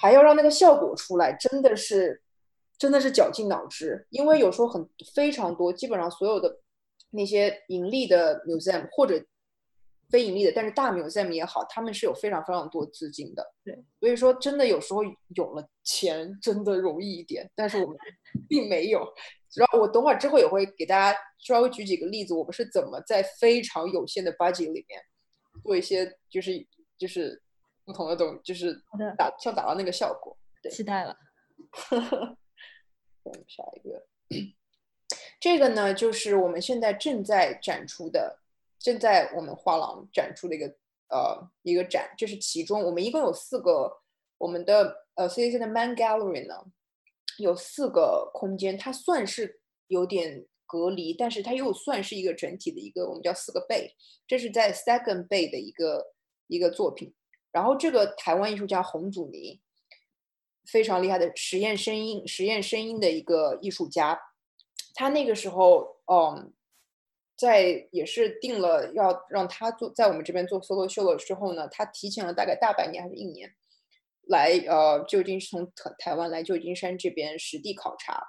[0.00, 2.22] 还要让那个效果出来，真的是
[2.78, 4.06] 真的是绞尽脑汁。
[4.08, 6.58] 因为有时候很非常多，基本上所有的
[7.10, 9.22] 那些盈利的 museum 或者
[10.08, 13.46] 非盈利的，但是大 museum 也好，他们是有非常非常多资金的。
[13.62, 15.00] 对，所以说真的有时候
[15.36, 17.96] 有了钱真的容易一点，但是我们
[18.48, 19.06] 并没有。
[19.54, 25.02] 然后我等会儿之后也会给大家稍微举几个例子，我们是怎么在非常有限的 budget 里面
[25.62, 26.66] 做一些就是
[26.96, 27.42] 就是
[27.84, 30.36] 不同的东，就是好的达想达到那个效果。
[30.62, 31.16] 对期待了。
[33.22, 34.06] 我们下一个，
[35.40, 38.40] 这个呢就是我们现在正在展出的，
[38.78, 40.66] 正在我们画廊展出的一个
[41.08, 44.00] 呃一个展，这是其中我们一共有四个，
[44.38, 46.54] 我们的呃 CCC 的 Man Gallery 呢
[47.38, 53.94] 有四个空间，它算是有点隔离，但是它又算是一个整体的一个我们叫四个倍，
[54.26, 56.14] 这是在 Second Bay 的一个
[56.46, 57.12] 一个作品，
[57.52, 59.60] 然后这个台湾艺术家洪祖尼。
[60.70, 64.20] 非常厉害的实验声音、实验声音的一个艺术家，
[64.94, 66.52] 他那个时候，嗯，
[67.34, 73.52] 在也是定了要让他做在我们这边做 solo show 了之后呢，他提前了大概大半年还是一年，
[74.28, 78.22] 来呃旧金山从台台湾来旧金山这边实地考察，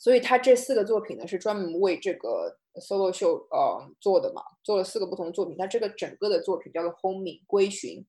[0.00, 8.04] 所以他这四个作品呢是专门为这个 solo show 呃做的嘛，做了四个不同的作品，他这个整个的作品叫做 Homing 归寻，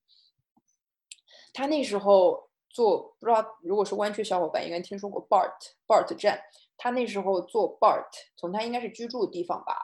[1.52, 2.48] 他那时候。
[2.74, 5.52] 做不知道，如果是湾区小伙伴应该听说过 BART
[5.86, 6.40] BART 站，
[6.78, 9.76] 他那时候做 BART，从他应该是居住的地方吧，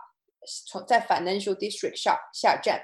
[0.66, 2.80] 从在 Financial District 下下站，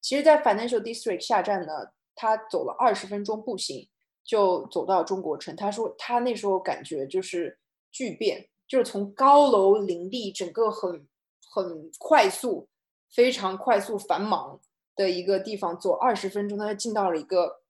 [0.00, 3.88] 其实，在 Financial District 下站呢，他走了二十分钟步行
[4.24, 5.54] 就走到中国城。
[5.54, 7.60] 他说他那时候感觉就是
[7.92, 11.06] 巨变，就是从高楼林立，整个很
[11.48, 12.68] 很快速、
[13.08, 14.60] 非常快速繁忙
[14.96, 17.60] 的一个地方，走二十分钟，他就进到了一个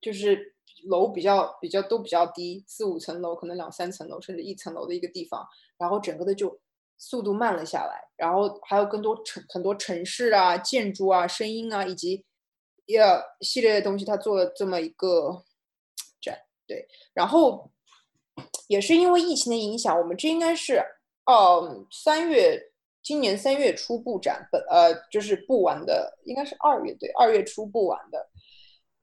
[0.00, 0.54] 就是
[0.86, 6.58] 楼比较比较都比较低，四五层楼，可能两三层楼，甚至一层楼的一个地方，然后整个的就
[6.96, 12.24] 速度慢了下来，然后还有更多城很多城市啊、建筑啊、声音啊，以及
[12.86, 12.94] 一
[13.42, 15.44] 系列的东西，他做了这么一个
[16.18, 17.70] 展，对，然后
[18.68, 20.82] 也是因为疫情的影响，我们这应该是
[21.24, 22.60] 嗯三月，
[23.02, 28.28] 今年三月初布展，本呃就是布完的，应该是二月对，二月初布完的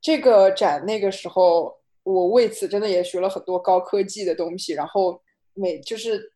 [0.01, 5.21] 这个展，那个时候我为此真的也学了很多高科技的东西，然后
[5.53, 6.31] 每就是。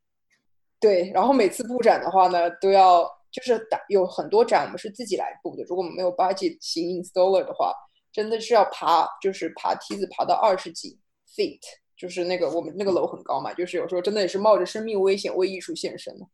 [0.82, 5.64] 对，然后每次布展的话呢，都要就是打有很多展我们是自己来布的。
[5.64, 7.74] 如果我们没有 budget 请 installer 的话，
[8.14, 10.98] 真的是要爬，就是爬梯子爬到二十几
[11.36, 11.60] feet，
[12.00, 16.26] 就是那个我们那个楼很高嘛，就是有时候真的也是冒着生命危险为艺术献身的。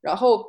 [0.00, 0.44] 然后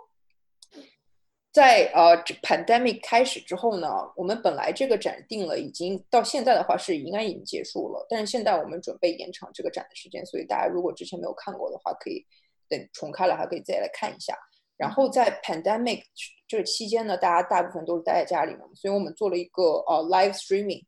[1.51, 12.25] 在呃这 pandemic 开始之后呢，我们本来这个展定了，已经到现在的话是应该已经结束了，但是现在我们准备延长这个展的时间，所以大家如果之前没有看过的话，可以。
[12.71, 14.33] 等重开了还可以再来看一下。
[14.77, 16.03] 然后在 pandemic
[16.47, 20.85] 这期间呢，大家大部分都是待在家里嘛，所以我们做了一个呃 live streaming。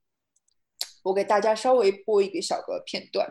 [1.04, 3.28] 我给大家稍微播一个小个片段。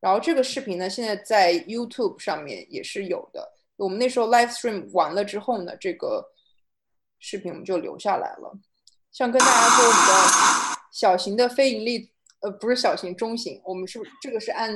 [0.00, 3.52] 然后这个视频呢，现在在 YouTube 上面也是有的。
[3.76, 6.24] 我们那时候 live stream 完了之后呢，这个
[7.18, 8.58] 视频我们就留下来了。
[9.12, 12.10] 想跟大家说，我们的小型的非盈利，
[12.40, 14.72] 呃，不是小型，中型，我们是这个是按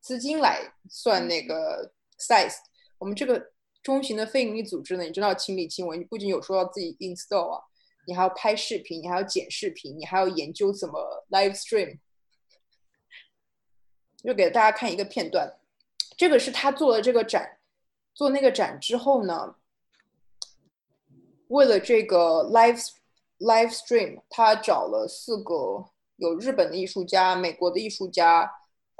[0.00, 2.54] 资金来算那个 size，
[2.98, 7.60] 我们这个中型的非盈利组织呢，你知道亲力亲为，你不仅有说要自己 install 啊，
[8.06, 11.98] 你还要拍视频，你还要剪视频，你还要研究怎么 live stream。
[14.24, 15.54] 就给大家看一个片段，
[16.16, 17.58] 这个是他做了这个展，
[18.14, 19.54] 做那个展之后呢，
[21.48, 22.84] 为了这个 live
[23.38, 25.84] live stream，他找了四个
[26.16, 28.50] 有日本的艺术家、美国的艺术家。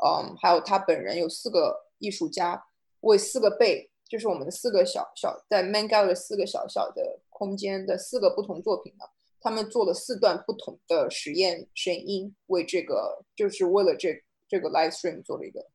[0.05, 2.67] 嗯，还有他本人有四个艺术家
[3.03, 9.05] 为四个背，就是我们的四个小小在 m a n g a l 的四个小小的空间的四个不同作品呢，
[9.41, 14.21] 他们做了四段不同的实验声音，为这个就是为了这
[14.55, 15.67] 这个 live stream 做了一个，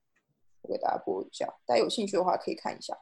[0.62, 2.98] 我给大家播一下，大家有兴趣的话可以看一下。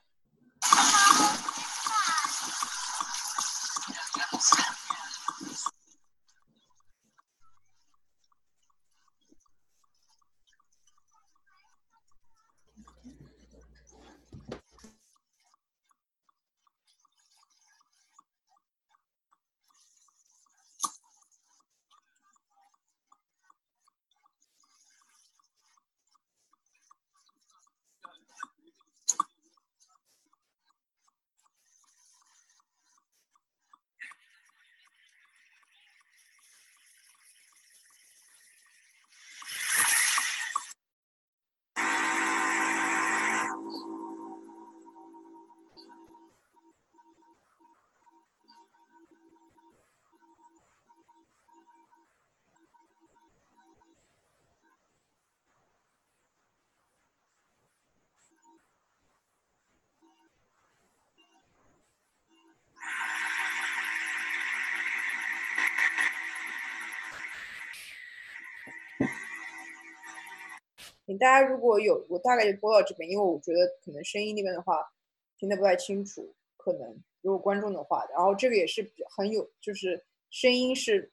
[71.09, 74.91] 你大家如果有，我大概就播到这边，因为我觉得可能声音那边的话
[75.37, 81.09] 听得不太清楚，可能如果观众的话，然后这个也是很有，就是声音是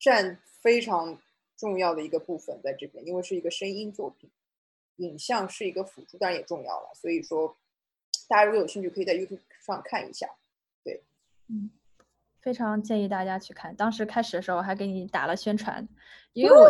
[0.00, 1.16] 占非常
[1.56, 4.28] 重要的一个部分在这边，因为是一个声音作品，
[4.96, 6.90] 影像是一个辅助，当然也重要了。
[6.96, 7.56] 所以说，
[8.26, 10.28] 大家如果有兴趣，可以在 YouTube 上看一下。
[10.82, 11.00] 对，
[11.46, 11.70] 嗯，
[12.40, 13.76] 非常建议大家去看。
[13.76, 15.88] 当时开始的时候还给你打了宣传，
[16.32, 16.68] 因为我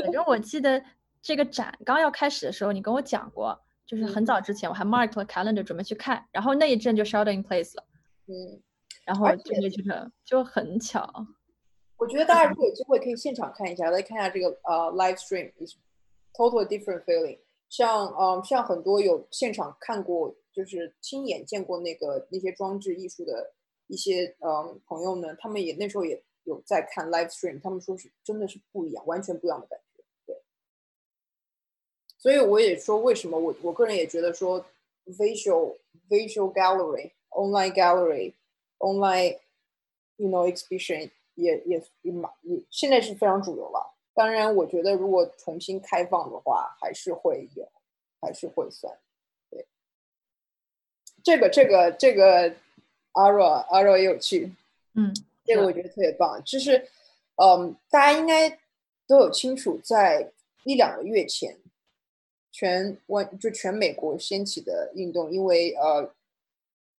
[0.00, 0.80] 反正我记得。
[1.24, 7.84] 这个展刚要开始的时候，你跟我讲过，就是很早之前我还 mark 了 calendar 准备去看，然后那一阵就 shelter in place 了，
[8.26, 8.60] 嗯，
[9.06, 9.26] 然后
[10.22, 11.10] 就很巧。
[11.96, 15.76] 我觉得大家如果有机会可以现场看一下，来看一下这个呃 live stream，is
[16.34, 17.38] totally different feeling。
[17.70, 23.54] 像嗯像很多有现场看过，就是亲眼见过那个那些装置艺术的
[23.86, 29.83] 一些嗯朋友呢，他们也那时候也有在看 live stream，他们说是真的是不一样，完全不一样的感觉。
[32.24, 34.64] 所以我也说，为什么我我个人也觉得说
[35.04, 35.76] ，visual
[36.08, 38.32] visual gallery online gallery
[38.78, 43.94] online，you know exhibition 也也也蛮也现在是非常主流了。
[44.14, 47.70] 当然，我觉得如果重新开放的话，还是会有，
[48.22, 48.98] 还是会算。
[49.50, 49.66] 对，
[51.22, 52.54] 这个这个这个
[53.12, 54.50] 阿若阿若也有趣，
[54.94, 55.14] 嗯，
[55.44, 56.42] 这个我觉得特别棒。
[56.42, 56.88] 就是，
[57.34, 58.58] 嗯，大家应该
[59.06, 60.32] 都有清楚，在
[60.62, 61.58] 一两个月前，
[62.54, 66.08] 全湾就全美国掀起的运动，因为呃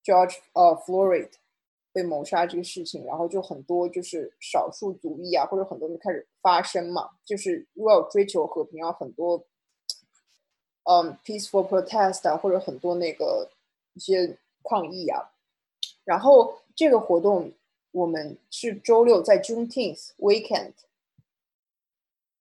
[0.03, 1.29] ，George 呃 Floyd
[1.93, 9.47] 被谋杀这个事情，然后就很多就是少数族裔啊，或者很多人开始发声嘛，就是如果要追求和平，要很多
[10.83, 13.49] 嗯 peaceful protest 啊，或者很多那个
[13.93, 15.31] 一些抗议啊。
[16.03, 17.53] 然后这个活动
[17.93, 20.73] 我们是周六在 Juneteenth weekend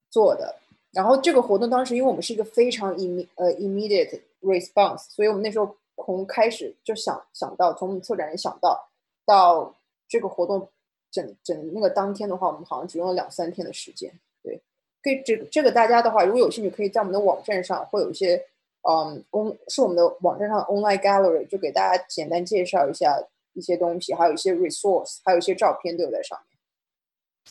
[0.09, 0.62] 做的。
[0.93, 5.75] 然后这个活动当时，因为我们是一个非常 im 呃 immediate response，所以我们那时候
[6.05, 8.87] 从开始就想想到，从我们策展人想到
[9.25, 9.73] 到
[10.07, 10.69] 这个活动
[11.11, 14.13] 整整那个当天的话，我们好像只用了两三天的时间。
[14.43, 14.61] 对，
[15.01, 18.45] 可以这这个大家的话，如果有兴趣，可以在我们的网站上会有一些
[18.87, 23.19] 嗯 on 是我们的网站上 online gallery，就给大家简单介绍一下
[23.53, 26.59] 一些东西，还有一些 resource，还有一些照片都有在上面。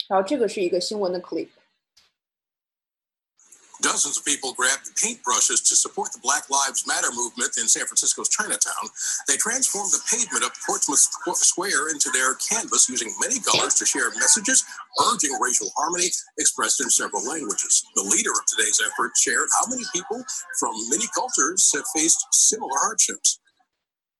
[0.08, 1.48] 然后这个是一个新闻的 clip。
[3.82, 8.86] Dozens of people grabbed paintbrushes to support the Black Lives Matter movement in San Francisco's Chinatown.
[9.26, 11.02] They transformed the pavement of Portsmouth
[11.42, 14.62] Square into their canvas using many colors to share messages
[15.10, 16.06] urging racial harmony
[16.38, 17.84] expressed in several languages.
[17.96, 20.22] The leader of today's effort shared how many people
[20.60, 23.40] from many cultures have faced similar hardships.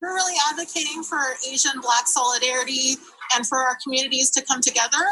[0.00, 2.96] We're really advocating for Asian Black solidarity
[3.36, 5.06] and for our communities to come together.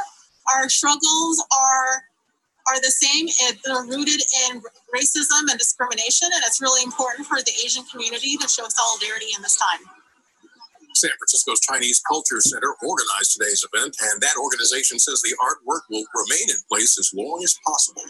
[0.56, 2.09] Our struggles are
[2.69, 3.27] are the same.
[3.47, 4.61] It, they're rooted in
[4.93, 9.41] racism and discrimination, and it's really important for the Asian community to show solidarity in
[9.41, 9.85] this time.
[10.95, 16.05] San Francisco's Chinese Culture Center organized today's event, and that organization says the artwork will
[16.15, 18.03] remain in place as long as possible.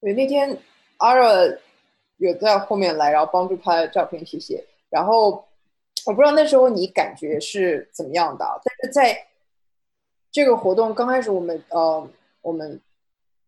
[0.00, 0.62] 对，那天
[0.98, 1.60] 阿热
[2.18, 4.64] 有在后面来，然后帮助拍照片，谢谢。
[4.88, 5.48] 然后
[6.06, 9.26] 我不知道那时候你感觉是怎么样的啊，但是在
[10.31, 12.07] 这个活动刚开始，我们呃，
[12.41, 12.79] 我们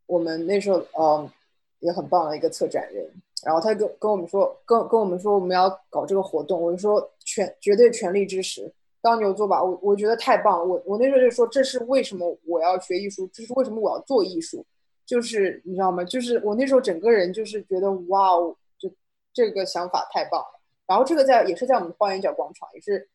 [0.05, 1.31] 我们那时候呃
[1.79, 3.07] 也很棒的一个策展人，
[3.45, 8.71] 然后他跟跟我们说，跟跟我们说我们要搞这个活动，我就说全绝对全力支持，
[9.01, 14.65] 当牛做吧，我我觉得太棒了，我我那时候就说这是为什么我要学艺术，这是为什么我要做艺术，
[15.05, 16.03] 就是你知道吗？
[16.03, 18.91] 就是我那时候整个人就是觉得哇哦，就
[19.33, 20.59] 这个想法太棒了。
[20.87, 23.07] 然后这个在也是在我们花园角广场，也是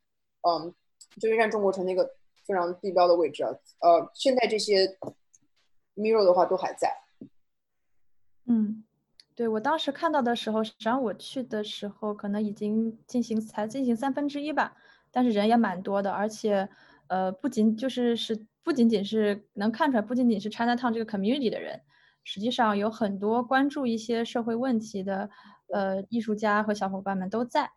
[0.42, 0.72] 嗯，
[1.20, 2.08] 就是站中国城那个
[2.46, 3.50] 非常地标的位置啊。
[3.80, 4.86] 呃，现在这些
[5.96, 6.94] mirror 的话都还在。
[8.46, 8.84] 嗯，
[9.34, 14.76] 对我当时看到的时候，实际上我去的时候可能已经进行才进行三分之一吧，
[15.10, 16.68] 但是人也蛮多的，而且
[17.08, 21.82] 呃，不仅就是是不仅仅是能看出来，不仅仅是 Chinatown 这个 community 的人，
[22.22, 25.28] 实际上有很多关注一些社会问题的
[25.72, 27.72] 呃艺术家和小伙伴们都在。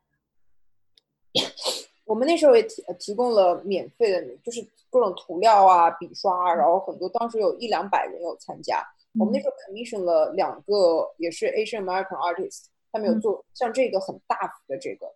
[2.10, 8.84] 我们那时候也提提供了免费的，就是各种涂料啊、笔刷啊，然后很多当时有一两百人有参加。
[9.20, 15.14] 我们那时候 commission 了两个，也是 Asian American artist，他们有做像这个很大幅的这个，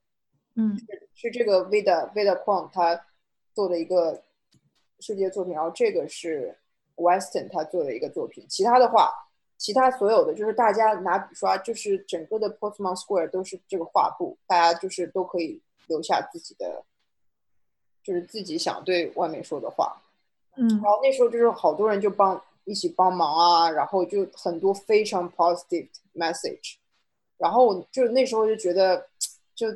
[0.56, 3.08] 嗯，是是这个 Vida Vida Kwong 他
[3.56, 4.22] 做的一个
[5.00, 6.56] 世界作品，然后这个是
[6.96, 8.46] Weston 他做的一个作品。
[8.48, 9.12] 其他的话，
[9.58, 16.84] 其他所有的就是大家拿笔刷，就是整个的 Portsmouth Square 都是这个画布，大家就是都可以留下自己的，
[18.04, 20.02] 就是自己想对外面说的话。
[20.56, 26.76] 嗯然后那时候就是好多人就帮一起帮忙啊，然后就很多非常 positive message，
[27.38, 29.08] 然后就那时候就觉得
[29.56, 29.68] 就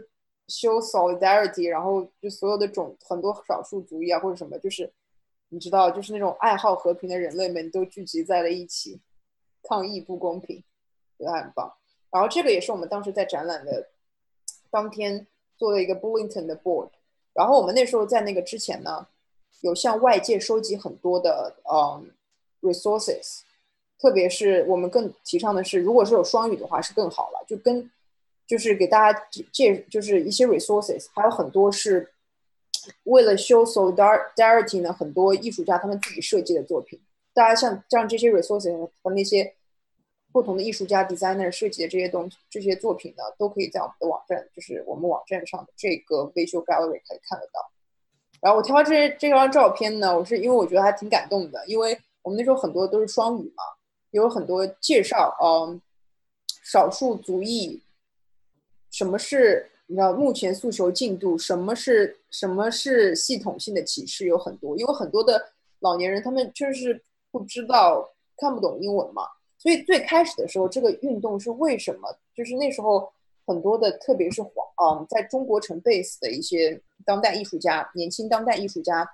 [0.48, 4.92] show solidarity，然后就所有的种很多少数族裔啊或者什么，就是
[5.50, 9.02] 你知道，就是那种爱好和平的人类们都聚集在了一起，
[9.64, 10.64] 抗议不公平，
[11.18, 11.74] 觉得很棒。
[12.12, 13.90] 然后这个也是我们当时在展览的
[14.70, 15.28] 当天
[15.58, 16.90] 做了一个 Bullington 的 board，
[17.34, 19.08] 然后我们那时候在那个之前呢。
[19.62, 22.12] 有向外界收集很多的嗯
[22.62, 23.40] resources，
[23.98, 27.90] 特别是我们更提倡的是，如果是有双语的话是更好了，就跟
[28.46, 32.08] 就是给大家介就是一些 resources，还有很多是
[33.06, 37.02] 为了 show solidarity 呢，很多艺术家他们自己设计的作品，
[37.34, 39.56] 大家像像这些 resources 和那些
[40.38, 47.72] 不同的艺术家 designer 设计的这些东西这些作品呢，都可以在我们的网站，就是我们网站上的这个 visual gallery 可以看得到。
[48.40, 53.64] 然后我挑这这张照片呢，我是因为我觉得还挺感动的，因为我们那时候很多都是双语嘛，
[54.12, 55.82] 有很多介绍，嗯，
[56.64, 57.82] 少数族裔，
[58.92, 69.24] 什么是你知道目前诉求进度，什么是什么是系统性的歧视有很多，因为很多的老年人他们就是不知道看不懂英文嘛，
[69.58, 72.16] 所以最开始的时候这个运动是为什么？
[72.36, 73.12] 就是那时候
[73.46, 79.10] 很多的，特别是黄嗯，在中国城 base 的一些当代艺术家，年轻当代艺术家，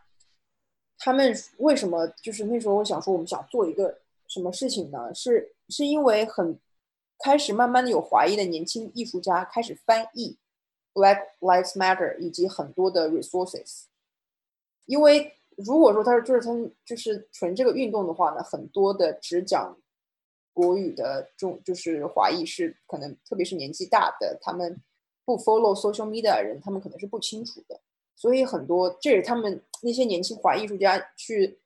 [0.97, 5.13] 他们为什么就是那时候我想说我们想做一个什么事情呢？
[5.13, 6.59] 是是因为很
[7.19, 10.37] 开始慢慢的有华裔的年轻艺术家开始翻译
[10.93, 13.83] Black Lives Matter 以及很多的 resources，
[14.85, 19.77] 因为如果说他是就是他就是纯这个运动的话呢，很多的只讲
[20.53, 24.79] 国语的中就是华裔是可能特别是年纪大的，他们
[25.25, 27.81] 不 follow social media 的人，他们可能是不清楚的，
[28.15, 31.59] 所以很多这是他们那些年轻华艺术家去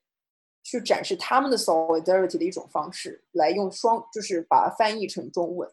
[0.63, 5.71] 去展示他们的 solidarity 的一种方式，来用双就是把它翻译成中文。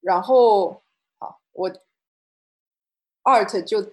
[0.00, 0.82] 然后，
[1.18, 1.70] 好，我
[3.22, 3.92] art 就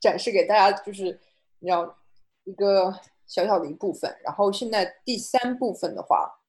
[0.00, 1.20] 展示给大家，就是
[1.58, 1.98] 你知道
[2.44, 4.16] 一个小小的一部分。
[4.24, 6.39] 然后现在第三部分的话，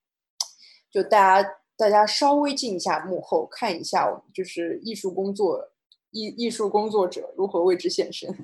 [0.92, 5.70] 就大家大家稍微进一下幕后，看一下我们就是艺术工作
[6.12, 8.36] 艺艺术工作者如何为之献身。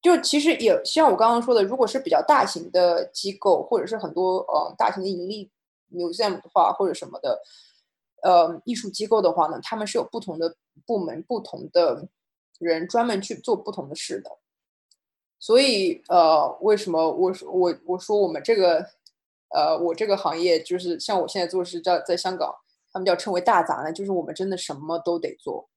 [0.00, 5.50] 就其实也像我刚刚说的，如果是比较大型的机构，或者是很多呃大型的盈利
[5.92, 7.42] museum 的话，或者什么的，
[8.22, 10.54] 呃艺术机构的话呢，他们是有不同的
[10.86, 12.08] 部门、不同的
[12.60, 14.30] 人专门去做不同的事的。
[15.40, 18.88] 所以呃，为什么我说我我说我们这个
[19.54, 22.54] 呃我这个行业就是像我现在做是叫在香港，
[22.92, 25.68] 他们叫称为大杂呢，就是我们真的什么都得做。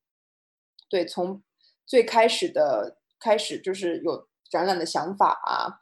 [0.90, 1.42] 对，从
[1.86, 2.98] 最开始的。
[3.24, 5.78] 开始就是有展览的想法啊，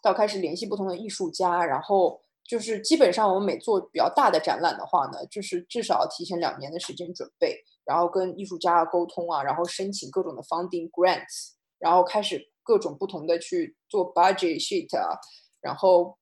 [0.00, 15.18] 到开始联系不同的艺术家，然后就是基本上我们每做比较大的展览的话呢，就是至少提前两年的时间准备，然后跟艺术家沟通啊，然后申请各种的 funding grants，然后开始各种不同的去做 budget sheet 啊，
[15.60, 16.16] 然后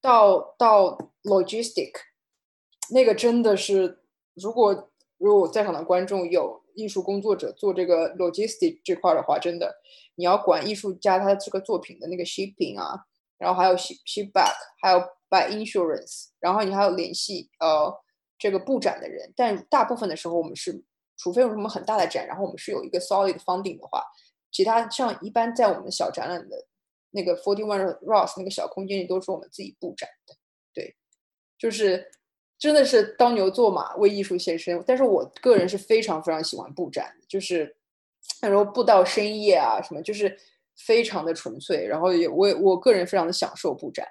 [0.00, 1.92] 到到 logistic，
[2.90, 4.02] 那个真的是
[4.34, 6.60] 如果如果在场的观众有。
[6.76, 9.74] 艺术工作者做这个 logistic 这块的话，真的
[10.14, 13.04] 你要管艺术家他这个作品的那个 shipping 啊，
[13.36, 14.98] 然后还有 ship ship back，还有
[15.28, 17.92] buy insurance，然后你还要联系呃
[18.38, 19.30] 这个布展的人。
[19.36, 20.82] 但大部分的时候，我们是
[21.18, 24.02] 除非有什么很大的展，然后我们是有一个 solid funding 的话，
[24.52, 26.66] 其他像一般在我们小展览的
[27.10, 30.34] 那个 forty one Ross 那个小空间里，都是我们自己布展的。
[30.74, 30.96] 对，
[31.58, 32.10] 就是。
[32.60, 34.84] 真的是当牛做马，为艺术献身。
[34.86, 37.74] 但是我个人是非常非常喜欢布展，就是
[38.42, 40.38] 那时候布到深夜啊，什么就是
[40.76, 41.86] 非常的纯粹。
[41.86, 44.06] 然后也我我个人非常的享受布展，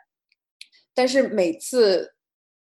[0.95, 2.15] 但是每次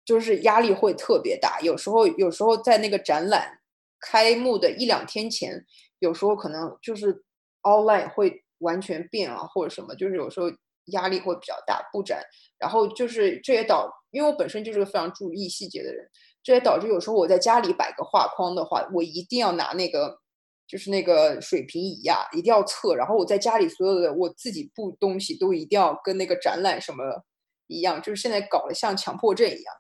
[0.06, 1.60] 就是压力会特别大。
[1.62, 3.60] 有时候有时候在那个展览
[4.00, 5.66] 开幕的一两天前，
[5.98, 7.24] 有时候可能就是
[7.64, 10.48] online 会完全变啊，或者什么，就是有时候
[10.94, 11.88] 压力会比较大。
[11.92, 12.24] 布展，
[12.58, 13.88] 然后就是这也导。
[14.12, 16.06] 因为我本身就是个非常注意细节的人，
[16.44, 20.20] 这也导致有时候我在家里摆个画框的话，我一定要拿那个，
[20.68, 22.94] 就是那个水平仪呀，一定要测。
[22.94, 27.24] 然后我在家里所有的我自己布东西都一定要跟那个展览什么
[27.68, 29.74] 一样，就是现在搞得像强迫症一样。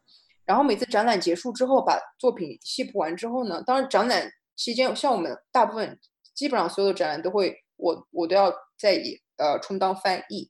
[0.45, 5.99] 然后每次展览结束之后，把作品细铺完之后呢，当然展览期间，像我们大部分
[6.34, 8.49] 基本上所有的展览都会，我我都要
[8.82, 10.49] 在以呃充当翻译，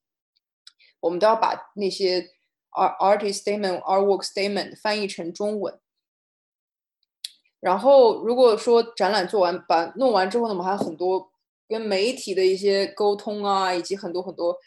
[1.02, 2.30] 我们都要把那些。
[2.74, 5.78] art artist statement artwork statement 翻译成中文，
[7.60, 11.34] 然后如果说展览做完把弄完之后呢，我们还有很多
[11.68, 14.58] 跟媒体的一些沟通啊，以及很多很多，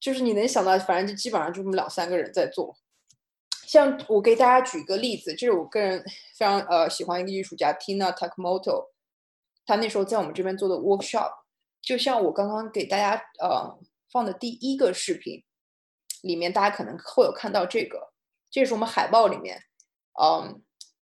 [0.00, 2.78] 就是你能想到，反正就基本上就这么两三个人在做。
[3.66, 6.02] 像我给大家举一个例子，这是我个人
[6.38, 8.86] 非常呃喜欢一个艺术家 Tina Takamoto，
[9.66, 11.30] 他那时候在我们这边做的 workshop，
[11.80, 13.78] 就像我刚刚给大家呃
[14.10, 15.44] 放的第一个视频。
[16.22, 18.12] 里面大家可能会有看到这个，
[18.50, 19.58] 这是我们海报里面，
[20.20, 20.62] 嗯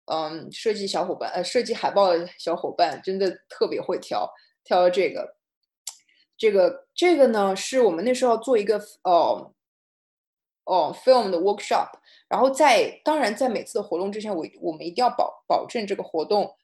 [0.07, 4.33] 嗯，设计小伙伴呃，设计海报的小伙伴真的特别会挑，
[4.65, 5.37] 挑这个，
[6.39, 9.53] 这个这个呢是我们那时候做一个哦
[10.65, 11.91] 哦 film 的 workshop，
[12.27, 16.57] 然后在当然在每次的活动之前，我我们一定要保保证这个活动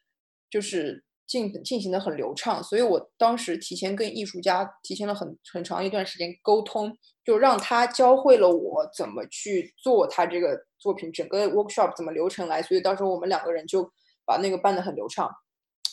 [0.49, 1.05] 就是。
[1.29, 13.93] 进进行的很流畅，所以我当时提前跟艺术家提前了很很长一段时间沟通，就让他教会了我怎么去做他这个作品，整个 workshop 怎么流程来，所以到时候我们两个人就
[14.25, 15.31] 把那个办得很流畅。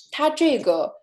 [0.10, 0.94] 他这个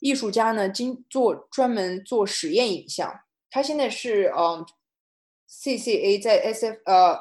[0.00, 3.10] 艺术家呢，经做专门做实验影像，
[3.50, 4.64] 他现在是嗯
[5.48, 7.18] CCA 在 SF 呃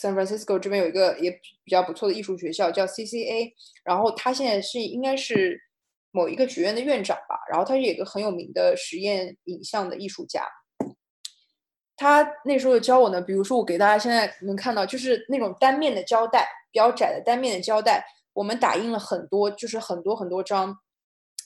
[0.00, 1.30] San Francisco 这边有一个也
[1.62, 3.52] 比较不错的艺术学校叫 CCA，
[3.84, 5.60] 然后他现在是应该是
[6.10, 10.46] 某一个学院的院长吧，然后他是一个很有名的实验影像的艺术家。
[11.96, 20.78] 他那时候教我呢，比如说我给大家现在能看到，就是那种单面的胶带，比较窄的单面的胶带，我们打印了很多，就是很多很多张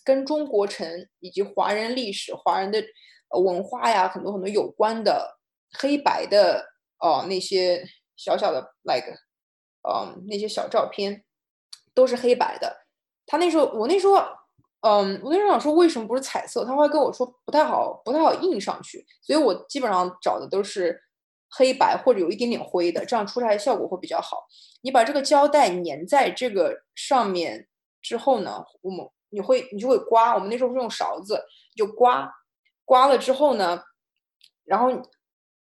[0.05, 2.85] 跟中国城以及华人历史、华人的
[3.31, 5.39] 文化呀，很多很多有关的
[5.79, 6.67] 黑白的
[6.99, 7.85] 哦、那些
[8.15, 9.11] 小小的 like，
[9.89, 11.25] 嗯、那些小照片
[11.95, 12.87] 都是黑白的。
[13.27, 14.23] 他那时候我那时候
[14.83, 21.01] 嗯，我那时候想说为什么不是彩色，他会跟我说不太好，不太好印上去，所以我基本上找的都是
[21.51, 24.45] 黑白或者有一点点灰的，这样出来的效果会比较好。
[24.81, 27.69] 你把这个胶带粘在这个上面
[28.01, 31.45] 之后呢，我们你会你就会刮，我们那时候是用勺子，
[31.77, 32.29] 就刮，
[32.85, 33.85] 刮了之后呢，
[34.65, 35.01] 然后你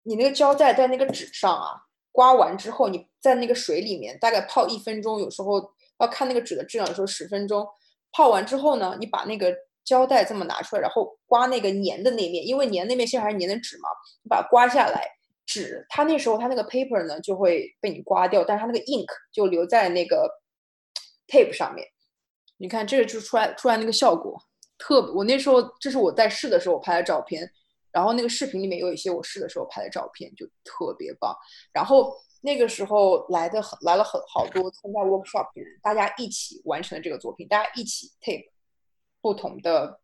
[0.03, 7.67] 你那个胶带在那个纸上啊，刮完之后你在那个水里面大概泡一分钟，有时候要看那个纸的质量，有时候十分钟。
[8.13, 9.55] 泡完之后呢，你把那个
[9.85, 13.89] 胶带这么拿出来，然后刮那个粘的那面，因为粘那面现在还是粘的纸嘛，
[14.23, 15.09] 你把它刮下来，
[15.45, 20.29] 纸它那时候它那个 paper 呢就会被你刮掉，但是它那个 ink 就留在那个
[21.29, 21.87] tape 上面。
[22.59, 24.41] 你看这个就出来出来那个效果，
[24.79, 27.49] 特我那时候这是我在试的时候我拍的照片，
[27.93, 31.37] 然后那个视频里面有一些我试的时候拍的照片，就特别棒。
[31.73, 32.17] 然后
[32.47, 38.49] 那个时候来的很来了很好多参加 workshop 的人，大家一起完成了这个作品，大家一起 tape
[39.21, 39.99] 不同的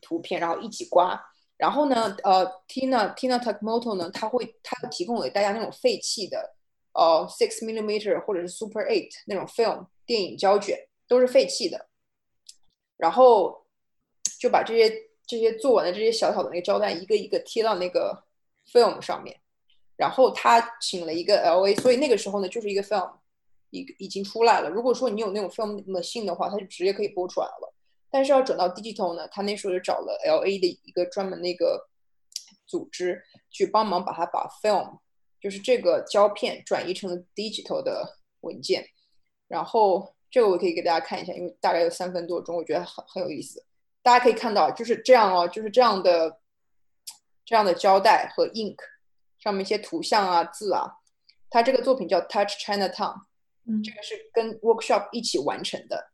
[0.00, 1.22] 图片，然后一起刮。
[1.58, 6.54] 然后呢，呃，Tina Tina Takmoto 呢，他会他提供给大家那种废弃的，
[6.94, 11.86] 呃，six millimeter 或者是 Super Eight 那种 film 电影胶卷，都是废弃的。
[12.96, 13.66] 然后
[14.40, 14.90] 就把这些
[15.26, 18.24] 这些做完的这些小小的那个胶带一个一个贴到那个
[18.72, 19.38] film 上面。
[19.96, 23.10] 然后他请了一个 LA，所以那个时候呢，就是一个 film，
[23.70, 24.68] 已已经出来了。
[24.68, 27.74] 如果说你有那种 film 的信的话，它就直接可以播出来了。
[28.10, 31.88] 但是要转到 digital 呢，他那时候就找了 LA 的一个专门那个
[32.66, 34.98] 组织去帮忙把它把 film，
[35.40, 38.86] 就是这个胶片转移成了 digital 的文件。
[39.48, 43.64] 然后这个我可以给大家看一下，因为大概有三分多钟，我觉得很很有意思。
[44.02, 46.38] 大家可以看到就是这样哦，就是这样的
[47.44, 48.76] 这样的胶带和 ink。
[49.44, 50.90] 上面一些图像啊、字啊，
[51.50, 53.24] 他这个作品叫 Touch Chinatown，
[53.66, 56.12] 嗯这个是跟 workshop 一起完成的。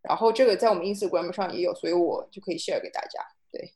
[0.00, 3.20] 然后这个在我们 Instagram 上也有，所以我就可以 share 给大家。
[3.50, 3.74] 对，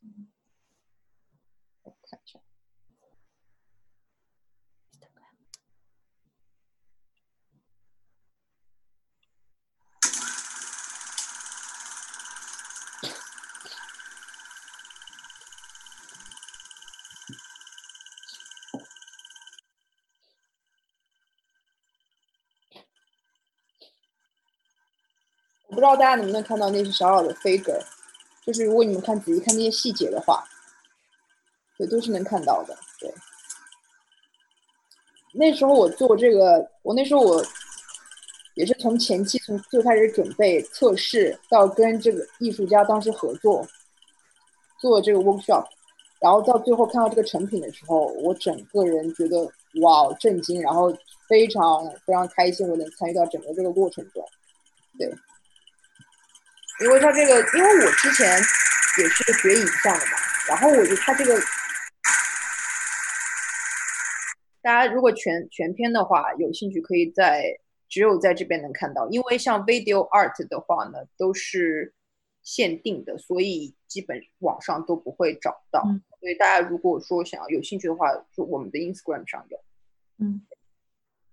[25.75, 27.79] 不知道大家能不能看到那些小小的 figure，
[28.45, 30.41] 就是如果你们看仔细看那些细节的话，
[31.77, 32.73] 对，都是能看到的。
[33.01, 33.13] 对，
[35.33, 37.43] 那时候我做这个，我那时候我
[38.55, 43.67] 也是从前期从最开始准备测试，到跟这个艺术家当时合作
[44.79, 45.65] 做这个 workshop，
[46.21, 49.43] 然后到最后看到这个成品的时候，我整个人觉得
[49.81, 50.89] 哇震惊，然后
[51.27, 54.23] 非常非常开心，我能参与到整个这个过程中，
[54.97, 55.13] 对。
[56.81, 58.27] 因为他这个，因为我之前
[58.99, 60.11] 也是学影像的嘛，
[60.49, 61.39] 然后我觉得他这个，
[64.61, 71.93] 大家如果全全篇的话，有兴趣可以在只有在这边能看到，因为像 video art 的话呢，都是
[72.43, 75.81] 限定的，所以基本网上都不会找到。
[75.85, 79.59] 嗯所以大家如果说想要有兴趣的话，就我们的 Instagram 上有。
[80.17, 80.41] 嗯，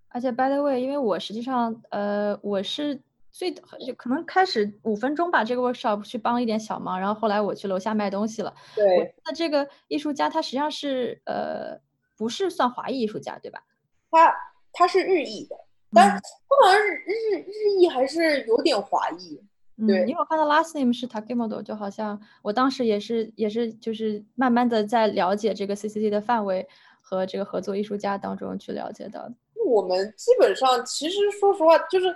[0.09, 3.01] 而且 by the way，因为我实际上呃我是
[3.33, 8.53] 最就可能开始五分钟吧，这个 workshop 去帮一点小忙，然后后来我去楼下卖东西了。
[8.75, 11.77] 对，那这个艺术家他实际上是呃
[12.15, 13.63] 不是算华裔艺术家对吧？
[14.11, 14.31] 他
[14.71, 15.55] 他是日裔的，
[15.91, 19.41] 但他好像是日日裔还是有点华裔。
[19.77, 26.67] 嗯，对因为我看到 last name 是 Takemoto，就好像我当时也是也是就是慢慢的在了解这个 CCC 的范围
[27.01, 29.33] 和这个合作艺术家当中去了解到的。
[29.65, 32.15] 我们基本上其实说实话就是，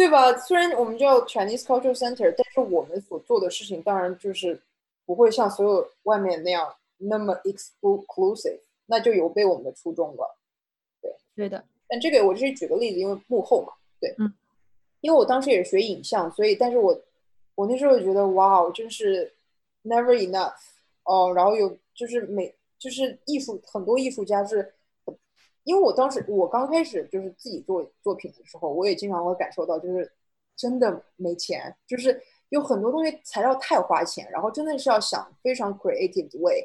[0.00, 0.34] 对吧？
[0.38, 4.58] 虽然我们叫 Chinese Cultural Center，但是我们所做的事情当然就是
[5.04, 10.38] 不会像所有外面那样那么 exclusive，那就有悖我们的初衷了。
[11.02, 14.32] 对对的，但这个我只是举个例子，因为幕后嘛，对，嗯，
[15.02, 16.98] 因为我当时也是学影像，所以但是我
[17.56, 19.30] 我那时候觉得哇哦，真是
[19.84, 20.54] never enough
[21.04, 24.72] 哦，然后有就是每就是艺术很多艺术家是
[25.70, 30.10] 因为我当时我刚开始就是自己做作品的时候，我也经常会感受到，就是
[30.56, 36.60] 真的没钱，就是有很多东西材料太花钱，然后真的是要想非常 creative 的 way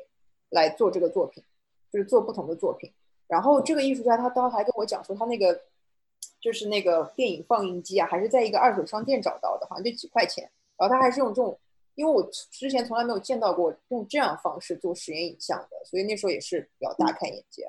[0.50, 1.44] 来做这个作品，
[1.92, 2.92] 就是做不同的作品。
[3.28, 5.62] 然后这个艺术家他当时还跟我讲说，他那个
[6.42, 10.50] 就是那个电影放映机啊，还是在一个二手商店找到的，好像就几块钱。
[10.78, 11.56] 然后他还是用这种，
[11.94, 17.68] 因为我之前从来没有见到过用这样方式做实验影像的，所以那时候也是比较大开眼界。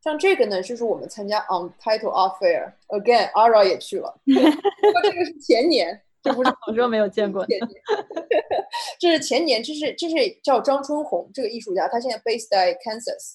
[0.00, 7.44] 像这个呢，就是我们参加 Untitled Art Fair，again，Ara 也去了， 不过这个是前年，这不是 我说没有见过，
[9.00, 13.34] 这是前年，这是这是叫张春红这个艺术家，他现在 based 在 Kansas，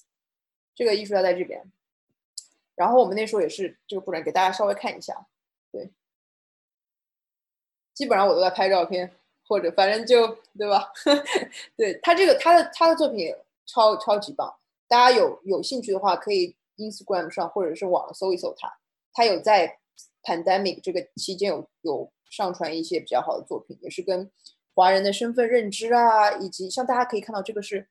[0.74, 1.62] 这个艺术家在这边。
[2.74, 5.26] 然后我们那时候也是这个布展，给大家稍微看一下，
[5.70, 5.92] 对，
[7.92, 9.14] 基本上我都在拍照片，
[9.46, 10.26] 或者反正就
[10.58, 10.90] 对吧？
[11.76, 13.32] 对他这个他的他的作品
[13.66, 14.52] 超超级棒。
[14.94, 18.72] 大家有有兴趣的话，可以 Instagram 上或者是网上搜一搜他。
[19.12, 19.80] 他有在
[20.22, 24.30] pandemic 这个期间有有上传一些比较好的作品，也是跟
[24.72, 27.88] 华人的身份认知啊，以及像大家可以看到这个是，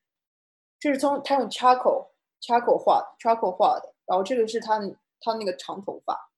[0.80, 2.08] 这是从他用 charcoal
[2.40, 4.80] charcoal 画 charcoal 画的，然后这个是他
[5.20, 6.30] 他那个长头发，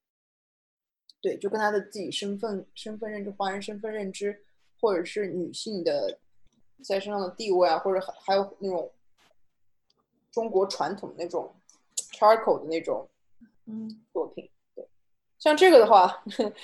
[1.20, 4.44] 对，就跟他的自己身份身份认知，华人身份认知，
[4.80, 6.18] 或者是女性的
[6.84, 8.90] 在身上的地位啊，或者还还有那种。
[10.36, 11.50] 中国传统那种
[12.12, 13.08] charcoal 的那种
[13.64, 14.86] 嗯作品，对，
[15.38, 16.22] 像这个的话，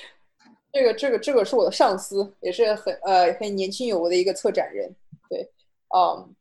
[0.70, 4.94] 这个这个这个是我的上司，也是很呃很年轻有为的一个策展人，
[5.30, 5.50] 对，
[5.96, 6.34] 嗯，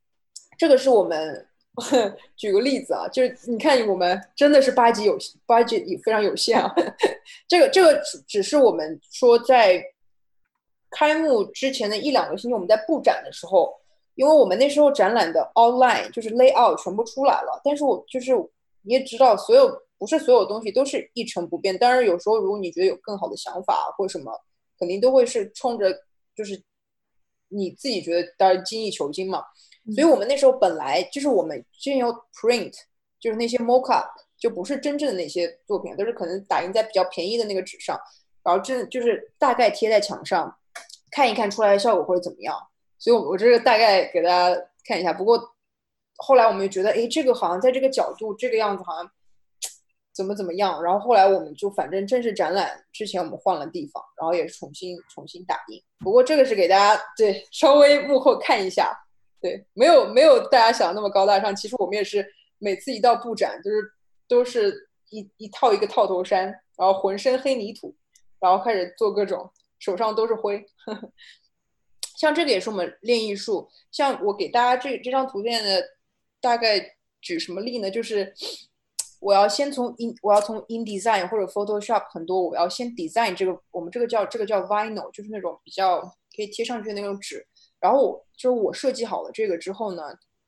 [0.58, 1.48] 这个是我们
[2.36, 6.76] 举个例子啊，就是你看我们真的是八级有八级也非常有限啊，
[7.48, 9.82] 这个这个只只是我们说在
[10.90, 13.80] 开幕之前的一两个星期，我们在布展的时候。
[14.22, 18.36] 因为我们那时候展览的 outline 就是 layout 全部出来了，但是我就是
[18.84, 19.68] 你也知道，所有
[19.98, 21.76] 不是所有东西都是一成不变。
[21.76, 24.32] 当然有时候如果你觉得有更好的想法或什么，
[24.78, 25.92] 肯定都会是冲着
[26.36, 26.62] 就是
[27.48, 29.44] 你自己觉得当然精益求精嘛。
[29.96, 32.76] 所以我们那时候本来就是我们先有 print，
[33.20, 34.06] 就是那些 mockup
[34.38, 38.00] 就不是真正的那些作品，都是可能打印在比较便宜的那个纸上，
[38.44, 40.56] 然后真就是大概贴在墙上
[41.10, 42.56] 看一看出来的效果或者怎么样。
[43.02, 45.12] 所以，我我这个大概给大家看一下。
[45.12, 45.42] 不过
[46.18, 49.12] 后来我们又觉得，哎，这个好像在这个角度、这个样子，好像
[50.14, 50.82] 怎么怎么样。
[50.84, 55.82] 然后后来我们就反正正式展览之前，我们换了地方，然后也是重新重新打印。
[55.98, 58.96] 不过这个是给大家对稍微幕后看一下，
[59.42, 61.56] 对，没有没有大家想的那么高大上。
[61.56, 62.24] 其实我们也是
[62.60, 63.82] 每次一到布展，就是
[64.28, 66.46] 都是一一套一个套头衫，
[66.78, 67.96] 然后浑身黑泥土，
[68.40, 70.64] 然后开始做各种，手上都是灰。
[70.86, 71.12] 呵 呵
[72.22, 73.68] 像这个也是我们练艺术。
[73.90, 75.84] 像我给大家这这张图片的
[76.40, 77.90] 大概举什么例呢？
[77.90, 78.32] 就是
[79.20, 86.00] 我要先从 in 我要从 InDesign 或者 Photoshop 很多，我要先 design 这个我们这个叫这个叫 Vinyl，就是那种比较
[86.36, 87.44] 可以贴上去的那种纸。
[87.80, 90.04] 然后就是我设计好了这个之后呢，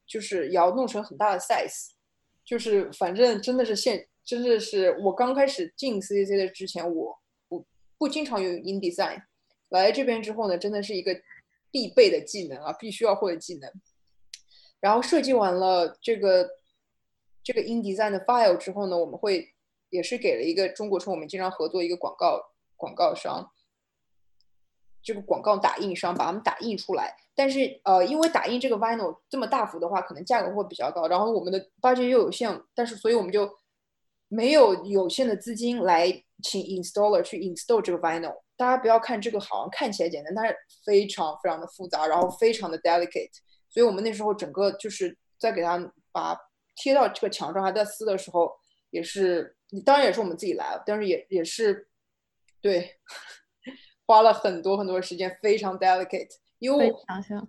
[0.06, 1.90] 就是也要弄成很大的 size。
[2.46, 7.18] 就是反正真的是现真的是我刚开始进 CCC 的之前，我
[7.50, 7.66] 不
[7.98, 9.24] 不经常用 InDesign。
[9.70, 11.20] 来这边之后呢，真的是一个。
[11.74, 13.70] 必备的技能啊，必须要会的技能。
[14.80, 16.48] 然后设计完了这个
[17.44, 19.56] 这个 InDesign 的 file 之后呢，我们会
[19.90, 22.40] 也是给了一个中国城我们经常合作一个广告
[22.76, 23.52] 广告商，
[25.02, 27.18] 这个广告打印商把它们打印出来。
[27.34, 31.08] 但是呃，因为打印这个 vinyl 这么大幅的话，可能价格会比较高。
[31.08, 33.50] 然后我们的 budget 又有限，但是所以我们就
[34.28, 38.43] 没有有限的资金来请 installer 去 install 这个 vinyl。
[38.56, 40.56] 大家不要看这个，好像看起来简单，但是
[40.86, 43.32] 非常非常的复杂，然后非常的 delicate。
[43.70, 46.38] 所以我们那时候整个就是在给它把
[46.76, 48.52] 贴到这个墙上，还在撕的时候，
[48.92, 51.88] 也是你当然也是我们自己来了，但是也也是
[52.62, 52.92] 对
[54.06, 56.30] 花了很多很多时间，非常 delicate。
[56.60, 57.48] 因为想想，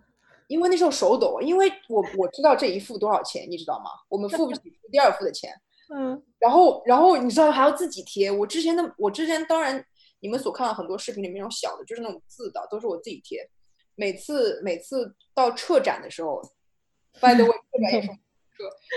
[0.49, 3.91] 因为那时候手抖，因为我我知道这一副多少钱，你知道吗？
[4.09, 4.61] 我们付不起
[4.91, 5.53] 第二副的钱。
[5.95, 6.23] 嗯。
[6.39, 9.85] 然后然后你知道还要自己贴，我之前的我之前当然。
[10.25, 13.47] 你们所看到很多视频里面那种小的，就是那种字的，都是我自己贴。
[13.95, 16.41] 每次每次到撤展的时候，
[17.21, 18.17] by the way，撤展也是撤。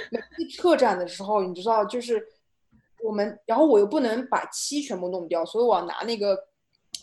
[0.10, 2.26] 每次撤展的时候，你知道，就是
[3.04, 6.48] 我们，然后我又不能把漆全部弄掉，所以我要拿那个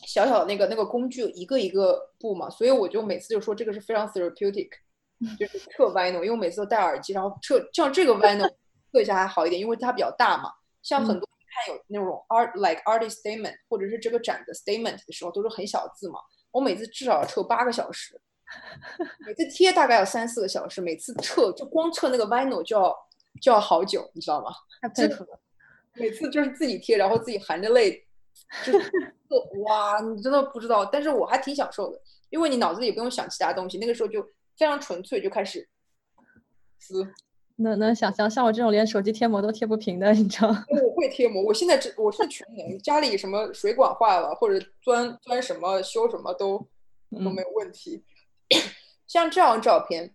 [0.06, 2.48] 小小的那个那个工具，一个一个布嘛。
[2.48, 4.70] 所以我就每次就说这个是非常 therapeutic，
[5.38, 8.50] 就是撤 vinyl，因为我每次都戴耳机，然后撤像这个 vinyl
[8.90, 10.50] 撤一下还好一点，因为它比较大嘛。
[10.82, 11.28] 像很多。
[11.54, 16.18] 看有那种 art like artist statement，或者是这个展的 statement 的时候，都是很小字嘛。
[16.50, 18.20] 我每次至少要撤八个小时，
[19.26, 22.96] 每次贴大概要三四个小时，每次撤就光撤那个 vinyl 就要
[23.40, 24.50] 就要好久，你知道吗？
[24.82, 25.40] 太佩服了。
[25.94, 28.04] 每次就是自己贴，然后自己含着泪，
[28.64, 28.72] 就
[29.64, 30.84] 哇，你真的不知道。
[30.84, 32.00] 但是我还挺享受的，
[32.30, 34.22] 因为你脑子里不用想其他东西，那个时候就
[34.56, 35.68] 非常纯粹，就开始
[36.78, 37.04] 撕。
[37.56, 40.48] 能能想象，像我这种连手机贴膜都贴不平的，你知道？
[40.48, 46.58] 我会贴膜，我现在只我是全能，家里什么水管坏了或者钻钻什么修什么都
[47.10, 48.04] 都没有问题。
[49.06, 50.12] 像这张照片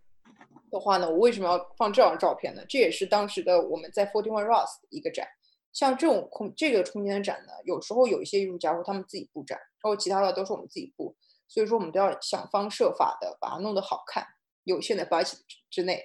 [0.70, 2.61] 的话呢，我为什么要放这张照片呢？
[2.68, 5.26] 这也是当时的我们在 Forty One Ross 一个展。
[5.72, 11.16] 像这种空这个空间的展呢，有时候有一些艺术家说他们自己布展，然后其他的都是我们自己布，
[11.48, 14.26] 所以说我们都要想方设法的把它弄得好看，
[14.66, 15.40] 有限的 budget
[15.70, 16.03] 之内。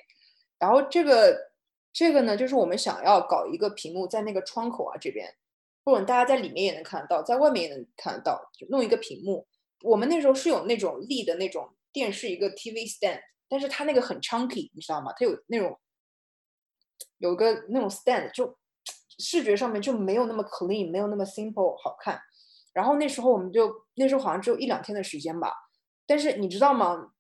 [0.59, 1.37] 然后这个
[1.93, 5.35] 这个呢，就是我们想要搞一个屏幕在那个窗口啊这边，
[5.85, 9.47] 或者大家在里面也能看得到，在外面也能看得到，就弄一个屏幕。
[9.83, 15.13] 我们那时候是有那种立的那种电视一个 TV stand，但是它那个很 chunky，你知道吗？
[15.19, 15.79] 它有那种
[17.19, 18.59] 有个那种 stand 就。
[19.17, 22.21] 视觉上面就没有那么 clean，没有那么 simple 好看。
[22.73, 25.53] 然后那时候我们就那时候好像只有一两天的时间吧。
[26.05, 27.13] 但是你知道吗？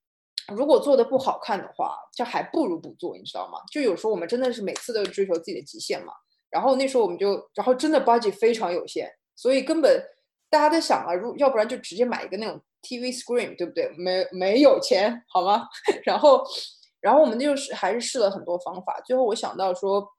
[0.48, 3.58] 如果做的不好看的话，这还不如不做，你知道吗？
[3.70, 6.12] 就有时候我们真的是每次都追求自己的极限嘛。
[6.50, 10.02] 然后那时候我们就，然后真的 budget 非常有限，所以根本
[10.50, 13.88] 大家在想啊，如要不然就直接买一个那种 TV screen，对不对？
[13.96, 15.66] 没没有钱好吗？
[16.04, 16.44] 然后
[17.00, 20.10] 然后我们就是还是试了很多方法，最后我想到说。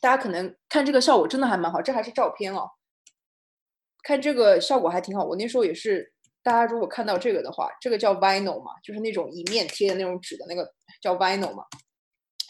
[0.00, 2.70] 大家可能看这个效果真的还蛮好，这还是照片哦。
[4.04, 5.24] 看这个效果还挺好。
[5.24, 6.12] 我那时候也是，
[6.42, 11.64] 大家如果看到这个的话，这个叫 vinyl 嘛，就是那种一面贴的那种纸的那个叫 vinyl 嘛。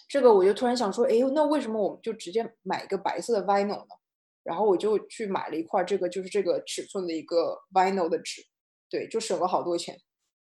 [0.08, 3.94] 这个我就突然想说，哎呦，那为什么我们就直接买一个白色的 vinyl 呢？
[4.42, 8.42] 然后我就去买了一块这个，就是这个尺寸的一个 vinyl 的纸，
[8.88, 9.98] 对，就省了好多钱，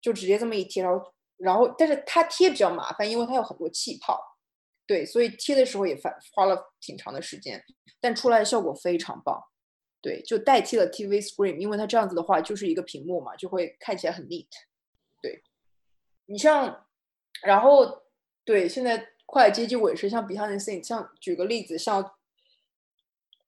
[0.02, 4.20] 就直接这么一贴，然后然后但是它贴比较麻烦，因为它有很多气泡。
[4.88, 7.64] 对，所以贴的时候也花花了挺长的时间，
[8.02, 9.42] 但出来的效果非常棒。
[10.06, 14.46] 对，就代替了 TV screen，因为它这样子的话就是一个屏幕嘛，就会看起来很 neat。
[15.20, 15.42] 对，
[16.28, 16.86] 你像，
[17.42, 18.04] 然后
[18.44, 22.14] 对，现在快接近尾声，像 behind the scene，像举个例子，像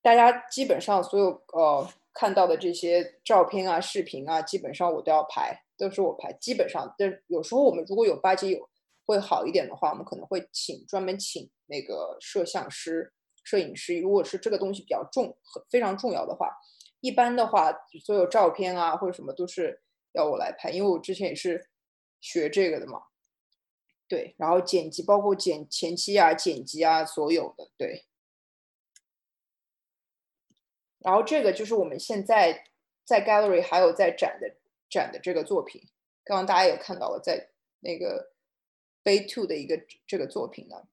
[0.01, 6.34] 大家基本上所有呃看到的这些照片啊、视频啊，基本上我都要拍，都是我拍。
[6.41, 8.67] 基本上，但有时候我们如果有八戒有。
[9.09, 13.13] 会好一点的话，我们可能会请专门请那个摄像师、
[13.48, 13.98] 摄影师。
[14.02, 15.38] 如果是这个东西比较重、
[15.69, 16.52] 非常重要的话，
[16.99, 17.72] 一般的话，
[18.03, 21.69] 所有照片啊或者什么都是要我来拍，因为我之前也是
[22.19, 23.03] 学这个的嘛。
[24.10, 28.06] 对，然后剪辑，包括剪前期啊、剪辑啊，所有的对。
[30.99, 32.65] 然后这个就是我们现在
[33.06, 34.57] 在 gallery 还有在展的
[34.90, 35.82] 展的这个作品，
[36.26, 37.49] 刚刚大家也看到了，在
[37.80, 38.34] 那个。
[39.03, 40.86] Bay Two 的一个这个作品呢，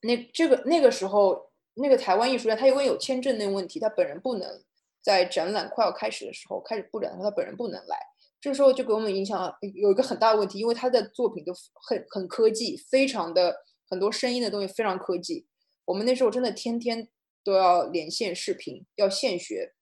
[0.00, 4.62] 那这个那个时候，那个台湾艺术家他因为有签证那个问题，他本人不能
[5.02, 7.98] 在展览快要开始的时候开始布展的时候，他本人不能来。
[8.40, 13.56] 这时候就给我们影响了有一个很大的问题，因为他的作品都很很科技，非常的
[13.88, 15.46] 很多声音的东西非常科技。
[15.86, 17.08] 我们那时候真的天天
[17.42, 19.72] 都要连线视频，要现学。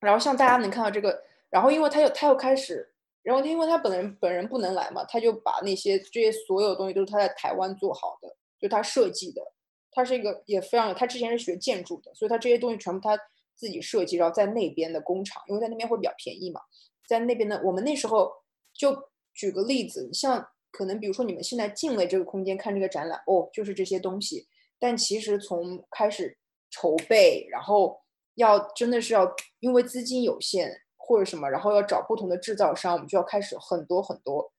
[0.00, 2.90] 然后像大家能看到这个，然后因为他又他又开始。
[3.22, 9.40] 然后他因为他本人本人不能来嘛，他就把那些这些所有东西都是他在台湾做好的，就他设计的。
[9.94, 13.16] 他是一个也非常，他之前是学建筑的，所以他这些东西全部他
[13.54, 16.60] 自己设计，然后在那边的工厂，因为在那边会比较便宜嘛，
[17.08, 18.30] 在那边的我们那时候
[18.74, 18.94] 就
[19.32, 24.46] 举个例子，像可能比如说你们现在进了这个空间看这个展览，哦，就是这些东西，
[24.78, 26.36] 但其实从开始
[26.70, 28.00] 筹备，然后
[28.34, 30.80] 要真的是要因为资金有限。
[31.06, 34.50] 或者什么，然后要找不同的制造商，我们就要开始很多很多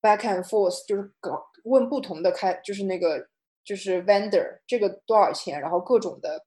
[0.00, 3.28] back and forth，就是搞问不同的开，就是那个
[3.68, 6.42] 就是 vendor 这个多少钱，然后各种的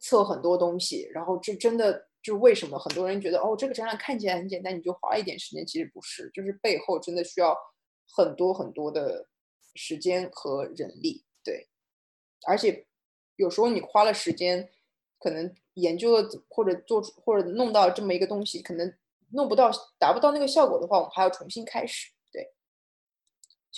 [0.00, 7.56] 测很多东西，然后这真的就为什么很多人觉得哦这个展览看起来很简单，你就花一点时间，其实不是，就是背后真的需要
[8.16, 9.28] 很多很多的
[9.76, 11.68] 时间和人力，对，
[12.48, 12.84] 而且
[13.36, 14.68] 有时候你花了时间。
[15.20, 18.94] 可能研究了或者做出或者弄到这么一个东西，可能
[19.32, 19.68] 弄不到
[19.98, 22.12] 达不到那个效果的话，我们还要重新开始。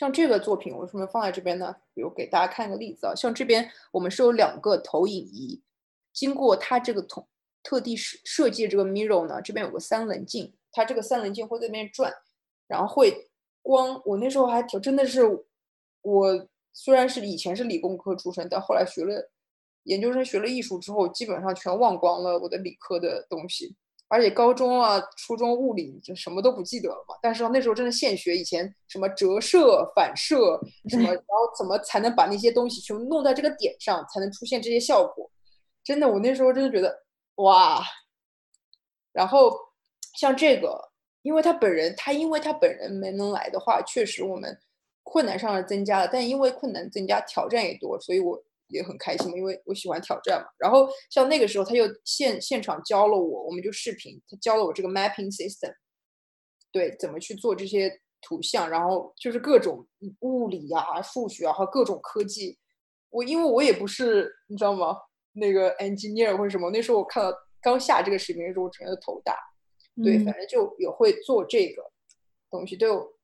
[0.00, 1.76] 像这个作品我为什么放在这边呢？
[1.92, 5.60] 比如给大家看一个例子啊，像这边我们是有两个投影仪，
[6.10, 7.28] 经过它这个同
[7.62, 12.10] 特地设设计这个 mirror 呢，这边有个三棱镜，它这个三棱镜会在那边转，
[12.66, 13.28] 然后会
[13.60, 14.00] 光。
[14.06, 15.20] 我那时候还挺真的是，
[16.00, 19.30] 我虽然是以前是理工科出身，但后来学了。
[19.82, 23.76] 研究生学了艺术之后，基本上全忘光了我的理科的东西。
[24.12, 27.14] 而且高中啊、初中物理就什么都不记得了嘛。
[27.22, 35.30] 但是那时候真的现学，以前什么折射、反射什么， 然后怎么才能把那些东西全部弄在这个点上，才能出现这些效果？
[35.84, 37.04] 真的，我那时候真的觉得
[37.36, 37.80] 哇。
[39.12, 39.56] 然后
[40.18, 40.90] 像这个，
[41.22, 44.58] 因为他本人，他因为他本人没能来的话，确实我们
[45.04, 48.42] 困难上是增加了，但因为困难增加，挑战也多，所以我。
[48.70, 50.46] 也很开心嘛，因为我喜欢挑战嘛。
[50.58, 55.74] 然后像那个时候，他又现现场教了我，我们就视频，他教了我这个 mapping system，
[56.72, 59.86] 对，怎么去做这些图像，然后就是各种
[60.20, 62.58] 物理啊、数学啊和各种科技。
[63.10, 64.96] 我因为我也不是你知道吗？
[65.32, 69.36] 那个 engineer 或者什么，那时候我看到刚下这个视频的时候，我整个头大。
[70.02, 71.82] 对，反正就也会做这个
[72.50, 73.14] 东西，都有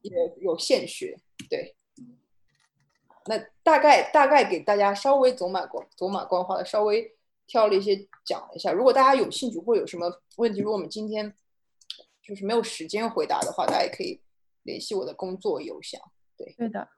[0.00, 1.16] 也有现学，
[1.48, 1.76] 对。
[3.28, 7.14] 那大概大概给大家稍微走马观走马观花的稍微
[7.46, 11.32] 挑了一些讲了一下，如果大家有兴趣或有什么问题，如果我们今天
[12.22, 14.20] 就是没有时间回答的话，大家也可以
[14.62, 16.00] 联系我的工作邮箱。
[16.36, 16.88] 对，对的，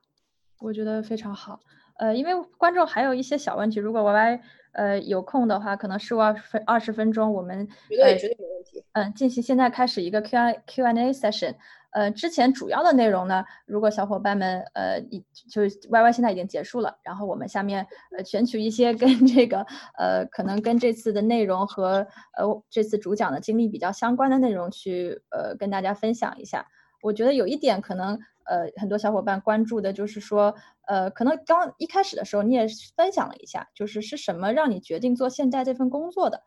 [0.59, 1.59] 我觉得非常好。
[1.97, 4.41] 呃，因为观众还有一些小问题，如果 Y Y
[4.73, 8.83] 呃有空的话，可能十五二分二十分钟，我们绝对绝对没问题。
[8.93, 11.55] 嗯，进行现在开始一个 Q I Q A session。
[11.91, 19.65] 呃，之前主要的内容呢，如果小伙伴们呃，已就是 Y Y 现在已经结束了，然后我们下面呃选取一些跟这个
[19.97, 22.05] 呃可能跟这次的内容和
[22.37, 26.67] 呃这次主讲的经历比较相关的内容去呃跟大家分享一下。
[27.01, 30.55] 我觉得有一点可能呃很多小伙伴关注的就是说
[30.87, 36.43] 呃可能刚一开始的时候你也分享了一下，就是是什么让你决定做现在这份工作的。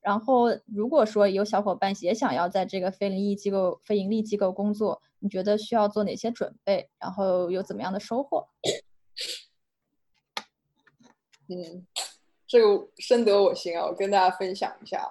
[0.00, 6.88] 然后，如果说有小伙伴也想要在这个非盈利机构、非盈利机构工作，你觉得需要做哪些准备？
[6.98, 8.48] 然后有怎么样的收获？
[11.48, 11.84] 嗯，
[12.46, 13.84] 这个深得我心啊！
[13.86, 15.10] 我跟大家分享一下。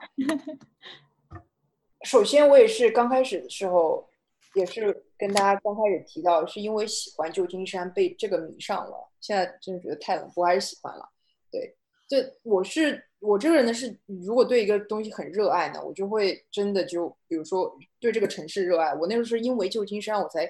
[2.04, 4.08] 首先，我也是刚开始的时候，
[4.58, 9.10] 也是跟大家刚开始提到，是因为喜欢旧金山，被这个迷上了。
[9.22, 11.10] 现在真的觉得太冷，不还是喜欢了。
[11.52, 11.76] 对，
[12.08, 13.04] 这我是。
[13.20, 18.94] 我这个人呢是，如果对一个东西很热爱呢，我就会真的就，比如说对这个城市热爱。
[18.94, 20.48] 我那时候是因为旧金山，我才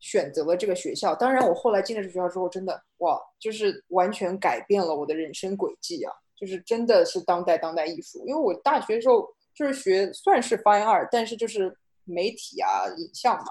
[0.00, 1.14] 选择了这个学校。
[1.14, 6.10] 当然，我后来进了这学校之后，真的哇，就是完全改变了我的人生轨迹啊！
[6.34, 8.26] 就是真的是当代当代艺术。
[8.26, 13.46] 因为我大学的时候就是学算是 fine art，但是就是媒体啊、影像嘛。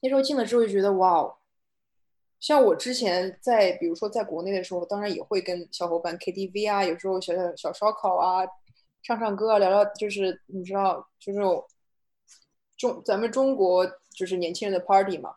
[0.00, 1.36] 那时候进了之后就觉得哇哦。
[2.40, 8.44] 像我之前在，比如说在国内的时候，当然也会跟小伙伴 KTV 啊，有时候小小小烧烤啊，
[9.02, 11.38] 唱唱歌啊，聊聊，就是你知道，就是
[12.76, 13.86] 中咱们中国
[14.16, 15.36] 就是年轻人的 party 嘛。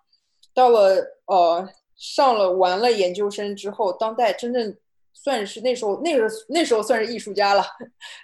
[0.52, 4.76] 到了呃上了完了研究生之后，当代真正
[5.16, 7.64] 算是那时候那个那时候算是艺术家了。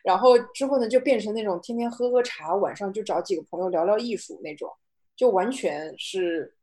[0.03, 4.69] 然后之后呢，就变成那种天天喝喝茶，晚上就找几个朋友聊聊艺术那种，
[5.15, 6.53] 就完全是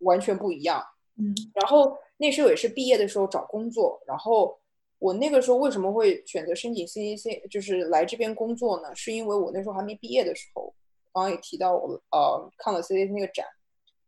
[0.00, 0.80] 完全不一样。
[1.18, 4.56] 嗯，然后那时候也是毕业的时候找工作，然后
[4.98, 8.94] 我那个时候为什么会选择申请 CCC，就是来这边工作呢？
[8.94, 10.72] 是因为我那时候还没毕业的时候，
[11.12, 13.44] 刚刚也提到我呃看了 CCC 那个展，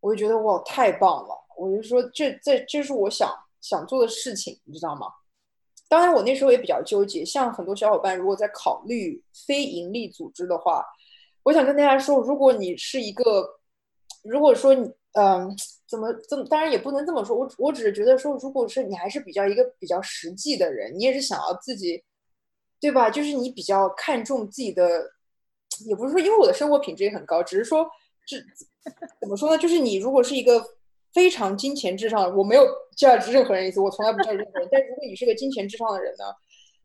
[0.00, 3.30] 我就觉得哇太棒了，我就说这这这是我想
[3.60, 5.08] 想做的事情，你知道吗？
[5.88, 10.84] 当然我那时候也比较纠结，像很多小伙伴如果在考虑非盈利组织的话，
[11.42, 13.60] 我想跟大家说，如果你是一个，
[14.22, 15.56] 如果说你嗯。
[15.86, 16.42] 怎么这么？
[16.46, 17.36] 当然也不能这么说。
[17.36, 22.02] 我我只是觉得说，如果是你还是比较一个比较实际的人，你也是想要自己，
[22.80, 23.10] 对吧？
[23.10, 25.12] 就是你比较看重自己的，
[25.86, 27.86] 也不是说因为我的生活品质也很高，只是说，
[28.26, 28.38] 这
[29.20, 29.58] 怎么说呢？
[29.58, 30.64] 就是你如果是一个
[31.14, 32.66] 非常金钱至上，我没有
[32.96, 34.68] judge 任何人意思，我从来不 judge 任何人。
[34.70, 36.24] 但如果你是个金钱至上的人呢，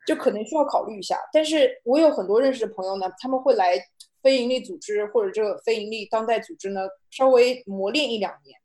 [0.06, 1.19] 就可能需要考虑一下。
[1.34, 3.77] 但是我有很多认识的朋友呢，他们会来
[4.22, 8.57] 非盈利组织或者这个非盈利当代组织呢，稍微磨练一两年。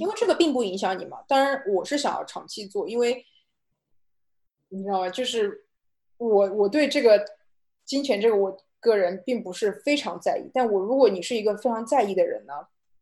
[0.00, 3.24] 因为这个并不影响你嘛，当然我是想要长期做，因为
[4.70, 5.08] 你知道吗？
[5.08, 5.64] 就是
[6.16, 7.24] 我我对这个
[7.84, 12.52] 金钱这个我个人并不是非常在意，但我如果你是一个非常在意的人呢，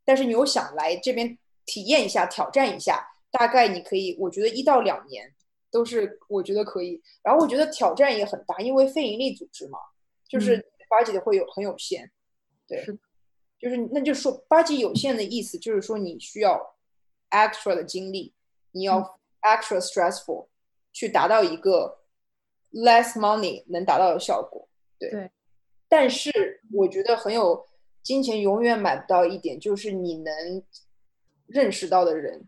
[0.05, 1.37] 但是你又想来这边
[1.67, 5.35] 体验一下、挑战一下，大概你可以，我觉得一到两年
[5.71, 7.03] 都是我觉得可以。
[7.23, 9.79] 然后我觉得挑战也很大，因为非盈利组织嘛，
[10.29, 12.11] 就是八级的会有很有限，
[12.67, 12.85] 对。
[13.59, 16.77] 就是，那就说八级有限的意思，就是说你需要
[17.31, 18.35] extra 的精力，
[18.73, 20.49] 你要 extra stressful
[20.93, 22.03] 去达到一个
[22.73, 24.69] less money 能达到的效果。
[24.99, 25.31] 对。
[25.89, 27.67] 但是我觉得很有
[28.03, 30.63] 金钱永远买不到一点，就是你能
[31.47, 32.47] 认识到的人，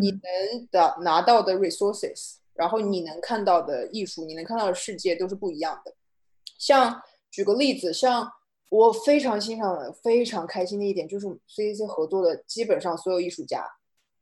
[0.00, 5.94] 你能的拿到的 resources，然后你能看到的艺术，你能看到的世界都是不一样的。
[6.58, 8.32] 像举个例子，像。
[8.70, 13.66] 我非常欣赏、非常开心的一点就是 CCC 合作的基本上所有艺术家，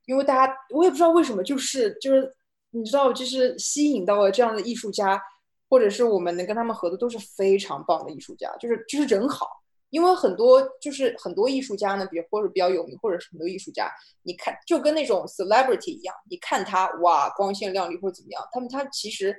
[0.04, 2.32] 因为大家我也不知道为什么，就是就是
[2.70, 5.20] 你知道，就是吸引到了这样的艺术家，
[5.68, 9.48] 或者是我们能跟他们合作都是非常棒的艺术家，就是就是人好。
[9.90, 13.90] 因为很多就是很多艺术家呢，比如或者比较有名，或者是很多艺术家，
[14.22, 19.34] 你看就跟那种 celebrity 一样，你看他哇光鲜亮丽或者怎么样，他们他其实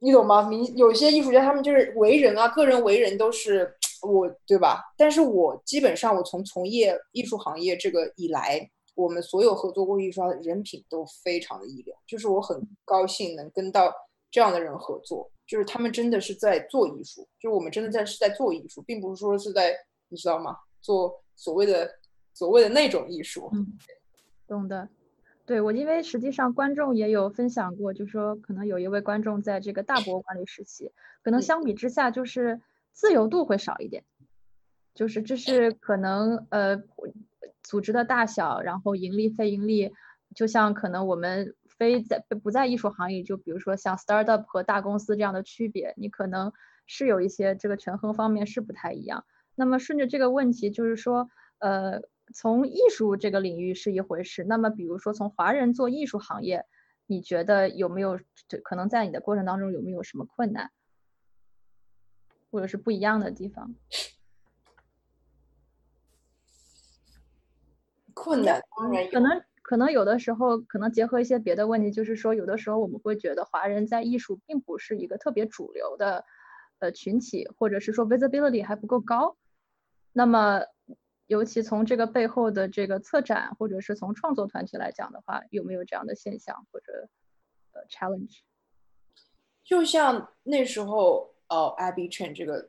[0.00, 0.42] 你懂吗？
[0.42, 3.72] 明有些艺术家他们就是为人啊，个人为人都是
[4.02, 4.82] 我对吧？
[4.96, 13.90] 但是我基本上我从从业艺术行业这个以来，我们所有合作过艺术家的人品都非常的一流，就是我很高兴能跟到
[14.30, 15.30] 这样的人合作。
[15.46, 19.76] 就是他们真的是在做艺术，就是我们真的在是在做艺术，并不是说是在
[20.08, 20.56] 你知道吗？
[20.80, 21.90] 做所谓的
[22.32, 23.50] 所谓的那种艺术。
[23.52, 23.78] 嗯，
[24.46, 24.88] 懂的。
[25.44, 30.92] 对我，因为实际上观众也有分享过，就说可能有一位观众在这个大博物馆里实习，
[31.22, 32.60] 可能相比之下就是
[32.92, 34.04] 自由度会少一点，
[34.94, 36.82] 就是这是可能呃
[37.62, 39.92] 组织的大小，然后盈利非盈利，
[40.34, 41.54] 就像可能我们。
[41.78, 46.52] 非在不在艺术行业，就比如说像 startup 和大公司这样的区别，你可能
[46.86, 49.24] 是有一些这个权衡方面是不太一样。
[49.54, 51.28] 那么顺着这个问题，就是说，
[51.58, 52.00] 呃，
[52.34, 54.44] 从艺术这个领域是一回事。
[54.44, 56.64] 那么比如说从华人做艺术行业，
[57.06, 58.18] 你觉得有没有
[58.62, 60.70] 可能在你的过程当中有没有什么困难，
[62.50, 63.74] 或者是不一样的地方？
[68.14, 68.62] 困难
[69.10, 69.42] 可能。
[69.62, 76.24] 可能有的时候，可能结合一些别的问题，就是说，有的时候我们会觉得华人在艺术并不是一个特别主流的
[76.80, 79.36] 呃群体，或者是说 visibility 还不够高。
[80.12, 80.62] 那么，
[81.28, 87.08] 尤其从这个背后的这个策展，或者是从创作团体来讲的话，有没有这样的现象或者
[87.72, 88.40] 呃 challenge？
[89.62, 92.68] 就像那时候，呃，Abby Chen 这个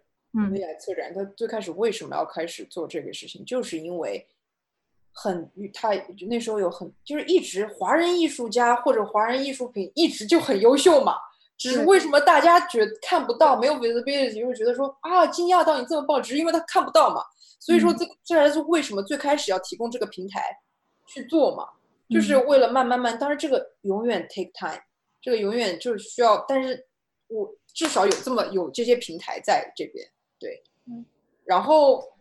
[0.52, 4.26] 未来策展，他最开始为什么要开始做这个事情，就是因为。
[5.16, 5.90] 很，他
[6.28, 11.16] 那时候有很，就是一直华人艺术家或者华人艺术品一直就很优秀嘛，
[11.56, 17.22] 只是为什么大家觉看不到，没有 visibility，就会觉得说啊，惊讶到你这么棒，只是因为他看不到嘛。
[17.60, 20.44] 所以说这这才是为什么最开始要提供这个平台
[21.06, 21.70] 去做嘛，
[22.10, 24.82] 就是为了慢慢慢，当然这个永远 take time，
[25.22, 26.86] 这个永远就是需要，但是
[27.28, 30.06] 我至少有这么有这些平台在这边，
[30.40, 31.06] 对，嗯，
[31.46, 32.12] 然后。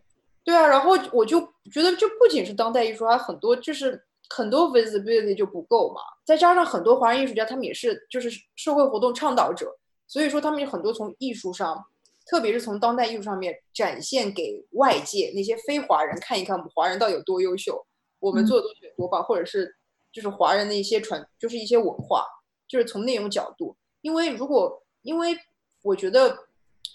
[0.43, 1.39] 对啊，然后我就
[1.71, 6.01] 觉得，就不仅是当代艺术，还很多就是很多 visibility 就不够嘛。
[6.25, 9.73] 再加上很多华人艺术家，他们也是就是社会活动倡导者，
[10.05, 11.81] 所以说他们有很多从艺术上，
[12.25, 17.81] 特别是从当代艺术上面展现给外界那些非华人看一看，我们华人到底有多优秀，
[18.19, 19.73] 我们做的东西有多棒，或者是
[20.11, 22.25] 就是华人的一些传，就是一些文化，
[22.67, 23.77] 就是从那种角度。
[24.01, 25.37] 因为如果因为
[25.83, 26.37] 我觉得。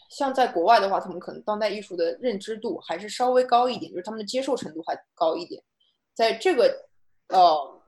[0.09, 5.63] 像在国外的话，他们可能当代艺术的认知度还是稍微高一点，就是他们的接受程度还高一点。
[6.15, 6.89] 在这个
[7.29, 7.81] 呃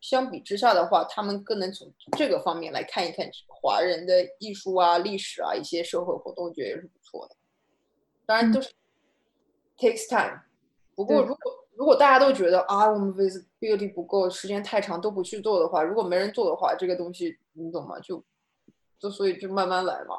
[0.00, 7.36] 相比之下的话，他们更能从这个方面来看一看华人的艺术啊、历史啊一些社会活动，我觉得也是不错的。
[8.26, 8.70] 当然都是
[9.78, 10.40] takes time。
[10.94, 17.98] 不过如果如果大家都觉得啊，我们 visibility 不够，时间太长都不去做的话，如果没人做的话，这个东西你懂吗？
[18.00, 18.22] 就
[18.98, 20.16] 就所以就慢慢来嘛。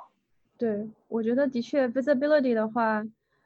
[0.57, 3.03] 对，我觉得的确，visibility 的话，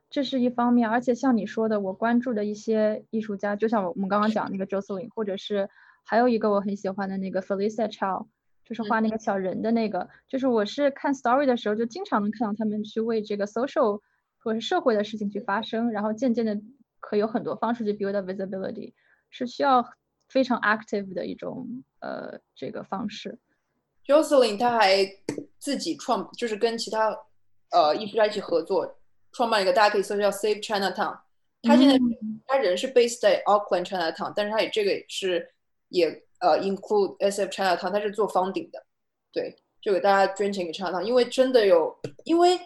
[0.09, 5.69] 这是一方面，而且像你说的，我关注的一些艺术家，就像我们刚刚讲那个 Jocelyn，或者是
[6.03, 8.27] 还有一个我很喜欢的那个 Felicia Chow，
[8.65, 14.01] 就是画那个小人的那个，就是我是看 story 的时候，就经常能看到他们去为这个 social
[14.37, 16.61] 或者社会的事情去发声，然后渐渐的
[16.99, 18.93] 可有很多方式去 build visibility，
[19.29, 19.89] 是需要
[20.27, 23.39] 非常 active 的一种呃这个方式。
[24.07, 25.05] Jocelyn 他还
[25.59, 27.13] 自己创，就是跟其他
[27.71, 28.97] 呃艺术家一起合作，
[29.33, 31.19] 创办一个大家可以搜叫 Save Chinatown。
[31.63, 31.99] 他现在
[32.45, 35.45] 他人是 based 在 Auckland Chinatown，但是他也这个是
[35.89, 36.07] 也
[36.39, 38.81] 呃 include SF Chinatown，他是做 funding 的，
[39.33, 41.93] 对，就给大家捐钱给 Chinatown，因为真的有，
[42.23, 42.57] 因为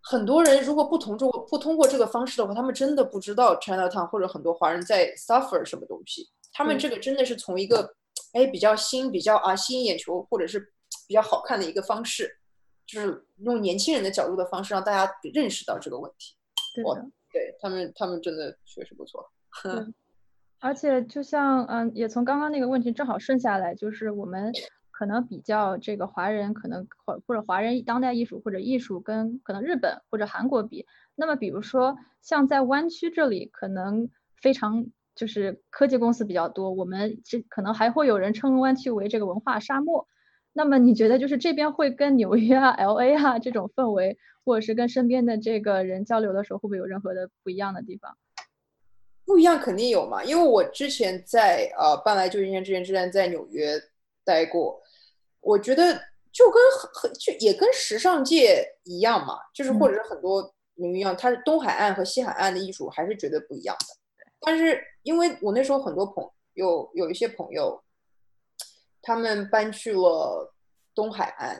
[0.00, 7.94] 很多人如果不同中不通过这个方式的话，他们真的不知道 Chinatown 或者很多华人在 suffer 什么东西，他们这个真的是从一个
[8.32, 10.72] 哎比较新、比较啊吸引眼球或者是。
[11.08, 12.38] 比较好看的一个方式，
[12.86, 16.36] 就是用年轻人的角度的方式，让大家认识到这个问题。
[16.74, 19.28] 对的，对他们，他们真的确实不错。
[20.60, 24.52] 而且就像嗯，也从刚刚那个问题正好顺下来，就是我们
[24.90, 34.10] 可能比较这个华人，可能或或者华人当代艺术或者艺术跟可能日本或者韩国比，那么比如说像在湾区这里，可能
[34.42, 40.06] 非常就是科技公司比较多，我们这可能还会有人称湾区为这个文化沙漠。
[40.58, 48.18] 那么你觉得就是这边会跟纽约啊、L A 啊这种氛围，或者是跟身边的这个人交流的时候，会不会有任何的不一样的地方？
[49.24, 53.80] 不一样肯定有嘛，因为我之前在呃搬来旧金山之前，之前在纽约
[54.24, 54.82] 待过，
[55.40, 55.94] 我觉得
[56.32, 63.86] 就跟很很就也跟时尚界一样嘛，就是或者是很多领域一样，它是东海岸和西海岸的艺术还是绝对不一样的。
[64.40, 67.80] 但是因为我那时候很多朋友有一些朋友，
[69.08, 70.52] 他们搬去了
[70.94, 71.58] 东海岸，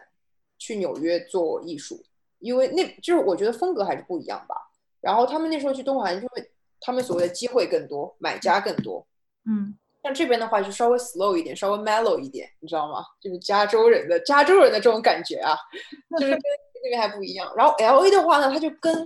[0.58, 2.04] 去纽约做艺术，
[2.40, 4.54] 因为那就是我觉得风格还是不一样吧。
[5.00, 6.50] 然后他们那时候去东海岸就会。
[6.80, 9.04] 他们所谓的机会更多，买家更多。
[9.46, 13.04] 嗯，像这边的话就稍微 slow 一点，稍微 mellow 一点，你知道吗？
[13.20, 15.58] 就是加州人的加州人的这种感觉啊，
[16.20, 16.40] 就是跟
[16.84, 17.52] 那边还不一样。
[17.56, 19.04] 然后 L A 的话呢，它就跟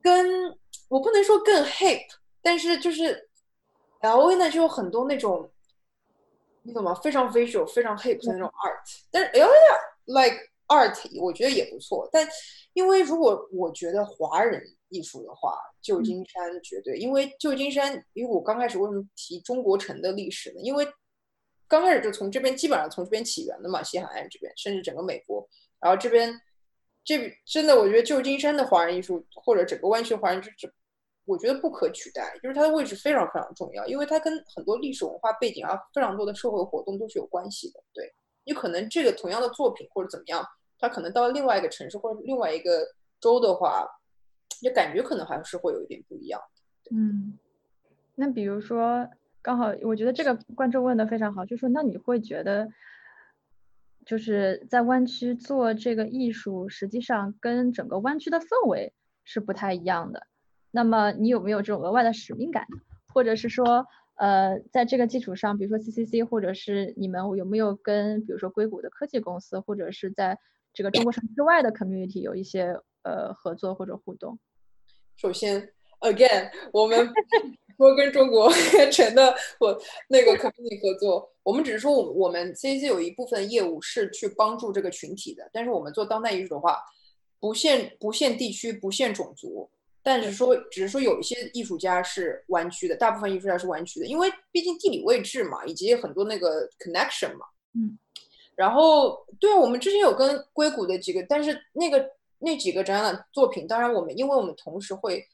[0.00, 0.56] 跟
[0.88, 2.02] 我不能说更 hip，
[2.40, 3.28] 但是就是
[4.02, 5.50] L A 呢就有很多那种，
[6.66, 6.92] 你懂吗？
[6.96, 9.02] 非常 visual、非常 hip 的那种 art。
[9.10, 9.52] 但是 L A
[10.06, 10.36] like
[10.66, 12.08] art，我觉得也不错。
[12.12, 12.26] 但
[12.72, 20.60] 因为如果我觉得华人艺术的话，旧金山绝对，因为旧金山，因为我刚开始为什么提中国城的历史呢？
[20.60, 20.86] 因为
[21.68, 25.48] 刚开始就从这边基本上从这边起源的嘛，西海岸这边，甚至整个美国，
[25.80, 26.32] 然后这边
[27.04, 30.68] 这真的，我觉得旧金山的华人艺术或者整个湾区华人就这，
[31.26, 37.80] 我觉得不可取代，就是它的位置非常非常重要，因为它跟很多历史文化背景啊，非常多的社会活动都是有关系的。
[37.92, 38.10] 对，
[38.44, 40.42] 你可能这个同样的作品或者怎么样，
[40.78, 42.86] 它可能到另外一个城市或者另外一个
[43.20, 43.86] 州的话。
[44.62, 46.40] 就感觉可能还是会有一点不一样。
[46.90, 47.38] 嗯，
[48.14, 49.06] 那比如说，
[49.42, 52.66] 刚好我觉得这个观众问的非常好，就说那你会觉得，
[54.06, 58.94] 就是在湾区做这个艺术，实际上跟整个湾区的氛围
[59.24, 60.26] 是不太一样的。
[60.76, 62.66] 那么你有没有这种额外的使命感，
[63.14, 63.86] 或者是说，
[64.16, 70.38] 呃，在这个基础上，比如说 CCC，或者是你们有没有跟比如说硅谷的科技公司，或者是在
[70.74, 72.78] 这个中国城之外的 community 有一些？
[73.08, 74.36] 呃，合作或者互动。
[75.16, 77.08] 首先，again， 我们
[77.76, 78.50] 说跟中国
[78.90, 85.48] 城的我那个 company 合作，我们只是说，我我们 CC 有一部分业务是去帮助这个群体的。
[85.52, 86.80] 但是我们做当代艺术的话，
[87.38, 89.70] 不限不限地区，不限种族，
[90.06, 97.46] 但是说只是说有一些艺术家是弯曲的，大部分艺术家是弯曲的，因为毕竟地理位置嘛，以及很多那个 connection 嘛。
[97.74, 97.98] 嗯。
[98.54, 102.12] 然后，对我们之前有跟硅谷的几个，但是那个。
[102.38, 105.26] 那几个展览作品，当然我们因为我们同时会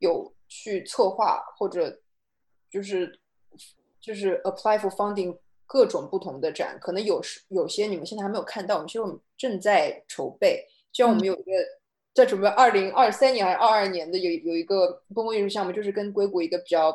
[0.00, 1.98] 有去策划或者
[2.70, 3.18] 就是
[3.98, 10.62] 就是 apply for funding 各种不同的展，可能有时有些你们现在还没有看到，我们其实我们正在筹备，
[10.92, 11.52] 就像我们有一个
[12.16, 16.92] 在准备二零二三年还是二二年的有有一个公共艺术项目，就是跟硅谷一个比较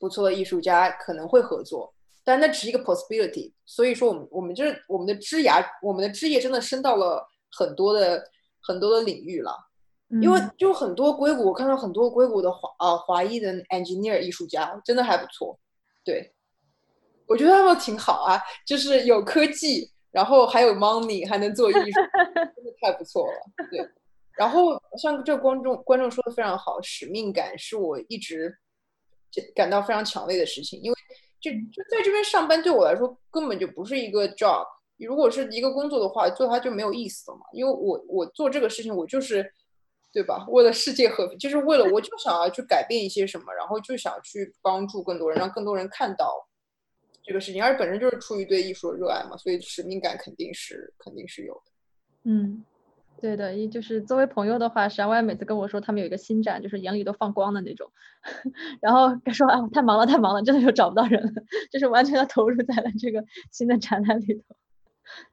[0.00, 1.94] 不错的艺术家可能会合作，
[2.24, 3.52] 但那只是一个 possibility。
[3.66, 8.24] 所以说我们我们就是我们的枝芽，我们的枝叶真的伸到了很多的。
[8.60, 9.56] 很多的领域了，
[10.20, 15.58] 因为就很多硅谷，我看到很多硅谷的华啊华裔的 engineer 艺术家，真的还不错。
[16.04, 16.34] 对，
[17.26, 21.80] 我觉得他们挺好啊，就是有科技，然后还有 money，还能做艺术，
[22.54, 23.68] 真的太不错了。
[23.70, 23.80] 对，
[24.38, 28.56] 然后像这观众观众说的非常好，使命感是我一直
[29.54, 30.96] 感到非常强烈的事情，因为
[31.40, 34.64] 就就在这边上班对我来说根本就不是一个 job。
[34.96, 37.44] 如果是一个工作的话，做它就没有意思了嘛。
[37.52, 39.48] 因为我我做这个事情，我就是，
[40.12, 40.44] 对吧？
[40.48, 46.44] 为了世界和平，就是为了我就想要去改变一些什么，然后就想去帮助更多人，让更多人看到
[47.22, 47.62] 这个事情。
[47.62, 51.72] 而本身就是出于对艺术的热爱嘛，所以使命感肯定是肯定是有的。
[52.24, 52.64] 嗯，
[53.20, 57.90] 对的，一就是作为朋友的话，山外每次跟我说他们有一个新展，就是眼里都放光的那种，
[58.80, 64.56] 然后说啊太忙了太忙了，真的就找不到人了，就是完全的投入在了这个新的展览里头。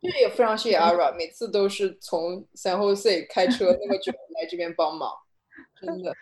[0.01, 5.11] 这也非常谢谢 Ara，每次都是从 San Jose 开车那么久来这边帮忙，
[5.79, 6.13] 真的。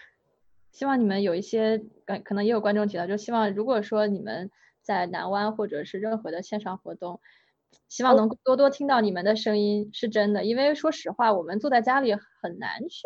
[0.71, 1.79] 希望你们有一些，
[2.25, 4.49] 可能也有观众提到，就希望如果说你们
[4.81, 7.21] 在南湾或者是任何的线上活动，
[7.89, 10.43] 希望能多多听到你们的声音，是真的。
[10.45, 13.03] 因为说实话，我们坐在家里很难去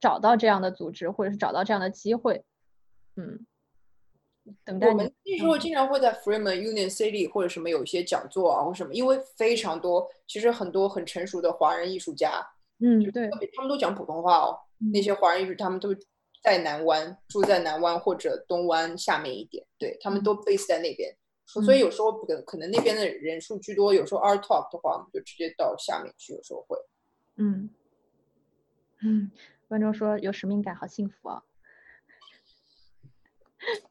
[0.00, 2.44] 找到这样的组织，或者是找到这样的机会，
[3.16, 3.46] 嗯。
[4.64, 12.44] 等待我们那时候经常会在 Freeman Union City 或者什么有一些讲座啊或什么，因为非常多，其实很多很成熟的华人艺术家，
[12.80, 14.58] 嗯，对，他们都讲普通话哦。
[14.92, 15.94] 那些华人艺术，他们都
[16.42, 21.14] 在南湾，住在南湾或者东湾下面一点，对他们都 base 在那边，
[21.64, 26.78] 所以有时候可可能那边的人数居多，有时候 Art Talk 的话，我们就直接到下面去，有时候会，
[27.36, 27.70] 嗯
[29.02, 29.30] 嗯，
[29.66, 31.42] 观众说有使命感，好幸福啊。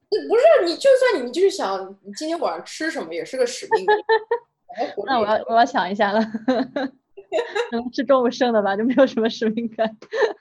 [0.09, 3.85] 不是你，就算你就是想你今天晚上吃什么，也是个使命。
[5.05, 6.19] 那我要我要想一下了，
[7.71, 9.97] 能吃中午剩的吧，就没有什么使命感。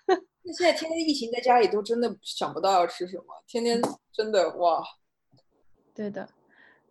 [0.07, 3.81] 那现在天天疫情在家里，都真的想不到要吃什么，天天
[4.13, 4.83] 真的哇。
[5.95, 6.29] 对的，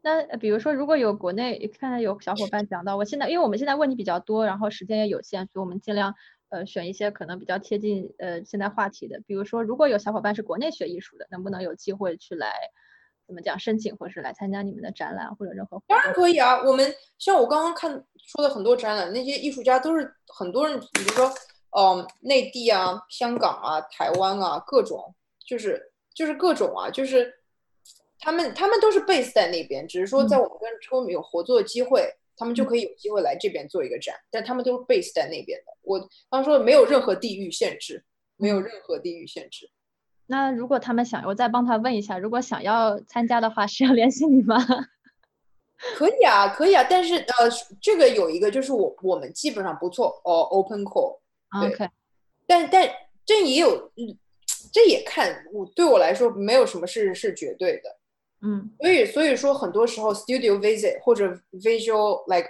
[0.08, 6.16] 那呃比如说，如果有国内看到有小伙伴讲到，我现在因为我们现在问题比较多，然后时间也有限，所以我们尽量
[6.48, 9.20] 呃选一些可能比较贴近呃现在话题的。
[9.28, 12.54] 比如说，如果有小伙伴是国内学艺术的，能不能有机会去来
[13.28, 16.14] 怎么讲申请，或者是来参加你们的展览或者任何当然？
[16.14, 21.30] 可以啊，我们像我刚刚看说的很多展览，那些艺术家都是很多人，比如说，
[21.78, 25.14] 嗯，内地啊、香港啊、台湾啊，各种
[25.46, 27.34] 就是就是各种啊，就是
[28.28, 35.72] 他们他们都是 base 在那边，只是说在我们跟他们有合作的机会，他们就可以有机会来这边做一个展，但他们都是 base 在那边的。
[35.82, 35.98] 我
[36.30, 38.04] 刚说的没有任何地域限制，
[38.36, 39.70] 没有任何地域限制。
[40.26, 44.58] 那如果他们想，我再帮他问一下，如果想要参加的话，是要联系你吗？
[45.96, 47.50] 可以啊，可以啊，但是呃，
[47.82, 51.20] 这个有一个就是我我们基本上不做哦 open call，
[51.62, 51.90] 对 OK，
[52.46, 52.92] 但但
[53.26, 54.18] 这也有，嗯，
[54.74, 57.97] 这也看我对我来说没有什么是是绝对的，
[58.42, 62.48] 嗯所以所以说很多时候 studio visit 或者 visual like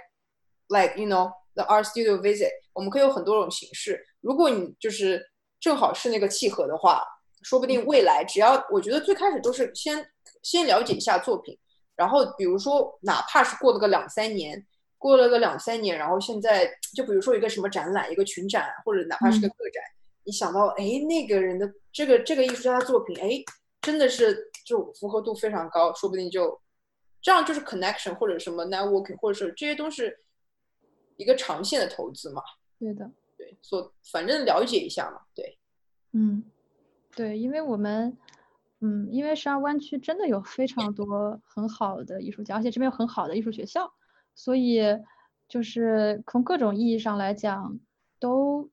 [0.68, 4.04] like you know the art studio visit，我们可以有很多种形式。
[4.20, 5.24] 如果你就是
[5.60, 7.02] 正好是那个契合的话，
[7.42, 10.10] 说不定未来只要我觉得最开始都是先
[10.42, 11.58] 先了解一下作品，
[11.96, 14.66] 然后比如说哪怕是过了个两三年。
[15.00, 19.80] 过了个两三年，然后现在就比如说一个什么展览，一个群展，或者哪怕是个个展，
[20.24, 23.28] 你想到哎那个人的这个这个艺术家的作品，哎
[23.80, 26.60] 真的是就符合度非常高，说不定就
[27.20, 30.24] 这样就是 connection 或者什么 networking，或者是这些都是
[31.16, 32.42] 一个长线的投资嘛。
[32.78, 35.22] 对的，对，所反正了解一下嘛。
[35.34, 35.58] 对，
[36.12, 36.44] 嗯，
[37.14, 38.16] 对，因为我们，
[38.80, 43.92] 嗯，因为沙湾区真的有非常多很好的艺术家，而且这边有很好的艺术学校，
[44.34, 44.80] 所以
[45.48, 47.80] 就是从各种意义上来讲，
[48.20, 48.70] 都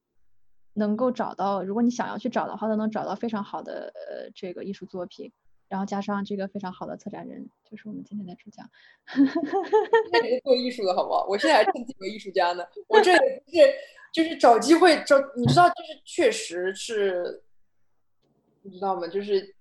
[0.76, 5.32] 能够找到，如果你想要去找的话，都能找到非常好的呃这个艺术作品，
[5.68, 8.70] 然后加上这个非常好的策展人，就是我们今天的主讲。
[10.12, 11.26] 那你是做艺术的好不好？
[11.28, 12.64] 我现在还称自己为艺术家呢。
[12.88, 13.74] 我这也不是
[14.12, 17.44] 就是找机会找，你知道，就是确实是，
[18.62, 19.08] 你知道吗？
[19.08, 19.56] 就是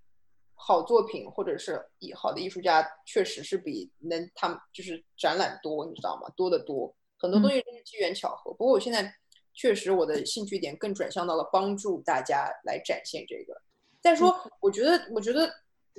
[0.55, 6.28] 好作品或者是以好的艺术家，确实是比能他们就是展览多，你知道吗？
[6.36, 8.52] 多得多，很多东西都是机缘巧合。
[8.52, 9.15] 不过我现在
[9.55, 13.55] 确实我的兴趣点更转向到了帮助大家来展现这个。
[14.02, 15.50] 再说，我觉得，我觉得，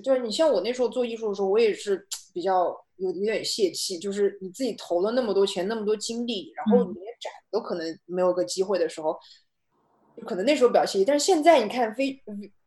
[0.03, 2.65] 就是你像我那时候做艺术的时候，我也是比较
[2.97, 9.17] 有有点泄气，就是你自己投了那么多钱，那么多精力，然后你连展都可能没有个机会的时候，
[10.27, 11.05] 可能那时候比较泄气。
[11.05, 12.21] 但是现在你看，v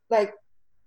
[0.08, 0.32] like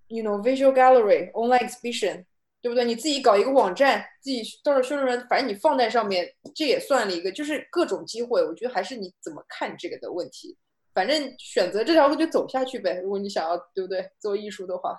[0.08, 2.26] you know visual gallery online exhibition，
[2.62, 2.86] 对不对？
[2.86, 8.46] 你自己搞一个网站，自己到时候宣传，反正你放在上面，这也算了一个，就是各种机会。
[8.46, 10.56] 我觉得还是你怎么看这个的问题。
[10.94, 13.00] 反正选择这条路就走下去呗。
[13.02, 14.12] 如果你想要，对不对？
[14.20, 14.98] 做艺术的话，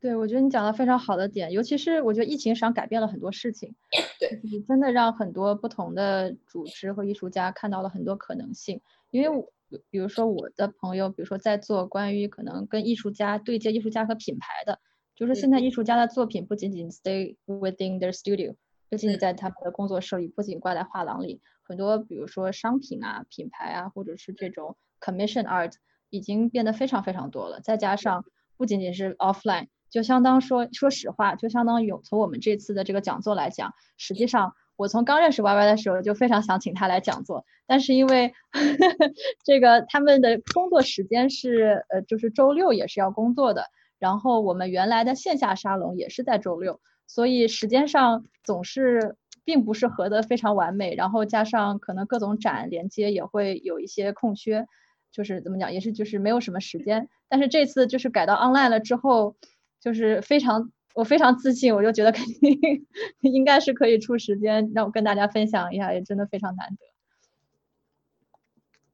[0.00, 3.74] 对，我觉得你讲的非常好的点，尤其是我觉得疫情上改变了很多事情，
[4.18, 8.80] 对，你真的让很多不同的组织和艺术家看到了很多可能性。
[9.10, 9.50] 因为我
[9.90, 14.80] 比如说我的朋友，比如说在做关于可能跟艺术家对接艺术家和品牌的，
[15.14, 18.54] 就是现在艺术家的作品不仅仅 stay within their studio，
[18.90, 25.72] 不仅仅在他们的工作室里，不仅挂在画廊里，很多比如说商品啊、品牌啊，或者是这种 commission art
[26.10, 27.60] 已经变得非常非常多了。
[27.60, 28.24] 再加上
[28.56, 38.32] 不仅仅是 offline，就相当说说实话，就相当于从我们这次的这个讲座来讲，实际上我从刚认识 Y Y 的时候就非常想请他来讲座，但是因为
[39.44, 43.66] 这个他们的工作时间是呃就是周六也是要工作的，
[43.98, 54.66] 然后我们原来的线下沙龙也是在周六，所以时间上总是并不是合得非常完美，然后加上可能各种展连接也会有一些空缺，
[55.10, 59.36] 就是怎么讲也是就是没有什么时间，但是这次就是改到 online 了之后，
[59.80, 62.86] 就是非常我非常自信，我就觉得肯定
[63.20, 66.76] 应该是可以出时间让我跟大家分享一下，也真的非常难得。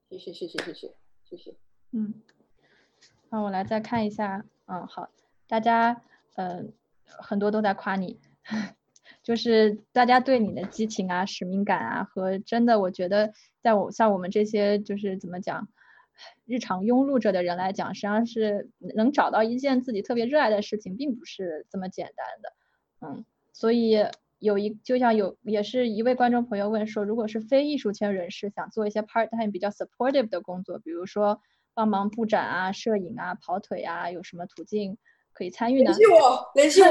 [0.09, 0.91] 谢谢谢谢谢谢
[1.23, 1.55] 谢谢。
[1.93, 2.13] 嗯，
[3.31, 5.09] 那我来再看一下，嗯，好，
[5.47, 6.01] 大家
[6.35, 6.65] 呃
[7.05, 8.19] 很多都在夸你，
[9.23, 15.69] 就是大家对你的激情啊、使命感啊和真的，我觉得在我像我们这些就是怎么讲，
[16.45, 22.53] 日常庸碌着的人来讲，实际上是能找到一件自己特别热爱的事情，并不是这么简单的，
[23.07, 24.05] 嗯，所以。
[24.41, 31.39] 有一就像有也是一位观众朋友问说，如果是非艺术圈人士想做一些 part time 比较 supportive 的工作，比如说
[31.73, 34.97] 帮忙布展啊、摄影啊、跑腿啊，有什么途径
[35.33, 35.91] 可以参与呢？
[35.91, 36.87] 联系我，联系我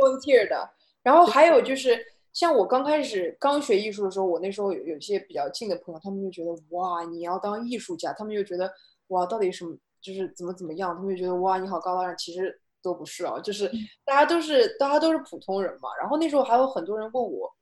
[0.00, 0.70] ，volunteer 的。
[1.02, 1.98] 然后还有就是，
[2.32, 8.72] 像我刚开始刚学艺术的时候，我那时候有有些比较近的朋友，他们就觉得哇，你要当艺术家，他们就觉得
[9.08, 13.70] 哇，到底什么就是怎么怎么样，他们就觉得哇，你好高大上，其实都不是啊，就是
[14.04, 15.88] 大家都是大家都是普通人嘛。
[15.98, 17.52] 然后那时候还有很多人问我，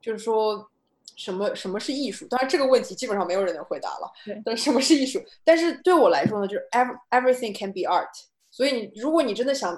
[0.00, 0.70] 就是说
[1.16, 2.26] 什么什么是艺术？
[2.28, 4.10] 当然这个问题基本上没有人能回答了。
[4.24, 5.22] 对， 但什么是艺术？
[5.44, 8.08] 但是对我来说呢，就是 ev everything can be art。
[8.50, 9.76] 所以你如果你真的想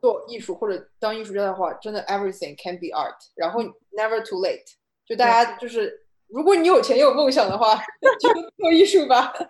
[0.00, 3.16] 做艺术或者当艺术家的话，真的 everything can be art。
[3.34, 3.62] 然后
[3.96, 4.64] never too late。
[5.04, 7.76] 就大家就是，如果你有钱有梦想的话，
[8.20, 9.32] 就做艺术吧。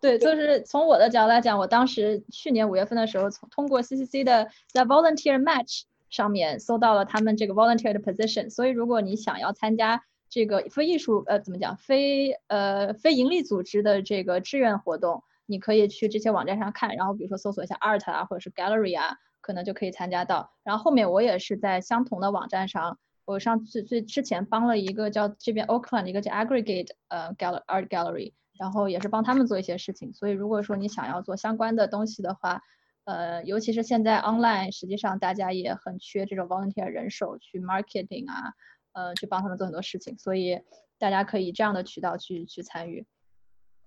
[0.00, 20.52] 对，就是从我的角度来讲，我当时去年五月份的时候，从通过 CCC 的 The Volunteer Match 上面搜到了他们这个 volunteer 的 position，所以如果你想要参加这个非艺术呃怎么讲非呃非盈利组织的这个志愿活动，你可以去这些网站上看，然后比如说搜索一下 art 啊或者是 gallery 啊，可能就可以参加到。
[20.64, 28.32] 然后后面我也是在相同的网站上，我上次最之前帮了一个叫这边 Oakland 一个叫 Aggregate 呃 gallery Art Gallery。
[28.58, 32.60] 然后也是帮他们做一些事情，所以如果说你想要做相关的东西的话，
[33.08, 38.52] 呃，尤其是现在 online，实际上大家也很缺这种 volunteer 人手去 marketing 啊，
[38.92, 40.60] 呃，去帮他们做很多事情，所以
[40.98, 43.06] 大家可以这样的渠道去去参与，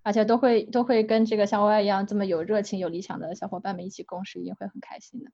[0.01, 5.29] 而且都会都会跟这个像 Y 一样这么有热情、有理想的小伙伴们一起共事，一定会很开心的。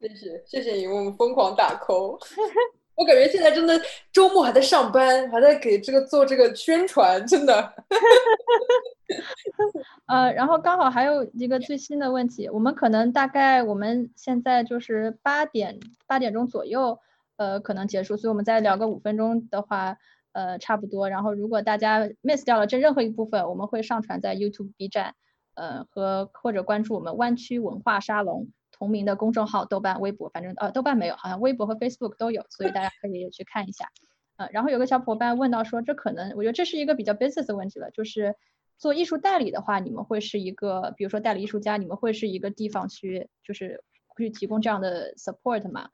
[0.00, 2.18] 谢谢谢谢你为我们疯狂打 call。
[2.96, 3.80] 我感觉现在真的
[4.12, 7.72] 周末还在上班，还在给这个做这个宣传，真的。
[10.06, 16.98] 呃，然后刚好还有一个最新的问题，我们可能大概我们现在就是八点八点钟左右，
[17.36, 19.96] 呃，可能结束，所以我们再聊个五分钟的话，
[20.32, 21.08] 呃，差不多。
[21.10, 25.14] 然后如果大家 miss 掉了这任何一部分，我们会上传在 YouTube、B 站，
[25.54, 28.48] 呃，和或者关注我们湾区文化沙龙。
[28.76, 33.88] 同名的公众号、豆瓣、微博，反正呃豆瓣没有，好像微博和 Facebook 都有，所以大家可以去看一下。
[34.36, 38.34] 呃，然后有个小伙伴问到说，这可能我觉得这是一个比较 business 的问题了，就是
[38.76, 43.80] 做艺术代理的话，你们会是一个，比如说代理艺术家，你们会是一个地方去，就是
[44.16, 45.88] 去提供这样的 support 吗？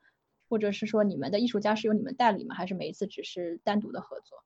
[0.49, 2.55] 或者是说你们的艺术家是由你们代理吗？
[2.55, 4.37] 还是每一次只是单独的合作？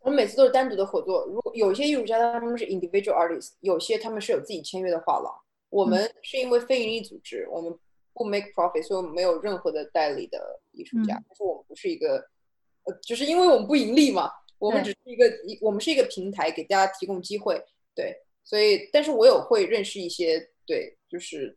[0.00, 1.26] 我们每次都是单独的合作。
[1.26, 5.34] 如果有些艺术家他们是 individual artist，有些他们是有自己签约的画廊。
[5.70, 7.72] 我们是因为非盈利组织，我们
[8.12, 11.14] 不 make profit，所以我们没有任何的代理的艺术家。
[11.28, 12.16] 但是我们不是一个，
[12.84, 15.24] 呃，就是因为我们不盈利嘛，我们只是一个，
[15.62, 17.64] 我们是一个平台，给大家提供机会。
[17.94, 21.56] 对，所以，但是我有会认识一些，对，就是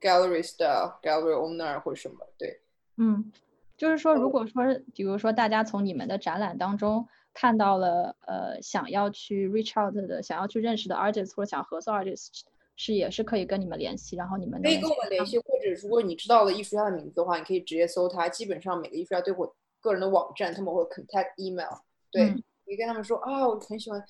[0.00, 2.60] gallery 的 gallery owner 或者什么，对，
[2.96, 3.30] 嗯，
[3.76, 4.64] 就是说，如果说，
[4.94, 7.06] 比如说大家从你们的展览当中。
[7.38, 12.28] 看到了，呃，想要去 reach out 的，想要去认识的 artist 或者想合作 artist，
[12.76, 18.26] 是也是可以跟你们联系，然后你们可以跟我们联系，或者如果你知道了艺术家的名字的话，你可以直接搜他。
[18.26, 19.46] 基本上每个艺术家都会
[19.82, 21.74] 个人的网站，他们会 contact email，
[22.10, 24.02] 对，嗯、你跟他们说啊，我很喜欢。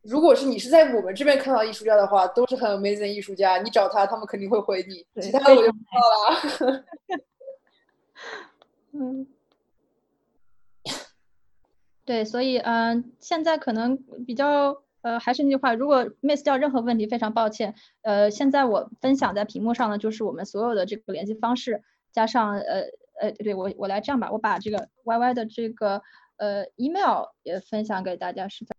[0.00, 5.04] 如果是你是在我们这边看到艺术家的话，都是很 amazing 艺术家，你找他，他们肯定会回你。
[5.20, 5.84] 其他的我就不知
[6.58, 6.84] 道了。
[8.92, 9.26] 嗯。
[12.06, 17.74] 对，所以嗯、呃，现在可能比较呃，还是那句话，如果 miss 掉任何问题，非常抱歉。
[18.02, 22.82] 呃，现在我分享在屏幕上的就是我们所有的这个联系方式，加上呃
[23.20, 26.00] 呃，对我我来这样吧，我把这个 Y Y 的这个
[26.36, 28.76] 呃 email 也分享给大家，是在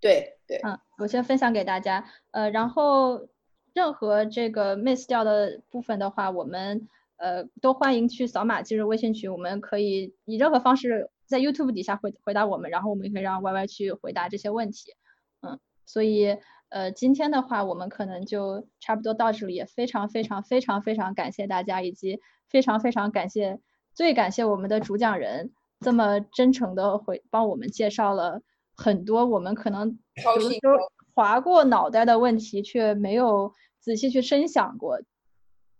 [0.00, 3.28] 对对，嗯，我先分享给大家，呃，然后
[3.72, 6.88] 任何这个 miss 掉的部分的话，我们
[7.18, 11.08] 呃都欢迎去扫码进入微信群，我们可以以任何方式。
[11.26, 14.92] 在 YouTube 底下回回答我们，然后我们也可以让 Y Y 去回答这些问题，
[15.40, 16.36] 嗯，所以
[16.68, 23.58] 呃今天的话我们可能就差不多到这里，也非常非常非常非常感谢大家，以及非常非常感谢
[23.94, 28.42] 最感谢我们的主讲人这么真诚的回帮我们介绍了
[28.76, 30.76] 很多我们可能有的时候
[31.14, 35.00] 划过脑袋的问题，却没有仔细去深想过，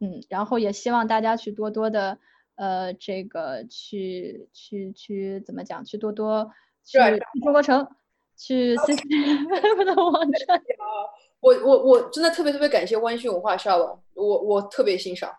[0.00, 2.18] 嗯，然后也希望大家去多多的。
[2.56, 5.84] 呃，这个去去去怎么讲？
[5.84, 6.50] 去多多
[6.84, 6.98] 去
[7.42, 7.86] 中国城，
[8.36, 9.02] 去 C C
[9.84, 10.62] 的网站。
[11.40, 15.30] 我我我真的特别特别感谢湾区文化沙龙，我我特别欣赏，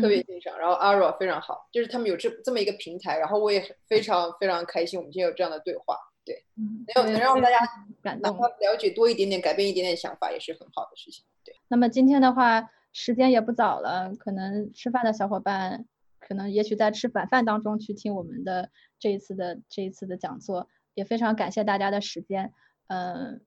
[0.00, 0.58] 特别欣赏。
[0.58, 5.96] 然后 Ara 非常好，就是他们有这这么一个平台，然后我也非常非常开心，我们今天有这样的对话。
[6.24, 7.58] 对，嗯能有能让大家
[8.02, 11.24] 感动，了解多一点点，改变一点点想法，也是很好的事情。
[11.44, 11.54] 对。
[11.68, 15.86] 那么今天的话，时间也不早了，可能吃饭的小伙伴。
[16.26, 22.50] 可能也许在吃晚饭当中去听我们的这一次的这一次的讲座，也非常感谢大家的时间，
[22.88, 23.42] 嗯，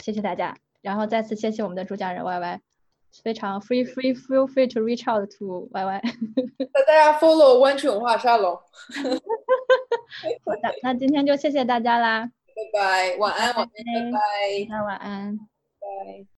[0.00, 2.60] 谢谢大家，然后再次谢谢我们的主讲人 Y Y，
[3.22, 6.02] 非常 free free feel free to reach out to Y Y，
[6.72, 8.54] 那 大家 follow 湾曲文化沙龙，
[10.44, 12.30] 好的，那今天就谢谢大家啦，
[12.72, 15.36] 拜拜，晚安，晚安，拜拜，那晚安，
[15.80, 16.26] 拜。